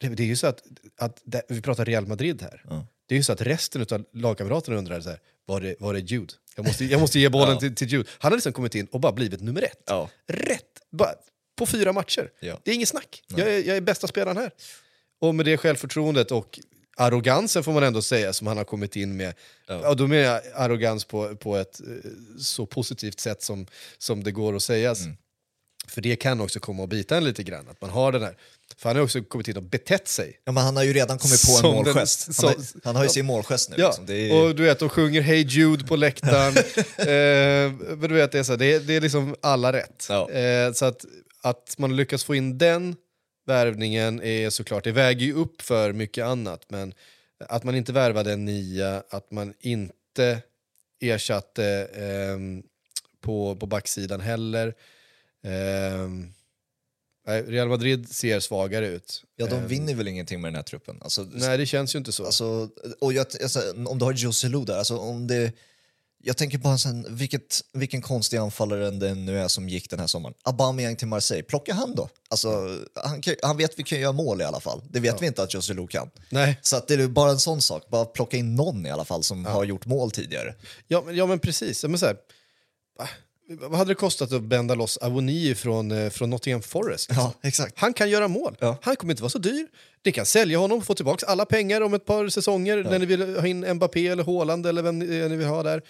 det, 0.00 0.08
det 0.08 0.22
är 0.22 0.26
ju 0.26 0.36
så 0.36 0.46
att, 0.46 0.62
att 0.98 1.20
det, 1.24 1.42
vi 1.48 1.62
pratar 1.62 1.84
Real 1.84 2.06
Madrid 2.06 2.42
här. 2.42 2.62
Ja. 2.68 2.86
Det 3.08 3.14
är 3.14 3.16
ju 3.16 3.22
så 3.22 3.32
att 3.32 3.40
resten 3.42 3.86
av 3.92 4.04
lagkamraterna 4.12 4.76
undrar 4.76 5.00
så 5.00 5.08
här, 5.08 5.18
var 5.46 5.60
det, 5.60 5.74
var 5.80 5.94
det 5.94 6.00
Jude? 6.00 6.34
Jag 6.56 6.66
måste, 6.66 6.84
jag 6.84 7.00
måste 7.00 7.18
ge 7.18 7.28
bollen 7.28 7.54
Ja. 7.54 7.60
till, 7.60 7.74
till 7.74 7.88
Jude. 7.88 8.08
Han 8.18 8.32
har 8.32 8.36
liksom 8.36 8.52
kommit 8.52 8.74
in 8.74 8.86
och 8.86 9.00
bara 9.00 9.12
blivit 9.12 9.40
nummer 9.40 9.62
ett. 9.62 9.82
Ja. 9.86 10.10
Rätt! 10.28 10.62
Bara, 10.92 11.14
på 11.56 11.66
fyra 11.66 11.92
matcher. 11.92 12.30
Ja. 12.40 12.60
Det 12.64 12.70
är 12.70 12.74
inget 12.74 12.88
snack. 12.88 13.22
Jag 13.26 13.48
är, 13.48 13.64
jag 13.68 13.76
är 13.76 13.80
bästa 13.80 14.06
spelaren 14.06 14.36
här. 14.36 14.50
Och 15.20 15.34
med 15.34 15.46
det 15.46 15.56
självförtroendet 15.56 16.30
och 16.30 16.58
arrogansen 16.96 17.64
får 17.64 17.72
man 17.72 17.82
ändå 17.82 18.02
säga 18.02 18.32
som 18.32 18.46
han 18.46 18.56
har 18.56 18.64
kommit 18.64 18.96
in 18.96 19.16
med. 19.16 19.34
Ja. 19.66 19.88
Och 19.88 19.96
då 19.96 20.06
menar 20.06 20.22
jag 20.22 20.40
arrogans 20.54 21.04
på, 21.04 21.36
på 21.36 21.56
ett 21.56 21.80
eh, 21.80 21.86
så 22.40 22.66
positivt 22.66 23.20
sätt 23.20 23.42
som, 23.42 23.66
som 23.98 24.24
det 24.24 24.32
går 24.32 24.56
att 24.56 24.62
sägas. 24.62 25.00
Mm. 25.00 25.16
För 25.88 26.00
det 26.00 26.16
kan 26.16 26.40
också 26.40 26.60
komma 26.60 26.82
att 26.84 26.88
bita 26.88 27.16
en 27.16 27.24
lite 27.24 27.42
grann. 27.42 27.68
Att 27.68 27.80
man 27.80 27.90
har 27.90 28.12
den 28.12 28.22
här. 28.22 28.36
För 28.76 28.88
han 28.88 28.96
har 28.96 29.02
också 29.04 29.22
kommit 29.22 29.48
in 29.48 29.56
och 29.56 29.62
betett 29.62 30.08
sig. 30.08 30.40
Ja, 30.44 30.52
men 30.52 30.62
han 30.64 30.76
har 30.76 30.82
ju 30.84 30.92
redan 30.92 31.18
kommit 31.18 31.46
på 31.46 31.50
en 31.52 31.56
Som 31.58 31.74
den- 31.74 31.84
målgest. 31.84 32.26
Han, 32.26 32.34
som- 32.34 32.48
har, 32.48 32.56
han 32.84 32.96
har 32.96 33.02
ju 33.02 33.08
sin 33.08 33.26
målgest 33.26 33.70
nu. 33.70 33.76
Ja, 33.78 33.86
Liksom. 33.88 34.14
Är, 34.16 34.32
och 34.42 34.54
du 34.54 34.62
vet, 34.62 34.78
de 34.78 34.88
sjunger 34.88 35.20
Hey 35.20 35.42
Jude 35.42 35.84
på 35.86 35.96
läktaren. 35.96 36.56
eh, 36.96 37.72
men 37.96 38.00
du 38.08 38.14
vet, 38.14 38.32
det 38.32 38.38
är, 38.38 38.42
så, 38.42 38.52
här, 38.52 38.56
det 38.58 38.72
är, 38.74 38.80
det 38.80 38.94
är 38.96 39.00
liksom 39.00 39.36
alla 39.40 39.72
rätt. 39.72 40.06
Ja. 40.08 40.30
Eh, 40.30 40.72
så 40.72 40.84
att, 40.84 41.04
att 41.48 41.78
man 41.78 41.96
lyckas 41.96 42.24
få 42.24 42.34
in 42.34 42.58
den 42.58 42.96
värvningen 43.46 44.22
är 44.22 44.50
såklart, 44.50 44.84
det 44.84 44.92
väger 44.92 45.26
ju 45.26 45.32
upp 45.32 45.62
för 45.62 45.92
mycket 45.92 46.24
annat. 46.24 46.70
Men 46.70 46.94
att 47.38 47.64
man 47.64 47.74
inte 47.74 47.92
värvade 47.92 48.32
en 48.32 48.44
nia, 48.44 49.02
att 49.10 49.30
man 49.30 49.54
inte 49.60 50.42
ersatte 51.00 51.88
ehm, 51.94 52.62
på, 53.20 53.56
på 53.56 53.66
backsidan 53.66 54.20
heller. 54.20 54.74
Nej, 57.26 57.42
Real 57.42 57.68
Madrid 57.68 58.08
ser 58.08 58.40
svagare 58.40 58.86
ut. 58.88 59.24
ja, 59.36 59.46
de 59.46 59.54
Ehm, 59.56 59.66
vinner 59.66 59.94
väl 59.94 60.08
ingenting 60.08 60.40
med 60.40 60.48
den 60.48 60.56
här 60.56 60.62
truppen. 60.62 60.98
Alltså, 61.02 61.28
Nej, 61.32 61.58
det 61.58 61.66
känns 61.66 61.94
ju 61.94 61.98
inte 61.98 62.12
så. 62.12 62.24
Alltså, 62.24 62.68
och 63.00 63.12
jag, 63.12 63.26
alltså, 63.42 63.60
om 63.86 63.98
du 63.98 64.04
har 64.04 64.12
Joselu 64.12 64.64
där, 64.64 64.78
alltså, 64.78 64.98
om 64.98 65.26
det, 65.26 65.52
jag 66.26 66.36
tänker 66.36 66.58
bara 66.58 66.78
sen, 66.78 67.06
vilket, 67.10 67.60
vilken 67.72 68.02
konstig 68.02 68.36
anfallare 68.36 68.90
det 68.90 69.14
nu 69.14 69.38
är 69.38 69.48
som 69.48 69.68
gick 69.68 69.90
den 69.90 70.00
här 70.00 70.06
sommaren. 70.06 70.34
Aubameyang 70.42 70.96
till 70.96 71.08
Marseille, 71.08 71.42
plocka 71.42 71.74
han 71.74 71.94
då. 71.94 72.08
Alltså, 72.28 72.78
han, 72.94 73.20
kan, 73.20 73.34
han 73.42 73.56
vet 73.56 73.78
vi 73.78 73.82
kan 73.82 74.00
göra 74.00 74.12
mål 74.12 74.40
i 74.40 74.44
alla 74.44 74.60
fall. 74.60 74.82
Det 74.90 75.00
vet 75.00 75.22
vi 75.22 75.26
inte 75.26 75.42
att 75.42 75.54
Joselu 75.54 75.86
kan. 75.86 76.10
Nej. 76.30 76.58
Så 76.62 76.76
att 76.76 76.88
det 76.88 76.94
är 76.94 77.08
bara 77.08 77.30
en 77.30 77.38
sån 77.38 77.62
sak, 77.62 77.88
bara 77.90 78.04
plocka 78.04 78.36
in 78.36 78.54
någon 78.54 78.86
i 78.86 78.90
alla 78.90 79.04
fall 79.04 79.22
som 79.22 79.44
har 79.44 79.64
gjort 79.64 79.86
mål 79.86 80.10
tidigare. 80.10 80.54
Ja, 80.88 81.02
men, 81.06 81.16
ja, 81.16 81.26
men 81.26 81.38
precis. 81.38 81.82
Ja, 81.82 81.88
Men 81.88 81.98
så 81.98 82.06
här, 82.06 82.16
va? 82.98 83.08
vad 83.48 83.78
hade 83.78 83.90
det 83.90 83.94
kostat 83.94 84.32
att 84.32 84.42
bända 84.42 84.74
loss 84.74 84.96
Avoni 84.96 85.54
från, 85.54 85.90
eh, 85.90 86.10
från 86.10 86.30
Nottingham 86.30 86.62
Forest? 86.62 87.10
Ja, 87.14 87.32
exakt. 87.42 87.78
Han 87.78 87.92
kan 87.92 88.10
göra 88.10 88.28
mål. 88.28 88.56
Ja. 88.60 88.78
Han 88.82 88.96
kommer 88.96 89.12
inte 89.12 89.22
vara 89.22 89.30
så 89.30 89.38
dyr. 89.38 89.66
Ni 90.04 90.12
kan 90.12 90.26
sälja 90.26 90.58
honom 90.58 90.78
och 90.78 90.84
få 90.84 90.94
tillbaka 90.94 91.26
alla 91.26 91.44
pengar 91.44 91.80
om 91.80 91.94
ett 91.94 92.04
par 92.04 92.28
säsonger 92.28 92.84
när 92.84 92.98
ni 92.98 93.06
vill 93.06 93.36
ha 93.36 93.46
in 93.46 93.74
Mbappé 93.74 94.08
eller 94.08 94.24
Haaland 94.24 94.66
eller 94.66 94.82
vem 94.82 94.98
ni, 94.98 95.06
ni 95.06 95.36
vill 95.36 95.46
ha 95.46 95.62
där. 95.62 95.82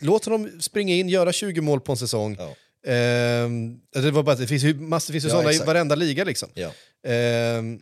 Låt 0.00 0.24
honom 0.24 0.60
springa 0.60 0.94
in, 0.94 1.08
göra 1.08 1.32
20 1.32 1.60
mål 1.60 1.80
på 1.80 1.92
en 1.92 1.98
säsong. 1.98 2.36
Ja. 2.38 2.54
Ehm, 2.92 3.80
det, 3.92 4.10
var 4.10 4.22
bara, 4.22 4.36
det 4.36 4.46
finns 4.46 4.62
ju, 4.62 4.74
massor, 4.74 5.12
finns 5.12 5.24
ju 5.24 5.28
Ja, 5.28 5.32
sådana 5.32 5.50
i 5.50 5.54
exakt. 5.54 5.66
varenda 5.66 5.94
liga. 5.94 6.24
Liksom. 6.24 6.48
Ja. 6.54 6.72
Ehm, 7.10 7.80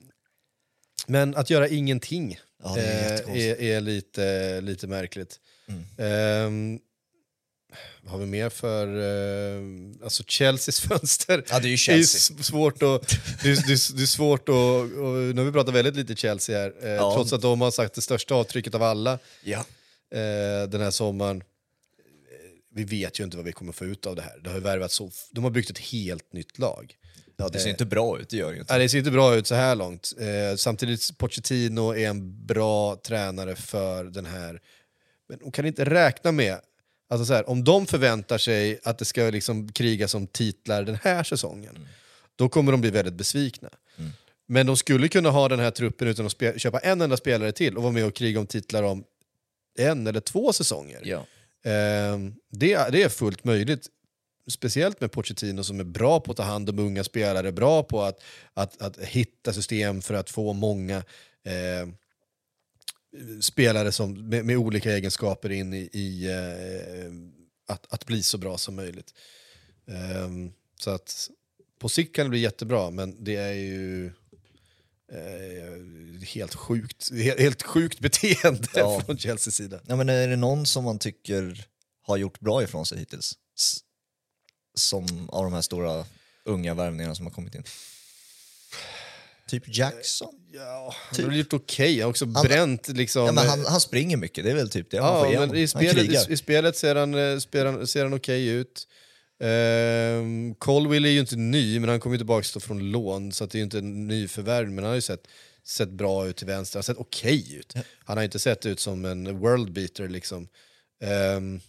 men 1.06 1.34
att 1.36 1.50
göra 1.50 1.68
ingenting 1.68 2.38
Ja, 2.62 2.78
är 2.78 3.12
eh, 3.28 3.36
är, 3.44 3.60
är 3.62 3.80
lite, 3.80 4.60
lite 4.60 4.86
märkligt. 4.86 5.36
Mm. 5.68 5.84
Ehm, 5.98 6.78
vad 8.02 8.12
har 8.12 8.18
vi 8.18 8.26
mer 8.26 8.50
för... 8.50 8.86
eh, 8.86 9.62
alltså 10.04 10.22
Chelseas 10.26 10.80
fönster. 10.88 11.44
Ja, 11.50 11.58
det 11.60 11.68
är 11.68 11.70
ju 11.70 11.70
Det 11.70 11.74
är 11.74 11.76
Chelsea. 11.76 12.36
s- 12.40 12.46
svårt 12.46 12.82
att... 12.82 13.08
Det 13.42 13.48
är, 13.50 13.54
det 13.66 13.72
är, 13.72 13.96
det 13.96 14.02
är 14.02 14.06
svårt 14.06 14.48
att... 14.48 14.54
Och, 14.54 14.86
nu 15.34 15.34
har 15.36 15.44
vi 15.44 15.52
pratat 15.52 15.74
väldigt 15.74 15.96
lite 15.96 16.16
Chelsea 16.16 16.58
här, 16.58 16.72
eh, 16.82 16.88
Ja. 16.90 17.14
trots 17.14 17.32
att 17.32 17.42
de 17.42 17.60
har 17.60 17.70
sagt 17.70 17.94
det 17.94 18.00
största 18.02 18.34
avtrycket 18.34 18.74
av 18.74 18.82
alla 18.82 19.18
Ja. 19.44 19.58
eh, 20.14 20.68
den 20.68 20.80
här 20.80 20.90
sommaren. 20.90 21.42
Eh, 22.80 22.86
Vi 22.86 22.98
vet 23.00 23.20
ju 23.20 23.24
inte 23.24 23.36
vad 23.36 23.46
vi 23.46 23.52
kommer 23.52 23.72
få 23.72 23.84
ut 23.84 24.06
av 24.06 24.16
det 24.16 24.22
här. 24.22 24.38
Det 24.44 24.50
har 24.50 24.60
värvat 24.60 24.92
så, 24.92 25.10
de 25.30 25.44
har 25.44 25.50
byggt 25.50 25.70
ett 25.70 25.78
helt 25.78 26.32
nytt 26.32 26.58
lag. 26.58 26.94
ja, 27.36 27.48
det 27.48 27.58
ser 27.58 27.70
inte 27.70 27.84
bra 27.86 28.18
ut, 28.20 28.28
det 28.28 28.36
gör 28.36 28.52
ju 28.52 28.58
inte. 28.60 28.72
Nej, 28.72 28.82
det 28.82 28.88
ser 28.88 28.98
inte 28.98 29.10
bra 29.10 29.34
ut 29.34 29.46
så 29.46 29.54
här 29.54 29.74
långt. 29.74 30.12
Eh, 30.20 30.56
samtidigt 30.56 31.18
Pochettino 31.18 31.90
är 31.94 32.08
en 32.08 32.46
bra 32.46 32.96
tränare 32.96 33.54
för 33.56 34.04
den 34.04 34.26
här. 34.26 34.60
Men 35.28 35.38
de 35.38 35.52
kan 35.52 35.66
inte 35.66 35.84
räkna 35.84 36.32
med, 36.32 36.60
alltså 37.10 37.24
så 37.26 37.34
här, 37.34 37.48
om 37.50 37.64
de 37.64 37.86
förväntar 37.86 38.38
sig 38.38 38.80
att 38.84 38.98
det 38.98 39.04
ska 39.04 39.30
liksom 39.30 39.72
krigas 39.72 40.14
om 40.14 40.26
titlar 40.26 40.82
den 40.84 40.98
här 41.02 41.22
säsongen, 41.24 41.78
då 42.36 42.48
kommer 42.48 42.72
de 42.72 42.80
bli 42.80 42.90
väldigt 42.90 43.14
besvikna. 43.14 43.68
Men 44.50 44.66
de 44.66 44.76
skulle 44.76 45.08
kunna 45.08 45.30
ha 45.30 45.48
den 45.48 45.58
här 45.60 45.70
truppen 45.70 46.08
utan 46.08 46.26
att 46.26 46.60
köpa 46.60 46.78
en 46.78 47.00
enda 47.00 47.16
spelare 47.16 47.52
till 47.52 47.76
och 47.76 47.82
vara 47.82 47.92
med 47.92 48.04
och 48.06 48.14
kriga 48.14 48.40
om 48.40 48.46
titlar 48.46 48.82
om 48.82 49.04
en 49.78 50.06
eller 50.06 50.20
två 50.20 50.52
säsonger. 50.52 51.00
Ja. 51.04 51.26
Ehm, 51.64 52.34
det, 52.50 52.92
det 52.92 53.02
är 53.02 53.08
fullt 53.08 53.44
möjligt. 53.44 53.86
Speciellt 54.48 55.00
med 55.00 55.12
Pochettino 55.12 55.64
som 55.64 55.80
är 55.80 55.84
bra 55.84 56.20
på 56.20 56.30
att 56.30 56.36
ta 56.36 56.42
hand 56.42 56.70
om 56.70 56.78
unga 56.78 57.04
spelare, 57.04 57.52
bra 57.52 57.82
på 57.82 58.02
att, 58.02 58.22
att, 58.54 58.82
att 58.82 58.98
hitta 58.98 59.52
system 59.52 60.02
för 60.02 60.14
att 60.14 60.30
få 60.30 60.52
många 60.52 60.96
eh, 61.44 61.88
spelare 63.40 63.92
som, 63.92 64.28
med, 64.28 64.44
med 64.44 64.56
olika 64.56 64.92
egenskaper 64.92 65.50
in 65.50 65.74
i, 65.74 65.90
i 65.92 66.26
eh, 66.26 67.12
att, 67.74 67.92
att 67.92 68.06
bli 68.06 68.22
så 68.22 68.38
bra 68.38 68.58
som 68.58 68.76
möjligt. 68.76 69.14
Eh, 69.86 70.28
så 70.80 70.90
att 70.90 71.30
på 71.78 71.88
sikt 71.88 72.16
kan 72.16 72.26
det 72.26 72.30
bli 72.30 72.40
jättebra, 72.40 72.90
men 72.90 73.24
det 73.24 73.36
är 73.36 73.52
ju 73.52 74.12
helt, 76.28 76.54
sjukt, 76.54 77.12
helt, 77.12 77.40
helt 77.40 77.62
sjukt 77.62 77.98
beteende 78.00 78.68
Ja. 78.74 79.00
från 79.06 79.18
Chelseas 79.18 79.54
sida. 79.54 79.80
Ja, 79.86 79.96
men 79.96 80.08
är 80.08 80.28
det 80.28 80.36
någon 80.36 80.66
som 80.66 80.84
man 80.84 80.98
tycker 80.98 81.64
har 82.06 82.16
gjort 82.16 82.40
bra 82.40 82.62
ifrån 82.62 82.86
sig 82.86 82.98
hittills? 82.98 83.34
Som 84.74 85.28
av 85.30 85.44
de 85.44 85.52
här 85.52 85.62
stora 85.62 86.04
unga 86.44 86.74
värvningarna 86.74 87.14
som 87.14 87.26
har 87.26 87.32
kommit 87.32 87.54
in? 87.54 87.62
Typ 89.48 89.76
Jackson? 89.76 90.34
Ja, 90.52 90.94
han 91.08 91.16
Typ. 91.16 91.26
har 91.26 91.32
gjort 91.32 91.52
okej. 91.52 91.92
Han 91.94 92.02
har 92.02 92.10
också 92.10 92.26
bränt 92.26 92.88
liksom... 92.88 93.26
Ja, 93.26 93.32
men 93.32 93.46
han, 93.48 93.64
han 93.66 93.80
springer 93.80 94.16
mycket, 94.16 94.44
det 94.44 94.50
är 94.50 94.54
väl 94.54 94.70
typ 94.70 94.90
det 94.90 95.00
man 95.00 95.08
ja, 95.14 95.20
får 95.20 95.28
igenom. 95.28 95.48
men 95.48 95.56
i 95.58 95.60
Han 95.60 95.68
spelet, 95.68 96.28
i, 96.28 96.32
i 96.32 96.36
spelet 96.36 96.76
ser 96.76 96.94
han, 96.94 97.14
eh, 97.32 97.38
spelar, 97.38 97.72
han- 97.72 97.86
ser 97.86 98.02
han 98.04 98.14
okej 98.14 98.46
ut. 98.48 98.88
Ehm, 99.40 100.54
Colwill 100.54 101.04
är 101.04 101.08
ju 101.10 101.20
inte 101.20 101.36
ny, 101.36 101.80
men 101.80 101.88
han 101.88 102.00
kommer 102.00 102.16
tillbaka 102.16 102.60
från 102.60 102.90
lån, 102.90 103.32
så 103.32 103.46
det 103.46 103.54
är 103.54 103.58
ju 103.58 103.64
inte 103.64 103.78
en 103.78 104.06
ny 104.06 104.28
förvärv, 104.28 104.68
men 104.70 104.84
han 104.84 104.88
har 104.90 104.94
ju 104.94 105.00
sett, 105.00 105.26
sett 105.68 105.88
bra 105.90 106.26
ut 106.26 106.36
till 106.36 106.46
vänster. 106.46 106.76
Han 106.76 106.80
har 106.80 106.82
sett 106.82 106.96
okej 106.96 107.54
ut. 107.56 107.74
Han 108.04 108.16
har 108.16 108.24
inte 108.24 108.38
sett 108.38 108.66
ut 108.66 108.80
som 108.80 109.04
en 109.04 109.38
world 109.38 109.72
beater 109.72 110.08
liksom. 110.08 110.48
Ehm, 111.00 111.60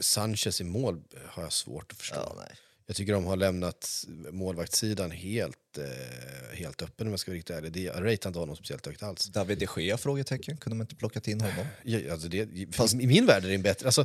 Sanchez 0.00 0.60
i 0.60 0.64
mål 0.64 1.02
har 1.26 1.42
jag 1.42 1.52
svårt 1.52 1.92
att 1.92 1.98
förstå. 1.98 2.16
Ja. 2.36 2.44
Jag 2.86 2.96
tycker 2.96 3.12
de 3.12 3.24
har 3.24 3.36
lämnat 3.36 4.04
målvaktssidan 4.30 5.10
helt, 5.10 5.78
eh, 5.78 6.56
helt 6.56 6.82
öppen 6.82 7.06
om 7.06 7.12
jag 7.12 7.20
ska 7.20 7.30
vara 7.30 7.36
riktigt 7.36 7.56
ärlig. 7.56 7.72
Det- 7.72 7.80
Jag 7.80 7.94
ratear 8.04 8.26
inte 8.28 8.38
honom 8.38 8.56
speciellt 8.56 8.86
högt 8.86 9.02
alls. 9.02 9.24
David 9.26 9.58
de 9.58 9.66
Gea? 9.82 9.96
Frågetecken. 9.98 10.56
Kunde 10.56 10.76
man 10.76 10.84
inte 10.84 10.94
plockat 10.96 11.28
in 11.28 11.40
honom? 11.40 11.66
Ja, 11.84 12.12
alltså 12.12 12.28
det, 12.28 12.74
fast 12.74 12.94
i 12.94 13.06
min 13.06 13.26
värld 13.26 13.44
är 13.44 13.48
det 13.48 13.54
en 13.54 13.62
bättre... 13.62 13.86
Alltså, 13.86 14.04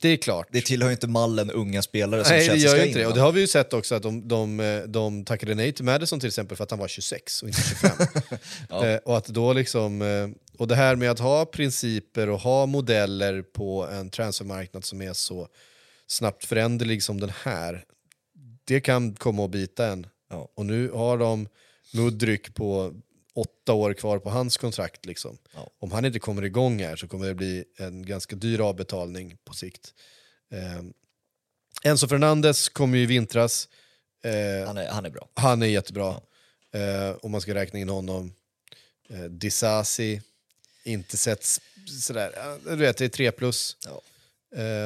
det 0.00 0.08
är 0.08 0.16
klart. 0.16 0.48
Det 0.50 0.60
tillhör 0.60 0.88
ju 0.88 0.92
inte 0.92 1.06
mallen 1.06 1.50
unga 1.50 1.82
spelare 1.82 2.24
som 2.24 2.32
Nej, 2.32 2.40
det 2.40 2.46
Chelsea 2.46 2.70
gör 2.70 2.76
ska 2.76 2.86
inte 2.86 2.98
in, 2.98 3.04
det. 3.04 3.06
Och 3.08 3.14
det 3.14 3.20
har 3.20 3.32
vi 3.32 3.40
ju 3.40 3.46
sett 3.46 3.72
också 3.72 3.94
att 3.94 4.02
de, 4.02 4.28
de, 4.28 4.82
de 4.88 5.24
tackade 5.24 5.54
nej 5.54 5.72
till 5.72 5.84
Madison 5.84 6.20
till 6.20 6.26
exempel 6.26 6.56
för 6.56 6.64
att 6.64 6.70
han 6.70 6.80
var 6.80 6.88
26 6.88 7.42
och 7.42 7.48
inte 7.48 7.62
25. 7.62 7.90
Ja. 8.68 8.86
eh, 8.86 8.96
och 8.96 9.16
att 9.16 9.26
då 9.26 9.52
liksom... 9.52 10.02
Eh, 10.02 10.28
och 10.58 10.68
det 10.68 10.74
här 10.74 10.96
med 10.96 11.10
att 11.10 11.18
ha 11.18 11.44
principer 11.44 12.28
och 12.28 12.40
ha 12.40 12.66
modeller 12.66 13.42
på 13.42 13.88
en 13.92 14.10
transfermarknad 14.10 14.84
som 14.84 15.02
är 15.02 15.12
så 15.12 15.48
snabbt 16.06 16.44
föränderlig 16.44 17.02
som 17.02 17.20
den 17.20 17.32
här. 17.42 17.84
det 18.64 18.80
kan 18.80 19.14
komma 19.14 19.44
att 19.44 19.50
bita 19.50 19.86
en. 19.86 20.06
Ja. 20.30 20.48
Och 20.56 20.66
nu 20.66 20.90
har 20.90 21.18
de 21.18 21.48
Mudryk 21.94 22.54
på 22.54 22.94
åtta 23.34 23.72
år 23.72 23.94
kvar 23.94 24.18
på 24.18 24.30
hans 24.30 24.56
kontrakt. 24.56 25.06
Liksom. 25.06 25.38
Ja. 25.54 25.70
Om 25.78 25.92
han 25.92 26.04
inte 26.04 26.18
kommer 26.18 26.42
igång 26.44 26.80
här 26.82 26.96
så 26.96 27.08
kommer 27.08 27.26
det 27.26 27.34
bli 27.34 27.64
en 27.76 28.06
ganska 28.06 28.36
dyr 28.36 28.60
avbetalning 28.60 29.36
på 29.44 29.54
sikt. 29.54 29.94
Eh, 30.52 30.82
Enzo 31.90 32.08
Fernandes 32.08 32.68
kom 32.68 32.94
ju 32.94 33.02
i 33.02 33.06
vintras. 33.06 33.68
Eh, 34.24 34.66
Han, 34.66 34.76
är, 34.76 34.88
han 34.88 35.06
är 35.06 35.10
bra. 35.10 35.28
han 35.34 35.62
är 35.62 35.66
jättebra. 35.66 36.20
Eh, 36.72 37.16
om 37.22 37.30
man 37.30 37.40
ska 37.40 37.54
räkna 37.54 37.78
in 37.78 37.88
honom. 37.88 38.34
Eh, 39.08 39.24
Disasi, 39.24 40.22
inte 40.84 41.16
sett 41.16 41.44
sådär, 42.00 42.32
ja, 42.36 42.58
du 42.64 42.76
vet 42.76 42.96
det 42.96 43.04
är 43.04 43.08
3 43.08 43.32
plus. 43.32 43.76
Ja. 43.84 44.00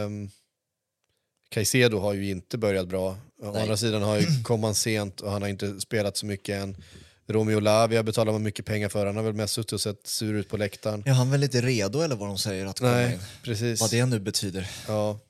Um, 0.04 0.30
Caicedo 1.48 1.98
har 1.98 2.12
ju 2.14 2.30
inte 2.30 2.58
börjat 2.58 2.88
bra. 2.88 3.10
Å 3.42 3.50
Nej. 3.52 3.62
andra 3.62 3.76
sidan 3.76 4.02
har 4.02 4.18
ju, 4.20 4.26
kom 4.44 4.64
han 4.64 4.74
sent 4.74 5.20
och 5.20 5.30
han 5.30 5.42
har 5.42 5.48
inte 5.48 5.80
spelat 5.80 6.16
så 6.16 6.26
mycket 6.26 6.62
än. 6.62 6.76
Romeo 7.26 7.60
Lavia 7.60 8.02
betalar 8.02 8.32
man 8.32 8.42
mycket 8.42 8.64
pengar 8.66 8.88
för, 8.88 9.06
han 9.06 9.16
har 9.16 9.22
väl 9.22 9.32
mest 9.32 9.54
suttit 9.54 9.72
och 9.72 9.80
sett 9.80 10.06
sur 10.06 10.34
ut 10.34 10.48
på 10.48 10.56
läktaren. 10.56 11.02
Är 11.06 11.12
han 11.12 11.30
väl 11.30 11.42
inte 11.42 11.60
redo 11.60 12.00
eller 12.00 12.16
vad 12.16 12.28
de 12.28 12.38
säger 12.38 12.66
att 12.66 12.78
komma 12.78 12.90
Nej, 12.92 13.12
in? 13.14 13.18
precis. 13.42 13.80
Vad 13.80 13.90
det 13.90 14.06
nu 14.06 14.20
betyder. 14.20 14.70
Ja. 14.88 15.20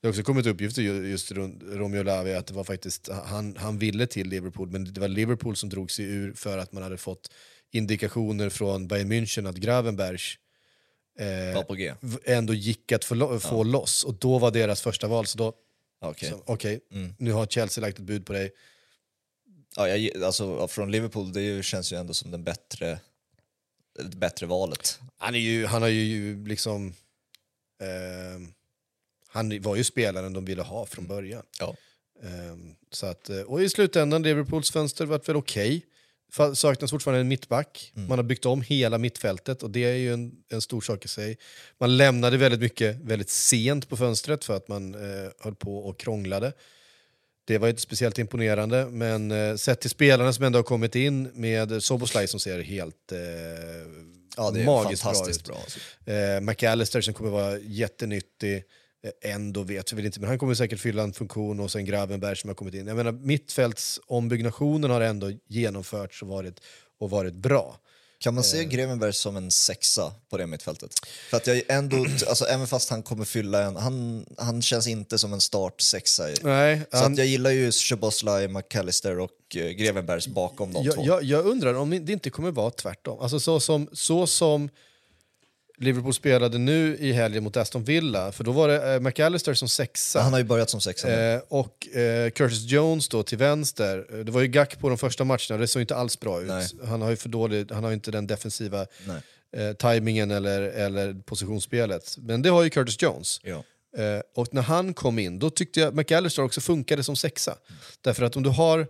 Det 0.00 0.06
har 0.08 0.10
också 0.12 0.22
kommit 0.22 0.46
uppgifter 0.46 0.82
ju- 0.82 1.06
just 1.10 1.32
runt 1.32 1.62
Romeo 1.66 2.02
Lavia 2.02 2.38
att 2.38 2.46
det 2.46 2.54
var 2.54 2.64
faktiskt, 2.64 3.08
han, 3.24 3.56
han 3.56 3.78
ville 3.78 4.06
till 4.06 4.28
Liverpool 4.28 4.70
men 4.70 4.92
det 4.94 5.00
var 5.00 5.08
Liverpool 5.08 5.56
som 5.56 5.68
drog 5.68 5.90
sig 5.90 6.04
ur 6.04 6.32
för 6.32 6.58
att 6.58 6.72
man 6.72 6.82
hade 6.82 6.96
fått 6.96 7.30
indikationer 7.72 8.48
från 8.48 8.88
Bayern 8.88 9.12
München 9.12 9.48
att 9.48 9.56
Gravenberg 9.56 10.18
eh, 11.18 12.34
ändå 12.36 12.54
gick 12.54 12.92
att 12.92 13.04
få, 13.04 13.40
få 13.40 13.62
loss 13.64 14.04
och 14.04 14.14
då 14.14 14.38
var 14.38 14.50
deras 14.50 14.80
första 14.80 15.06
val 15.08 15.26
så 15.26 15.38
då, 15.38 15.52
Okej. 16.00 16.28
så, 16.30 16.42
okej, 16.46 16.80
Mm. 16.92 17.14
nu 17.18 17.32
har 17.32 17.46
Chelsea 17.46 17.82
lagt 17.82 17.98
ett 17.98 18.04
bud 18.04 18.26
på 18.26 18.32
dig. 18.32 18.50
Ja, 19.76 19.88
jag, 19.88 20.22
alltså, 20.22 20.68
från 20.68 20.90
Liverpool, 20.90 21.32
det 21.32 21.40
ju, 21.42 21.62
känns 21.62 21.92
ju 21.92 21.96
ändå 21.96 22.14
som 22.14 22.30
den 22.30 22.44
bättre, 22.44 23.00
det 23.98 24.16
bättre 24.16 24.46
valet. 24.46 25.00
Han, 25.18 25.34
är 25.34 25.38
ju, 25.38 25.66
han 25.66 25.82
har 25.82 25.88
ju 25.88 26.46
liksom, 26.46 26.94
ehm, 27.82 28.52
han 29.28 29.62
var 29.62 29.76
ju 29.76 29.84
spelaren 29.84 30.32
de 30.32 30.44
ville 30.44 30.62
ha 30.62 30.86
från 30.86 31.06
början. 31.06 31.42
Ja. 31.60 31.76
Ehm, 32.22 32.74
så 32.90 33.06
att, 33.06 33.30
eh, 33.30 33.40
och 33.40 33.62
i 33.62 33.68
slutändan, 33.68 34.22
Liverpools 34.22 34.70
fönster 34.70 35.06
varit 35.06 35.28
väl 35.28 35.36
okej. 35.36 35.86
Fa- 36.32 36.54
Saknas 36.54 36.90
fortfarande 36.90 37.20
en 37.20 37.28
mittback. 37.28 37.92
Mm. 37.96 38.08
Man 38.08 38.18
har 38.18 38.22
byggt 38.24 38.46
om 38.46 38.62
hela 38.62 38.98
mittfältet 38.98 39.62
och 39.62 39.70
det 39.70 39.84
är 39.84 39.94
ju 39.94 40.12
en, 40.12 40.32
en 40.48 40.60
stor 40.60 40.80
sak 40.80 41.04
i 41.04 41.08
sig. 41.08 41.38
Man 41.78 41.96
lämnade 41.96 42.36
väldigt 42.36 42.60
mycket 42.60 42.96
väldigt 42.96 43.30
sent 43.30 43.88
på 43.88 43.96
fönstret 43.96 44.44
för 44.44 44.56
att 44.56 44.68
man 44.68 44.94
eh, 44.94 45.30
höll 45.40 45.54
på 45.54 45.78
och 45.78 45.98
krånglade. 46.00 46.52
Det 47.48 47.58
var 47.58 47.68
inte 47.68 47.82
speciellt 47.82 48.18
imponerande, 48.18 48.86
men 48.90 49.30
eh, 49.30 49.56
sett 49.56 49.80
till 49.80 49.90
spelarna 49.90 50.32
som 50.32 50.44
ändå 50.44 50.58
har 50.58 50.62
kommit 50.64 50.94
in 50.94 51.30
med 51.34 51.82
Soboslaj 51.82 52.28
som 52.28 52.40
ser 52.40 52.62
helt 52.62 53.12
eh, 53.12 53.18
Ja, 54.36 54.50
det 54.50 54.60
är 54.60 54.64
magiskt 54.64 55.02
bra 55.02 55.12
fantastiskt 55.12 55.40
ut. 55.40 55.46
bra. 55.46 55.56
alltså. 55.56 56.10
Eh, 56.10 56.40
McAllister 56.40 57.00
som 57.00 57.14
kommer 57.14 57.30
vara 57.30 57.58
jättenyttig. 57.58 58.64
Eh, 59.04 59.32
ändå 59.34 59.62
vet 59.62 59.92
vi 59.92 59.96
väl 59.96 60.06
inte, 60.06 60.20
men 60.20 60.28
han 60.28 60.38
kommer 60.38 60.54
säkert 60.54 60.80
fylla 60.80 61.02
en 61.02 61.12
funktion 61.12 61.60
och 61.60 61.70
sen 61.70 61.84
Gravenberg 61.84 62.36
som 62.36 62.48
har 62.48 62.54
kommit 62.54 62.74
in. 62.74 62.86
Jag 62.86 62.96
menar, 62.96 63.12
mittfältsombyggnationen 63.12 64.90
har 64.90 65.00
ändå 65.00 65.32
genomförts 65.46 66.22
och 66.22 66.28
varit, 66.28 66.60
och 66.98 67.10
varit 67.10 67.34
bra. 67.34 67.80
Kan 68.20 68.34
man 68.34 68.44
Eh. 68.44 68.48
se 68.50 68.64
Grevenberg 68.64 69.12
som 69.12 69.36
en 69.36 69.50
sexa 69.50 70.12
på 70.30 70.36
det 70.38 70.46
mittfältet? 70.46 70.90
För 71.30 71.36
att 71.36 71.46
jag 71.46 71.62
ändå, 71.68 71.96
alltså, 72.28 72.44
även 72.44 72.66
fast 72.66 72.90
han 72.90 73.02
kommer 73.02 73.24
fylla 73.24 73.62
en, 73.62 73.76
han, 73.76 74.26
han 74.38 74.62
känns 74.62 74.86
inte 74.86 75.18
som 75.18 75.32
en 75.32 75.40
start 75.40 75.80
sexa. 75.80 76.30
i- 76.30 76.34
Nej, 76.42 76.80
Så 76.90 76.96
han, 76.96 77.12
att 77.12 77.18
jag 77.18 77.26
gillar 77.26 77.50
ju 77.50 77.72
Szoboszlaj, 77.72 78.48
McAllister 78.48 79.18
och 79.18 79.30
uh, 79.56 79.62
Grevenbergs 79.68 80.26
bakom 80.28 80.72
de 80.72 80.84
jag, 80.84 80.94
två. 80.94 81.02
jag, 81.06 81.22
jag 81.22 81.46
undrar 81.46 81.74
om 81.74 81.90
det 81.90 82.12
inte 82.12 82.30
kommer 82.30 82.50
vara 82.50 82.70
tvärtom. 82.70 83.20
Alltså 83.20 83.40
så 83.40 83.60
som, 83.60 83.88
så 83.92 84.26
som 84.26 84.68
Liverpool 85.80 86.14
spelade 86.14 86.58
nu 86.58 86.96
i 87.00 87.12
helgen 87.12 87.44
mot 87.44 87.56
Aston 87.56 87.84
Villa, 87.84 88.32
för 88.32 88.44
då 88.44 88.52
var 88.52 88.68
det 88.68 88.94
eh, 88.94 89.00
McAllister 89.00 89.54
som 89.54 89.68
sexa. 89.68 90.20
Han 90.20 90.32
har 90.32 90.40
ju 90.40 90.44
börjat 90.44 90.70
som 90.70 90.80
sexa. 90.80 91.12
Eh, 91.12 91.40
och 91.48 91.96
eh, 91.96 92.30
Curtis 92.30 92.64
Jones 92.64 93.08
då 93.08 93.22
till 93.22 93.38
vänster. 93.38 94.06
Eh, 94.12 94.18
Det 94.18 94.32
var 94.32 94.40
ju 94.40 94.46
Gack 94.48 94.78
på 94.78 94.88
de 94.88 94.98
första 94.98 95.24
matcherna 95.24 95.56
det 95.58 95.66
såg 95.68 95.82
inte 95.82 95.96
alls 95.96 96.20
bra 96.20 96.40
ut. 96.42 96.48
Nej. 96.48 96.66
Han 96.88 97.02
har 97.02 97.10
ju 97.10 97.16
för 97.16 97.28
dålig, 97.28 97.70
han 97.72 97.84
har 97.84 97.92
inte 97.92 98.10
den 98.10 98.26
defensiva 98.26 98.86
eh, 99.56 99.72
tajmingen 99.78 100.30
eller, 100.30 100.60
eller 100.62 101.14
positionsspelet. 101.14 102.16
Men 102.18 102.42
det 102.42 102.48
har 102.48 102.62
ju 102.62 102.70
Curtis 102.70 103.02
Jones. 103.02 103.40
Ja. 103.42 103.64
Eh, 104.02 104.20
och 104.34 104.54
när 104.54 104.62
han 104.62 104.94
kom 104.94 105.18
in, 105.18 105.38
då 105.38 105.50
tyckte 105.50 105.80
jag 105.80 105.94
McAllister 105.94 106.42
också 106.42 106.60
funkade 106.60 107.02
som 107.04 107.16
sexa. 107.16 107.54
Därför 108.00 108.22
att 108.24 108.36
om 108.36 108.42
du 108.42 108.50
har... 108.50 108.86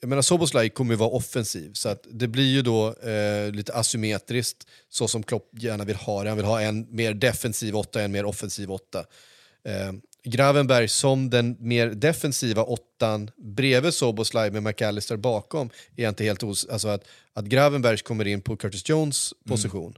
Jag 0.00 0.08
menar, 0.08 0.22
Soboslaj 0.22 0.70
kommer 0.70 0.92
ju 0.92 0.98
vara 0.98 1.10
offensiv, 1.10 1.72
så 1.72 1.88
att 1.88 2.06
det 2.10 2.28
blir 2.28 2.54
ju 2.54 2.62
då 2.62 2.94
eh, 2.94 3.52
lite 3.52 3.74
asymmetriskt, 3.74 4.66
så 4.88 5.08
som 5.08 5.22
Klopp 5.22 5.50
gärna 5.52 5.84
vill 5.84 5.96
ha 5.96 6.22
det. 6.22 6.28
Han 6.28 6.36
vill 6.36 6.46
ha 6.46 6.60
en 6.60 6.86
mer 6.90 7.14
defensiv 7.14 7.76
åtta, 7.76 8.02
en 8.02 8.12
mer 8.12 8.24
offensiv 8.24 8.72
åtta. 8.72 9.04
Eh, 9.64 9.92
Gravenberg 10.24 10.88
som 10.88 11.30
den 11.30 11.56
mer 11.58 11.86
defensiva 11.86 12.62
åttan 12.62 13.30
bredvid 13.36 13.94
Soboslaj 13.94 14.50
med 14.50 14.62
McAllister 14.62 15.16
bakom 15.16 15.70
är 15.96 16.08
inte 16.08 16.24
helt 16.24 16.42
os... 16.42 16.66
Alltså 16.66 16.88
att, 16.88 17.04
att 17.32 17.44
Gravenberg 17.44 17.98
kommer 17.98 18.26
in 18.26 18.42
på 18.42 18.56
Curtis 18.56 18.88
Jones 18.88 19.32
position. 19.48 19.94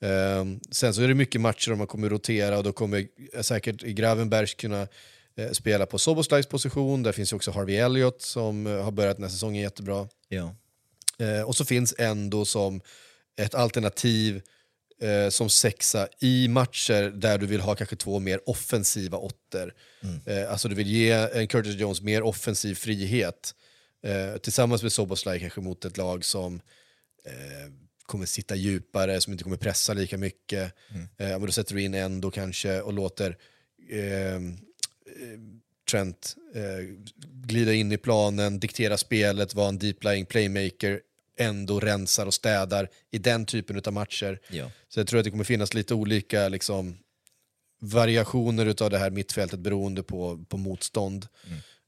Ehm, 0.00 0.60
sen 0.70 0.94
så 0.94 1.02
är 1.02 1.08
det 1.08 1.14
mycket 1.14 1.40
matcher 1.40 1.70
där 1.70 1.76
man 1.76 1.86
kommer 1.86 2.08
rotera 2.08 2.58
och 2.58 2.64
då 2.64 2.72
kommer 2.72 3.06
eh, 3.32 3.40
säkert 3.40 3.82
Gravenberg 3.82 4.46
kunna 4.46 4.88
eh, 5.36 5.50
spela 5.50 5.86
på 5.86 5.98
Soboslajs 5.98 6.46
position. 6.46 7.02
Där 7.02 7.12
finns 7.12 7.32
ju 7.32 7.36
också 7.36 7.50
Harvey 7.50 7.76
Elliott 7.76 8.22
som 8.22 8.66
eh, 8.66 8.82
har 8.82 8.90
börjat 8.90 9.16
den 9.16 9.24
här 9.24 9.30
säsongen 9.30 9.62
jättebra. 9.62 10.08
Ja. 10.28 10.54
Eh, 11.18 11.42
och 11.42 11.56
så 11.56 11.64
finns 11.64 11.94
ändå 11.98 12.44
som 12.44 12.80
ett 13.36 13.54
alternativ 13.54 14.42
som 15.30 15.50
sexa 15.50 16.08
i 16.20 16.48
matcher 16.48 17.02
där 17.10 17.38
du 17.38 17.46
vill 17.46 17.60
ha 17.60 17.74
kanske 17.74 17.96
två 17.96 18.18
mer 18.18 18.50
offensiva 18.50 19.18
åttor. 19.18 19.74
Eh, 20.26 20.50
alltså 20.50 20.68
du 20.68 20.74
vill 20.74 20.86
ge 20.86 21.10
en 21.10 21.48
Curtis 21.48 21.74
Jones 21.74 22.02
mer 22.02 22.22
offensiv 22.22 22.74
frihet 22.74 23.54
tillsammans 24.42 24.82
med 24.82 24.92
Soboslaj 24.92 25.40
kanske 25.40 25.60
mot 25.60 25.84
ett 25.84 25.96
lag 25.96 26.24
som 26.24 26.60
eh, 27.24 27.72
kommer 28.06 28.26
sitta 28.26 28.56
djupare, 28.56 29.20
som 29.20 29.32
inte 29.32 29.44
kommer 29.44 29.56
pressa 29.56 29.94
lika 29.94 30.18
mycket. 30.18 30.74
Eh, 31.18 31.28
men 31.28 31.46
då 31.46 31.52
sätter 31.52 31.74
du 31.74 31.82
in 31.82 31.94
en 31.94 32.20
då 32.20 32.30
kanske 32.30 32.80
och 32.80 32.92
låter 32.92 33.38
eh, 33.90 34.40
Trent 35.90 36.36
eh, 36.54 36.94
glida 37.20 37.72
in 37.72 37.92
i 37.92 37.96
planen, 37.96 38.60
diktera 38.60 38.96
spelet, 38.96 39.54
vara 39.54 39.68
en 39.68 39.78
deep-lying 39.78 40.24
playmaker, 40.24 41.00
ändå 41.38 41.80
rensar 41.80 42.26
och 42.26 42.34
städar 42.34 42.88
i 43.10 43.18
den 43.18 43.46
typen 43.46 43.82
av 43.86 43.92
matcher. 43.92 44.40
Ja. 44.50 44.70
Så 44.88 45.00
jag 45.00 45.06
tror 45.06 45.18
att 45.18 45.24
det 45.24 45.30
kommer 45.30 45.44
finnas 45.44 45.74
lite 45.74 45.94
olika 45.94 46.48
liksom, 46.48 46.98
variationer 47.80 48.66
utav 48.66 48.90
det 48.90 48.98
här 48.98 49.10
mittfältet 49.10 49.60
beroende 49.60 50.02
på, 50.02 50.44
på 50.48 50.56
motstånd. 50.56 51.26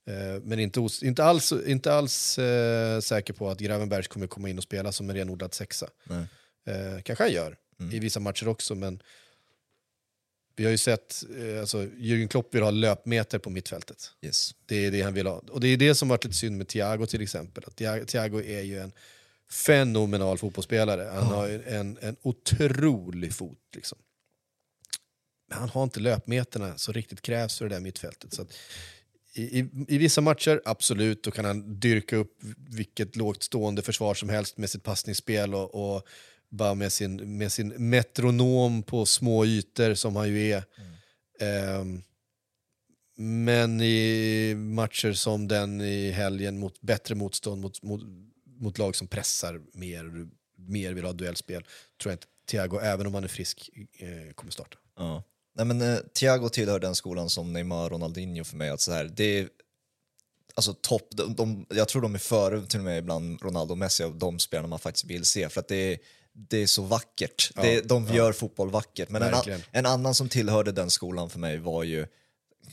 Eh, 0.07 0.43
men 0.43 0.59
inte, 0.59 0.89
inte 1.03 1.25
alls, 1.25 1.53
inte 1.67 1.93
alls 1.93 2.39
eh, 2.39 3.01
säker 3.01 3.33
på 3.33 3.49
att 3.49 3.61
Gravenbergs 3.61 4.09
kommer 4.09 4.27
komma 4.27 4.49
in 4.49 4.59
och 4.59 4.65
spela 4.65 4.93
som 4.93 5.11
en 5.11 5.17
renodlad 5.17 5.55
sexa. 5.55 5.89
Eh, 6.67 7.03
kanske 7.03 7.25
han 7.25 7.33
gör 7.33 7.57
i 7.93 7.99
vissa 7.99 8.21
matcher 8.21 8.49
också, 8.49 8.75
men 8.75 9.03
vi 10.57 10.65
har 10.65 10.71
ju 10.71 10.79
sett, 10.79 11.25
eh, 11.39 11.61
alltså, 11.61 11.83
Jürgen 11.83 12.29
Klopp 12.29 12.55
vill 12.55 12.63
ha 12.63 12.71
löpmeter 12.71 13.39
på 13.39 13.51
mittfältet. 13.51 14.11
Yes. 14.23 14.55
Det 14.67 14.87
är 14.87 14.91
det 14.91 15.03
han 15.03 15.15
vill 15.15 15.27
ha. 15.27 15.43
Och 15.51 15.61
det 15.61 15.69
är 15.69 15.77
det 15.77 15.95
som 15.95 16.09
varit 16.09 16.25
lite 16.25 16.37
synd 16.37 16.57
med 16.57 16.69
Thiago 16.69 17.07
till 17.07 17.23
exempel. 17.23 17.65
Att 17.67 17.81
Thia- 17.81 18.05
Thiago 18.05 18.43
är 18.43 18.63
ju 18.63 18.79
en 18.79 18.93
fenomenal 19.51 20.39
fotbollsspelare. 20.39 21.11
Han 21.15 21.25
har 21.27 21.49
ju 21.49 21.63
en, 21.63 21.99
en 22.01 22.17
otrolig 22.23 23.35
fot. 23.35 23.59
Liksom. 23.75 23.99
Men 25.49 25.59
han 25.59 25.69
har 25.69 25.83
inte 25.83 26.01
löpmeterna 26.01 26.79
som 26.79 26.95
riktigt 26.95 27.23
krävs 27.23 27.59
för 27.59 27.69
det 27.69 27.75
där 27.75 27.81
mittfältet. 27.81 28.35
Så 28.35 28.47
i, 29.35 29.43
i, 29.61 29.69
I 29.89 29.99
vissa 29.99 30.21
matcher, 30.21 30.63
absolut, 30.65 31.23
då 31.23 31.31
kan 31.31 31.45
han 31.45 31.81
dyrka 31.81 32.17
upp 32.17 32.39
vilket 32.69 33.17
lågt 33.17 33.43
stående 33.43 33.83
försvar 33.83 34.15
som 34.15 34.29
helst 34.29 34.57
med 34.57 34.71
sitt 34.71 34.83
passningsspel 34.83 35.55
och, 35.55 35.95
och 35.95 36.07
bara 36.51 36.75
med 36.75 36.93
sin, 36.93 37.39
med 37.39 37.53
sin 37.53 37.69
metronom 37.69 38.83
på 38.83 39.07
små 39.07 39.45
ytor 39.45 39.95
som 39.95 40.17
han 40.17 40.29
ju 40.29 40.51
är. 40.51 40.65
Ehm, 41.41 42.03
men 43.17 43.81
i 43.81 44.55
matcher 44.55 45.13
som 45.13 45.49
den 45.49 45.81
i 45.81 46.11
helgen 46.11 46.59
mot 46.59 46.81
bättre 46.81 47.15
motstånd, 47.15 47.61
mot, 47.61 47.83
mot, 47.83 48.03
mot 48.47 48.79
lag 48.79 48.97
som 48.97 49.07
pressar 49.07 49.61
mer 49.73 50.07
och 50.07 50.27
mer 50.57 50.93
vill 50.93 51.05
ha 51.05 51.13
duellspel, 51.13 51.63
tror 52.03 52.13
jag 52.13 52.15
inte 52.15 52.27
Thiago, 52.47 52.79
även 52.81 53.07
om 53.07 53.15
han 53.15 53.25
är 53.25 53.29
frisk, 53.29 53.71
eh, 53.99 54.33
kommer 54.35 54.53
starta. 54.53 54.79
Ja. 54.97 55.23
Nej, 55.55 55.67
men, 55.67 55.83
eh, 55.83 55.99
Thiago 55.99 56.49
tillhör 56.49 56.81
den 56.81 56.95
skolan 56.95 57.31
som 57.31 57.53
Neymar 57.53 57.85
och 57.85 57.91
Ronaldinho 57.91 58.45
för 58.45 58.57
mig. 58.57 58.71
Att 58.71 58.81
så 58.81 58.93
här, 58.93 59.05
det 59.05 59.25
är, 59.25 59.49
alltså, 60.55 60.75
topp, 60.75 61.09
de, 61.11 61.35
de, 61.35 61.67
jag 61.69 61.89
tror 61.89 62.03
de 62.03 62.15
är 62.15 62.19
före 62.19 62.67
till 62.67 62.79
och 62.79 62.85
med 62.85 62.99
ibland 62.99 63.43
Ronaldo 63.43 63.73
och 63.73 63.79
Messi 63.79 64.05
av 64.05 64.19
de 64.19 64.39
spelarna 64.39 64.69
man 64.69 64.79
faktiskt 64.79 65.05
vill 65.05 65.25
se. 65.25 65.49
För 65.49 65.61
att 65.61 65.69
det 65.69 65.77
är, 65.77 65.99
det 66.37 66.63
är 66.63 66.67
så 66.67 66.83
vackert. 66.83 67.51
det, 67.55 67.81
de 67.81 68.07
gör 68.07 68.33
fotboll 68.33 68.71
vackert. 68.71 69.09
Men 69.09 69.23
en, 69.23 69.63
en 69.73 69.87
annan 69.87 70.15
som 70.15 70.29
tillhörde 70.29 70.73
den 70.73 70.91
skolan 70.91 71.31
för 71.31 71.39
mig 71.39 71.59
var 71.59 71.83
ju, 71.83 72.07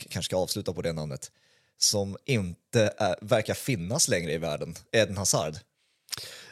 kanske 0.08 0.28
ska 0.28 0.36
avsluta 0.36 0.72
på 0.72 0.82
det 0.82 0.92
namnet, 0.92 1.30
som 1.78 2.16
inte 2.24 2.94
är, 2.98 3.16
verkar 3.20 3.54
finnas 3.54 4.08
längre 4.08 4.32
i 4.32 4.38
världen, 4.38 4.74
Eden 4.92 5.16
Hazard. 5.16 5.54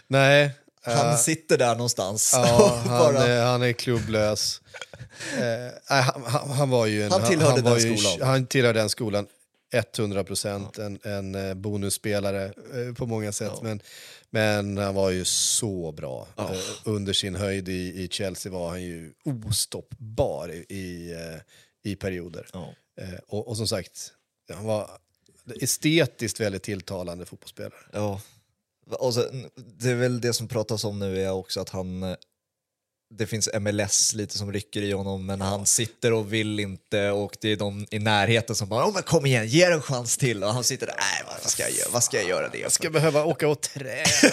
Nej. 0.07 0.51
Han 0.85 1.11
eh, 1.11 1.17
sitter 1.17 1.59
där 1.59 1.75
någonstans. 1.75 2.31
Ja, 2.35 2.63
och 2.85 2.91
han, 2.91 3.15
bara, 3.15 3.27
är, 3.27 3.45
han 3.45 3.63
är 3.63 3.73
klubblös. 3.73 4.61
Nej, 5.39 5.73
han, 5.85 6.23
han, 6.27 6.51
han 6.51 6.71
var 6.71 6.87
ju 6.87 7.03
en, 7.03 7.13
Han 7.13 7.29
tillhörde 7.29 7.63
den 7.63 7.79
ju, 7.79 7.97
skolan. 7.97 8.29
Han 8.29 8.47
tillhörde 8.47 8.81
den 8.81 8.91
skolan. 8.91 9.27
100 9.73 10.25
procent 10.25 10.79
en, 10.79 10.99
en 11.03 11.35
eh, 11.35 11.55
bonusspelare 11.55 12.45
eh, 12.45 12.95
på 12.95 13.07
många 13.07 13.33
sätt. 13.33 13.63
Men, 13.63 13.81
men 14.31 14.79
han 14.79 14.95
var 14.95 15.11
ju 15.11 15.25
så 15.25 15.93
bra. 15.93 16.29
Eh, 16.39 16.59
under 16.85 17.13
sin 17.13 17.35
höjd 17.35 17.69
i, 17.69 18.03
i 18.03 18.09
Chelsea 18.09 18.53
var 18.53 18.69
han 18.69 18.83
ju 18.83 19.13
ostoppbar 19.49 20.53
i, 20.53 21.17
i, 21.83 21.97
perioder. 21.97 22.47
Ja. 22.53 22.75
Och, 23.27 23.49
och 23.49 23.57
som 23.57 23.69
sagt, 23.69 24.13
han 24.53 24.65
var 24.65 24.91
estetiskt 25.61 26.41
väldigt 26.41 26.63
tilltalande 26.63 27.27
fotbollsspelare. 27.27 27.81
Ja. 27.93 28.21
Och 28.91 29.15
så, 29.15 29.25
det 29.55 29.91
är 29.91 29.95
väl 29.95 30.21
det 30.21 30.33
som 30.33 30.49
pratas 30.49 30.85
om 30.85 30.99
nu 30.99 31.23
är 31.23 31.33
också 31.33 31.61
att 31.61 31.69
han 31.69 32.17
det 33.19 33.27
finns 33.27 33.49
MLS 33.61 34.13
lite 34.15 34.39
som 34.39 34.53
rycker 34.53 34.83
i 34.83 34.93
honom 34.93 35.27
men 35.27 35.41
han 35.41 35.67
sitter 35.67 36.13
och 36.13 36.33
vill 36.33 36.61
inte 36.61 37.11
och 37.11 37.37
det 37.41 37.53
är 37.53 37.57
de 37.57 37.87
i 37.91 37.99
närheten 37.99 38.57
som 38.57 38.69
bara 38.69 38.87
oh, 38.87 38.95
men 38.95 39.03
kom 39.03 39.27
igen, 39.27 39.47
ge 39.47 39.63
en 39.65 39.83
chans 39.83 40.17
till 40.17 40.45
och 40.45 40.53
han 40.55 40.65
sitter 40.65 40.87
där, 40.87 40.95
nej 40.99 41.35
vad 41.43 41.51
ska 41.51 41.63
jag 41.63 41.73
göra, 41.73 41.89
vad 41.93 42.05
ska 42.05 42.17
jag 42.17 42.29
göra 42.29 42.49
det 42.49 42.59
Jag 42.59 42.73
ska 42.73 42.91
behöva 42.91 43.25
åka 43.25 43.49
och 43.49 43.61
träna, 43.61 44.05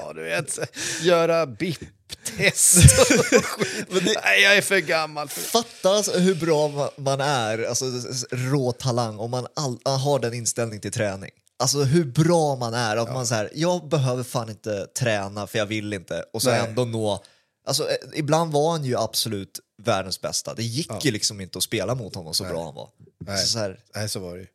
ja, 0.00 0.12
du 0.14 0.22
vet, 0.24 0.58
göra 1.02 1.46
BIP-test. 1.46 2.76
Men 3.88 4.04
det- 4.04 4.20
Nej, 4.24 4.42
jag 4.42 4.56
är 4.56 4.60
för 4.62 4.78
gammal. 4.78 5.28
Fatta 5.28 5.90
alltså 5.90 6.18
hur 6.18 6.34
bra 6.34 6.68
ma- 6.68 6.90
man 7.00 7.20
är, 7.20 7.64
alltså 7.68 7.84
rå 8.30 8.72
talang, 8.72 9.18
om 9.18 9.30
man 9.30 9.46
all, 9.56 9.78
har 9.98 10.18
den 10.18 10.34
inställning 10.34 10.80
till 10.80 10.92
träning. 10.92 11.30
Alltså 11.58 11.78
hur 11.82 12.04
bra 12.04 12.56
man 12.56 12.74
är, 12.74 12.96
att 12.96 13.12
man 13.12 13.26
säger 13.26 13.50
jag 13.54 13.88
behöver 13.88 14.22
fan 14.22 14.50
inte 14.50 14.86
träna 14.86 15.46
för 15.46 15.58
jag 15.58 15.66
vill 15.66 15.92
inte 15.92 16.24
och 16.32 16.42
så 16.42 16.50
Nej. 16.50 16.60
ändå 16.68 16.84
nå, 16.84 17.24
alltså 17.64 17.90
eh, 17.90 17.96
ibland 18.14 18.52
var 18.52 18.70
han 18.72 18.84
ju 18.84 18.96
absolut 18.96 19.60
världens 19.82 20.20
bästa. 20.20 20.54
Det 20.54 20.62
gick 20.62 21.04
ju 21.04 21.10
liksom 21.10 21.40
inte 21.40 21.58
att 21.58 21.64
spela 21.64 21.94
mot 21.94 22.14
honom 22.14 22.34
så 22.34 22.44
bra 22.44 22.64
han 22.64 22.74
var. 22.74 22.90
Nej. 23.18 23.38
Så 23.38 23.46
så 23.46 23.58
här, 23.58 23.80
Nej, 23.94 24.08
så 24.08 24.20
var 24.20 24.36
det 24.36 24.40
ju. 24.40 24.46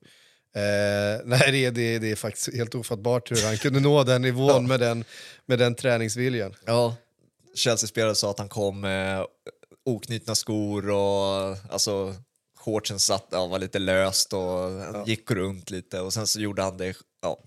Eh, 0.56 1.22
nej, 1.26 1.52
det, 1.52 1.66
är- 1.66 1.72
det, 1.72 2.00
det 2.00 2.12
är 2.12 2.16
faktiskt 2.16 2.54
helt 2.56 2.76
ofattbart 2.76 3.32
hur 3.32 3.46
han 3.46 3.58
kunde 3.58 3.80
nå 3.80 4.04
den 4.04 4.22
nivån 4.22 4.68
med, 4.68 4.80
den, 4.80 5.04
med 5.46 5.60
den 5.60 5.76
träningsviljan. 5.76 6.56
ja, 6.66 6.96
Chelsea-spelare 7.56 8.16
sa 8.16 8.32
att 8.32 8.40
han 8.40 8.50
kom 8.50 8.80
med 8.82 9.26
oknutna 9.86 10.36
skor 10.36 10.90
och 10.90 11.58
alltså 11.70 12.16
shortsen 12.58 13.00
satt, 13.00 13.28
ja, 13.32 13.46
var 13.48 13.60
lite 13.60 13.80
löst 13.80 14.34
och 14.34 14.40
han 14.40 15.06
gick 15.06 15.32
runt 15.32 15.70
lite 15.70 16.00
och 16.00 16.14
sen 16.14 16.28
så 16.28 16.40
gjorde 16.40 16.62
han 16.62 16.78
det, 16.78 16.96
ja, 17.22 17.44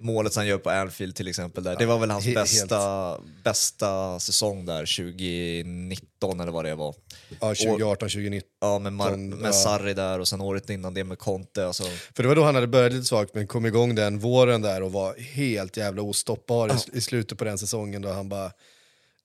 målet 0.00 0.36
han 0.36 0.46
gör 0.46 0.58
på 0.58 0.70
Anfield 0.70 1.14
till 1.14 1.28
exempel 1.28 1.64
där. 1.64 1.76
Det 1.76 1.86
var 1.86 1.98
väl 1.98 2.10
hans 2.10 2.26
he- 2.26 2.34
bästa, 2.34 3.20
bästa 3.44 4.18
säsong 4.20 4.64
där 4.66 4.86
2019 4.86 6.40
eller 6.40 6.52
vad 6.52 6.64
det 6.64 6.74
var. 6.74 6.94
Ja, 7.40 7.54
2018, 7.54 8.08
2019. 8.08 8.48
Ja, 8.60 8.78
med, 8.78 8.92
Mar- 8.92 9.10
Som- 9.10 9.28
med 9.28 9.48
ja. 9.48 9.52
Sarri 9.52 9.94
där 9.94 10.18
och 10.18 10.28
sen 10.28 10.40
året 10.40 10.70
innan 10.70 10.94
det 10.94 11.04
med 11.04 11.18
Conte. 11.18 11.66
Alltså, 11.66 11.84
För 12.14 12.22
det 12.22 12.28
var 12.28 12.36
då 12.36 12.44
han 12.44 12.54
hade 12.54 12.66
börjat 12.66 12.92
lite 12.92 13.04
svagt 13.04 13.34
men 13.34 13.46
kom 13.46 13.66
igång 13.66 13.94
den 13.94 14.18
våren 14.18 14.62
där 14.62 14.82
och 14.82 14.92
var 14.92 15.14
helt 15.18 15.76
jävla 15.76 16.02
ostoppbar 16.02 16.68
i, 16.94 16.98
i 16.98 17.00
slutet 17.00 17.38
på 17.38 17.44
den 17.44 17.58
säsongen 17.58 18.02
då 18.02 18.08
han 18.12 18.28
bara, 18.28 18.52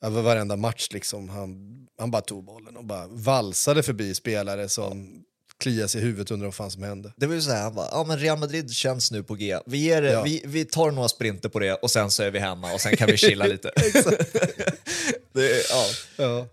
över 0.01 0.21
varenda 0.21 0.55
match 0.55 0.87
liksom, 0.91 1.29
han, 1.29 1.57
han 1.97 2.11
bara 2.11 2.21
tog 2.21 2.43
bollen 2.43 2.77
och 2.77 2.85
bara 2.85 3.07
valsade 3.07 3.83
förbi 3.83 4.15
spelare 4.15 4.69
som 4.69 5.23
kliade 5.63 5.87
sig 5.89 6.01
i 6.01 6.03
huvudet 6.03 6.31
under 6.31 6.45
vad 6.45 6.55
fan 6.55 6.71
som 6.71 6.83
hände. 6.83 7.13
det 7.17 7.27
var 7.27 7.35
ju 7.35 7.41
så 7.41 7.51
här, 7.51 7.61
han 7.63 7.75
bara, 7.75 7.87
ja 7.91 8.03
men 8.07 8.19
Real 8.19 8.37
Madrid 8.39 8.71
känns 8.73 9.11
nu 9.11 9.23
på 9.23 9.35
G. 9.35 9.57
Vi, 9.65 9.77
ger, 9.77 10.01
Ja. 10.03 10.21
vi, 10.23 10.41
vi 10.45 10.65
tar 10.65 10.91
några 10.91 11.09
sprinter 11.09 11.49
på 11.49 11.59
det 11.59 11.73
och 11.73 11.91
sen 11.91 12.11
så 12.11 12.23
är 12.23 12.31
vi 12.31 12.39
hemma 12.39 12.73
och 12.73 12.81
sen 12.81 12.97
kan 12.97 13.07
vi 13.11 13.17
chilla 13.17 13.45
lite. 13.45 13.71
det, 15.33 15.63
ja. 15.69 15.85
Ja. 16.17 16.47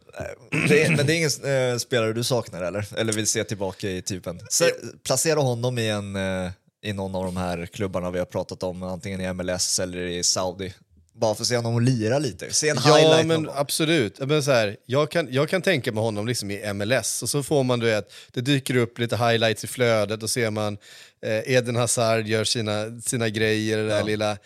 det, 0.68 0.82
är- 0.82 0.96
men 0.96 1.06
det 1.06 1.14
är 1.14 1.16
ingen 1.16 1.72
eh, 1.72 1.78
spelare 1.78 2.12
du 2.12 2.24
saknar 2.24 2.62
eller? 2.62 2.86
Eller 2.96 3.12
vill 3.12 3.26
se 3.26 3.44
tillbaka 3.44 3.90
i 3.90 4.02
typen? 4.02 4.40
Så, 4.50 4.64
placera 5.04 5.40
honom 5.40 5.78
i, 5.78 5.88
en, 5.88 6.16
eh, 6.16 6.50
i 6.82 6.92
någon 6.92 7.14
av 7.14 7.24
de 7.24 7.36
här 7.36 7.66
klubbarna 7.66 8.10
vi 8.10 8.18
har 8.18 8.26
pratat 8.26 8.62
om, 8.62 8.82
antingen 8.82 9.20
i 9.20 9.32
MLS 9.32 9.80
eller 9.80 9.98
i 9.98 10.22
Saudi. 10.24 10.74
Bara 11.12 11.34
för 11.34 11.42
att 11.42 11.48
se 11.48 11.56
honom 11.56 11.82
lira 11.82 12.18
lite, 12.18 12.52
se 12.52 12.68
en 12.68 12.76
Ja, 12.84 12.96
highlight 12.96 13.26
men 13.26 13.48
absolut. 13.54 14.16
Ja, 14.18 14.26
Men 14.26 14.42
så 14.42 14.50
här, 14.50 14.76
jag, 14.86 15.10
kan, 15.10 15.28
jag 15.30 15.48
kan 15.48 15.62
tänka 15.62 15.92
mig 15.92 16.02
honom 16.02 16.26
liksom 16.26 16.50
i 16.50 16.72
MLS 16.72 17.22
och 17.22 17.28
så 17.28 17.42
får 17.42 17.64
man, 17.64 17.78
du 17.80 17.86
vet, 17.86 18.12
det 18.32 18.40
dyker 18.40 18.76
upp 18.76 18.98
lite 18.98 19.16
highlights 19.16 19.64
i 19.64 19.66
flödet 19.66 20.22
och 20.22 20.30
ser 20.30 20.50
man 20.50 20.78
eh, 21.22 21.52
Eden 21.54 21.76
Hazard 21.76 22.26
gör 22.26 22.44
sina, 22.44 23.00
sina 23.00 23.28
grejer, 23.28 23.76
det 23.78 23.86
där 23.86 23.98
Ja. 23.98 24.04
lilla... 24.04 24.36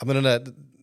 Ja, 0.00 0.06
men 0.06 0.14
den, 0.14 0.24
där, 0.24 0.38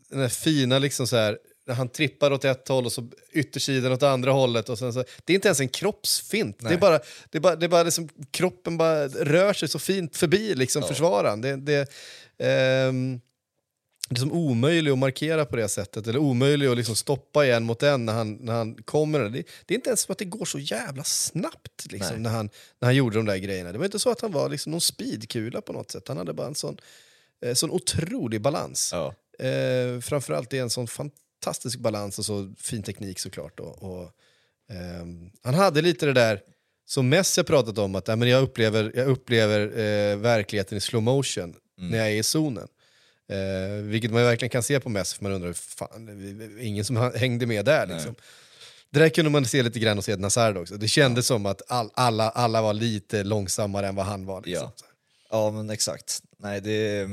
den 0.10 0.20
där 0.20 0.30
fina 0.30 0.80
liksom 0.80 1.08
så 1.08 1.16
här, 1.18 1.38
när 1.68 1.76
han 1.76 1.90
trippar 1.90 2.32
åt 2.32 2.46
ett 2.46 2.68
håll 2.68 2.86
och 2.86 2.92
så 2.92 3.10
yttersidan 3.34 3.92
åt 3.92 4.04
andra 4.04 4.32
hållet. 4.32 4.70
Och 4.70 4.80
sen 4.80 4.94
så, 4.94 5.04
det 5.26 5.34
är 5.34 5.36
inte 5.36 5.48
ens 5.48 5.60
en 5.60 5.70
kroppsfint. 5.70 6.60
Det 6.60 6.66
är 6.66 6.70
Nej. 6.70 6.78
bara, 6.78 7.00
det 7.30 7.38
är 7.38 7.40
bara, 7.40 7.56
det 7.56 7.66
är 7.66 7.68
bara 7.68 7.84
liksom, 7.84 8.10
kroppen 8.32 8.78
bara 8.78 9.08
rör 9.08 9.54
sig 9.54 9.68
så 9.70 9.80
fint 9.80 10.18
förbi 10.18 10.56
liksom, 10.56 10.84
försvararen. 10.84 11.42
Det, 11.42 11.56
det, 11.56 11.88
ehm, 12.40 13.20
det 14.14 14.18
är 14.18 14.20
som 14.20 14.32
omöjlig 14.32 14.92
att 14.92 14.98
markera 14.98 15.46
på 15.46 15.56
det 15.56 15.68
sättet, 15.68 16.08
eller 16.08 16.20
omöjlig 16.20 16.68
att 16.68 16.78
liksom 16.78 16.96
stoppa 16.96 17.46
igen 17.46 17.64
mot 17.64 17.84
en 17.84 18.06
när 18.06 18.14
han, 18.14 18.34
när 18.34 18.54
han 18.54 18.76
kommer. 18.76 19.20
Det, 19.20 19.44
det 19.66 19.74
är 19.74 19.76
inte 19.76 19.90
ens 19.90 20.02
som 20.02 20.12
att 20.12 20.18
det 20.18 20.26
går 20.26 20.46
så 20.46 20.60
jävla 20.60 21.04
snabbt 21.04 21.92
liksom, 21.92 22.24
när, 22.24 22.30
han, 22.30 22.50
när 22.80 22.86
han 22.88 22.96
gjorde 22.96 23.18
de 23.18 23.26
där 23.26 23.38
grejerna. 23.38 23.72
Det 23.72 23.78
var 23.78 23.86
inte 23.86 24.00
så 24.00 24.10
att 24.10 24.22
han 24.22 24.32
var 24.32 24.50
liksom 24.50 24.72
någon 24.72 24.82
speedkula 24.82 25.62
på 25.62 25.74
något 25.74 25.92
sätt. 25.92 26.08
Han 26.08 26.18
hade 26.18 26.34
bara 26.34 26.48
en 26.48 26.56
sån, 26.56 26.78
eh, 27.46 27.54
sån 27.54 27.72
otrolig 27.72 28.42
balans. 28.42 28.90
Ja. 28.94 29.16
Eh, 29.46 30.00
framförallt 30.00 30.54
är 30.54 30.62
en 30.62 30.70
sån 30.70 30.88
fantastisk 30.88 31.80
balans 31.80 32.20
och 32.20 32.26
så 32.26 32.54
fin 32.58 32.84
teknik 32.84 33.20
såklart. 33.20 33.60
Och, 33.60 33.84
och, 33.84 34.12
ehm, 34.72 35.32
han 35.44 35.54
hade 35.54 35.82
lite 35.82 36.06
det 36.06 36.14
där 36.14 36.42
som 36.86 37.10
Messi 37.10 37.42
har 37.42 37.46
pratat 37.46 37.78
om, 37.78 37.96
att 37.96 38.08
ja, 38.08 38.16
men 38.16 38.28
jag 38.28 38.44
upplever, 38.44 38.92
jag 38.96 39.08
upplever 39.08 39.62
eh, 39.62 40.18
verkligheten 40.18 40.78
i 40.78 40.82
slow 40.82 41.04
motion 41.04 41.56
när 41.78 41.98
jag 41.98 42.08
är 42.08 42.16
i 42.16 42.24
zonen. 42.24 42.68
Eh, 43.32 43.84
vilket 43.84 44.12
man 44.12 44.24
verkligen 44.24 44.50
kan 44.50 44.64
se 44.64 44.80
på 44.80 44.90
Messi, 44.90 45.16
för 45.16 45.24
man 45.24 45.32
undrar, 45.32 45.54
fan, 45.54 46.60
ingen 46.62 46.86
som 46.86 47.12
hängde 47.16 47.46
med 47.46 47.66
där 47.66 47.88
liksom. 47.88 48.16
Det 48.90 49.00
där 49.00 49.10
kunde 49.10 49.32
man 49.32 49.46
se 49.46 49.64
lite 49.64 49.80
grann 49.80 49.98
hos 49.98 50.10
Eden 50.10 50.24
Hazard 50.24 50.58
också. 50.58 50.78
Det 50.78 50.88
kändes 50.88 51.28
som 51.28 51.46
att 51.46 51.62
all, 51.68 51.92
alla, 51.94 52.30
alla 52.30 52.62
var 52.62 52.74
lite 52.74 53.24
långsammare 53.24 53.88
än 53.88 53.96
vad 53.96 54.06
han 54.06 54.26
var. 54.26 54.42
Liksom. 54.42 54.72
Ja. 54.80 54.88
Ja, 55.30 55.52
men 55.52 55.70
exakt. 55.70 56.22
Nej, 56.38 56.62
det... 56.62 57.06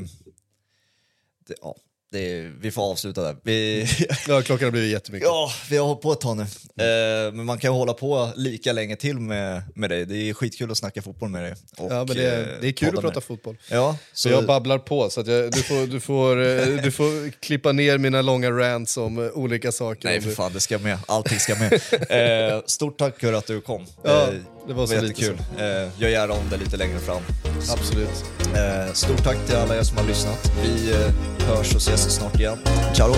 det 1.46 1.54
ja, 1.61 1.76
det 2.12 2.51
vi 2.61 2.71
får 2.71 2.83
avsluta 2.90 3.23
där. 3.23 3.37
Vi, 3.42 3.87
Ja, 4.29 4.42
klockan 4.42 4.64
har 4.66 4.71
blivit 4.73 4.90
jättemycket. 4.92 5.27
ja, 5.27 5.51
vi 5.71 5.77
har 5.77 5.87
hållit 5.87 6.03
på 6.03 6.12
ett 6.12 6.21
tag 6.21 6.37
nu. 6.37 6.42
Eh, 6.42 7.33
men 7.33 7.44
man 7.44 7.59
kan 7.59 7.71
ju 7.73 7.77
hålla 7.77 7.92
på 7.92 8.31
lika 8.37 8.73
länge 8.73 8.97
till 8.97 9.16
med, 9.21 9.62
med 9.75 9.90
dig. 9.90 10.07
Det 10.07 10.16
är 10.16 10.35
skitkul 10.35 10.71
att 10.71 10.79
snacka 10.79 11.03
fotboll 11.03 11.29
med 11.29 11.42
dig. 11.42 11.53
Och, 11.79 11.92
Ja, 11.92 12.05
men 12.05 12.16
det, 12.16 12.27
är- 12.27 12.40
eh, 12.40 12.47
det 12.61 12.68
är 12.68 12.73
kul 12.73 12.94
att 12.97 13.01
prata 13.01 13.21
fotboll. 13.21 13.57
Ja, 13.71 13.97
Så 14.12 14.29
jag 14.29 14.47
babblar 14.47 14.79
på, 14.79 15.11
så 15.11 15.21
att 15.21 15.27
jag, 15.27 15.53
du, 15.53 15.62
får, 15.62 15.87
du, 15.87 16.01
får, 16.01 16.40
eh, 16.47 16.66
du 16.83 16.90
får 16.90 17.31
klippa 17.31 17.73
ner 17.73 17.99
mina 17.99 18.23
långa 18.23 18.51
rants 18.51 18.97
om 18.97 19.18
eh, 19.18 19.31
olika 19.33 19.73
saker. 19.73 20.09
Nej 20.09 20.21
för 20.21 20.31
fan, 20.31 20.53
det 20.53 20.61
ska 20.61 20.79
med. 20.79 20.99
Allting 21.07 21.38
ska 21.38 21.55
med. 21.55 21.73
Eh, 22.55 22.61
stort 22.66 22.99
tack 22.99 23.21
för 23.21 23.33
att 23.33 23.47
du 23.47 23.61
kom. 23.61 23.87
Ja, 24.05 24.29
Eh, 24.29 24.35
det 24.68 24.74
var 24.74 24.87
så 24.87 25.00
lite 25.00 25.07
jättekul. 25.07 25.38
Eh, 25.59 26.00
gör 26.02 26.09
gärna 26.09 26.35
om 26.35 26.48
det 26.50 26.57
lite 26.57 26.76
längre 26.76 26.98
fram. 26.98 27.22
Absolut. 27.70 28.24
Eh, 28.54 28.92
stort 28.92 29.24
tack 29.24 29.46
till 29.46 29.57
alla 29.57 29.76
er 29.76 29.83
som 29.83 29.96
har 29.98 30.04
lyssnat. 30.04 30.52
Vi 30.62 30.92
eh, 30.92 31.46
hörs 31.48 31.74
och 31.74 31.81
ses 31.81 32.14
snart 32.14 32.40
igen. 32.40 32.59
Ciao! 32.94 33.14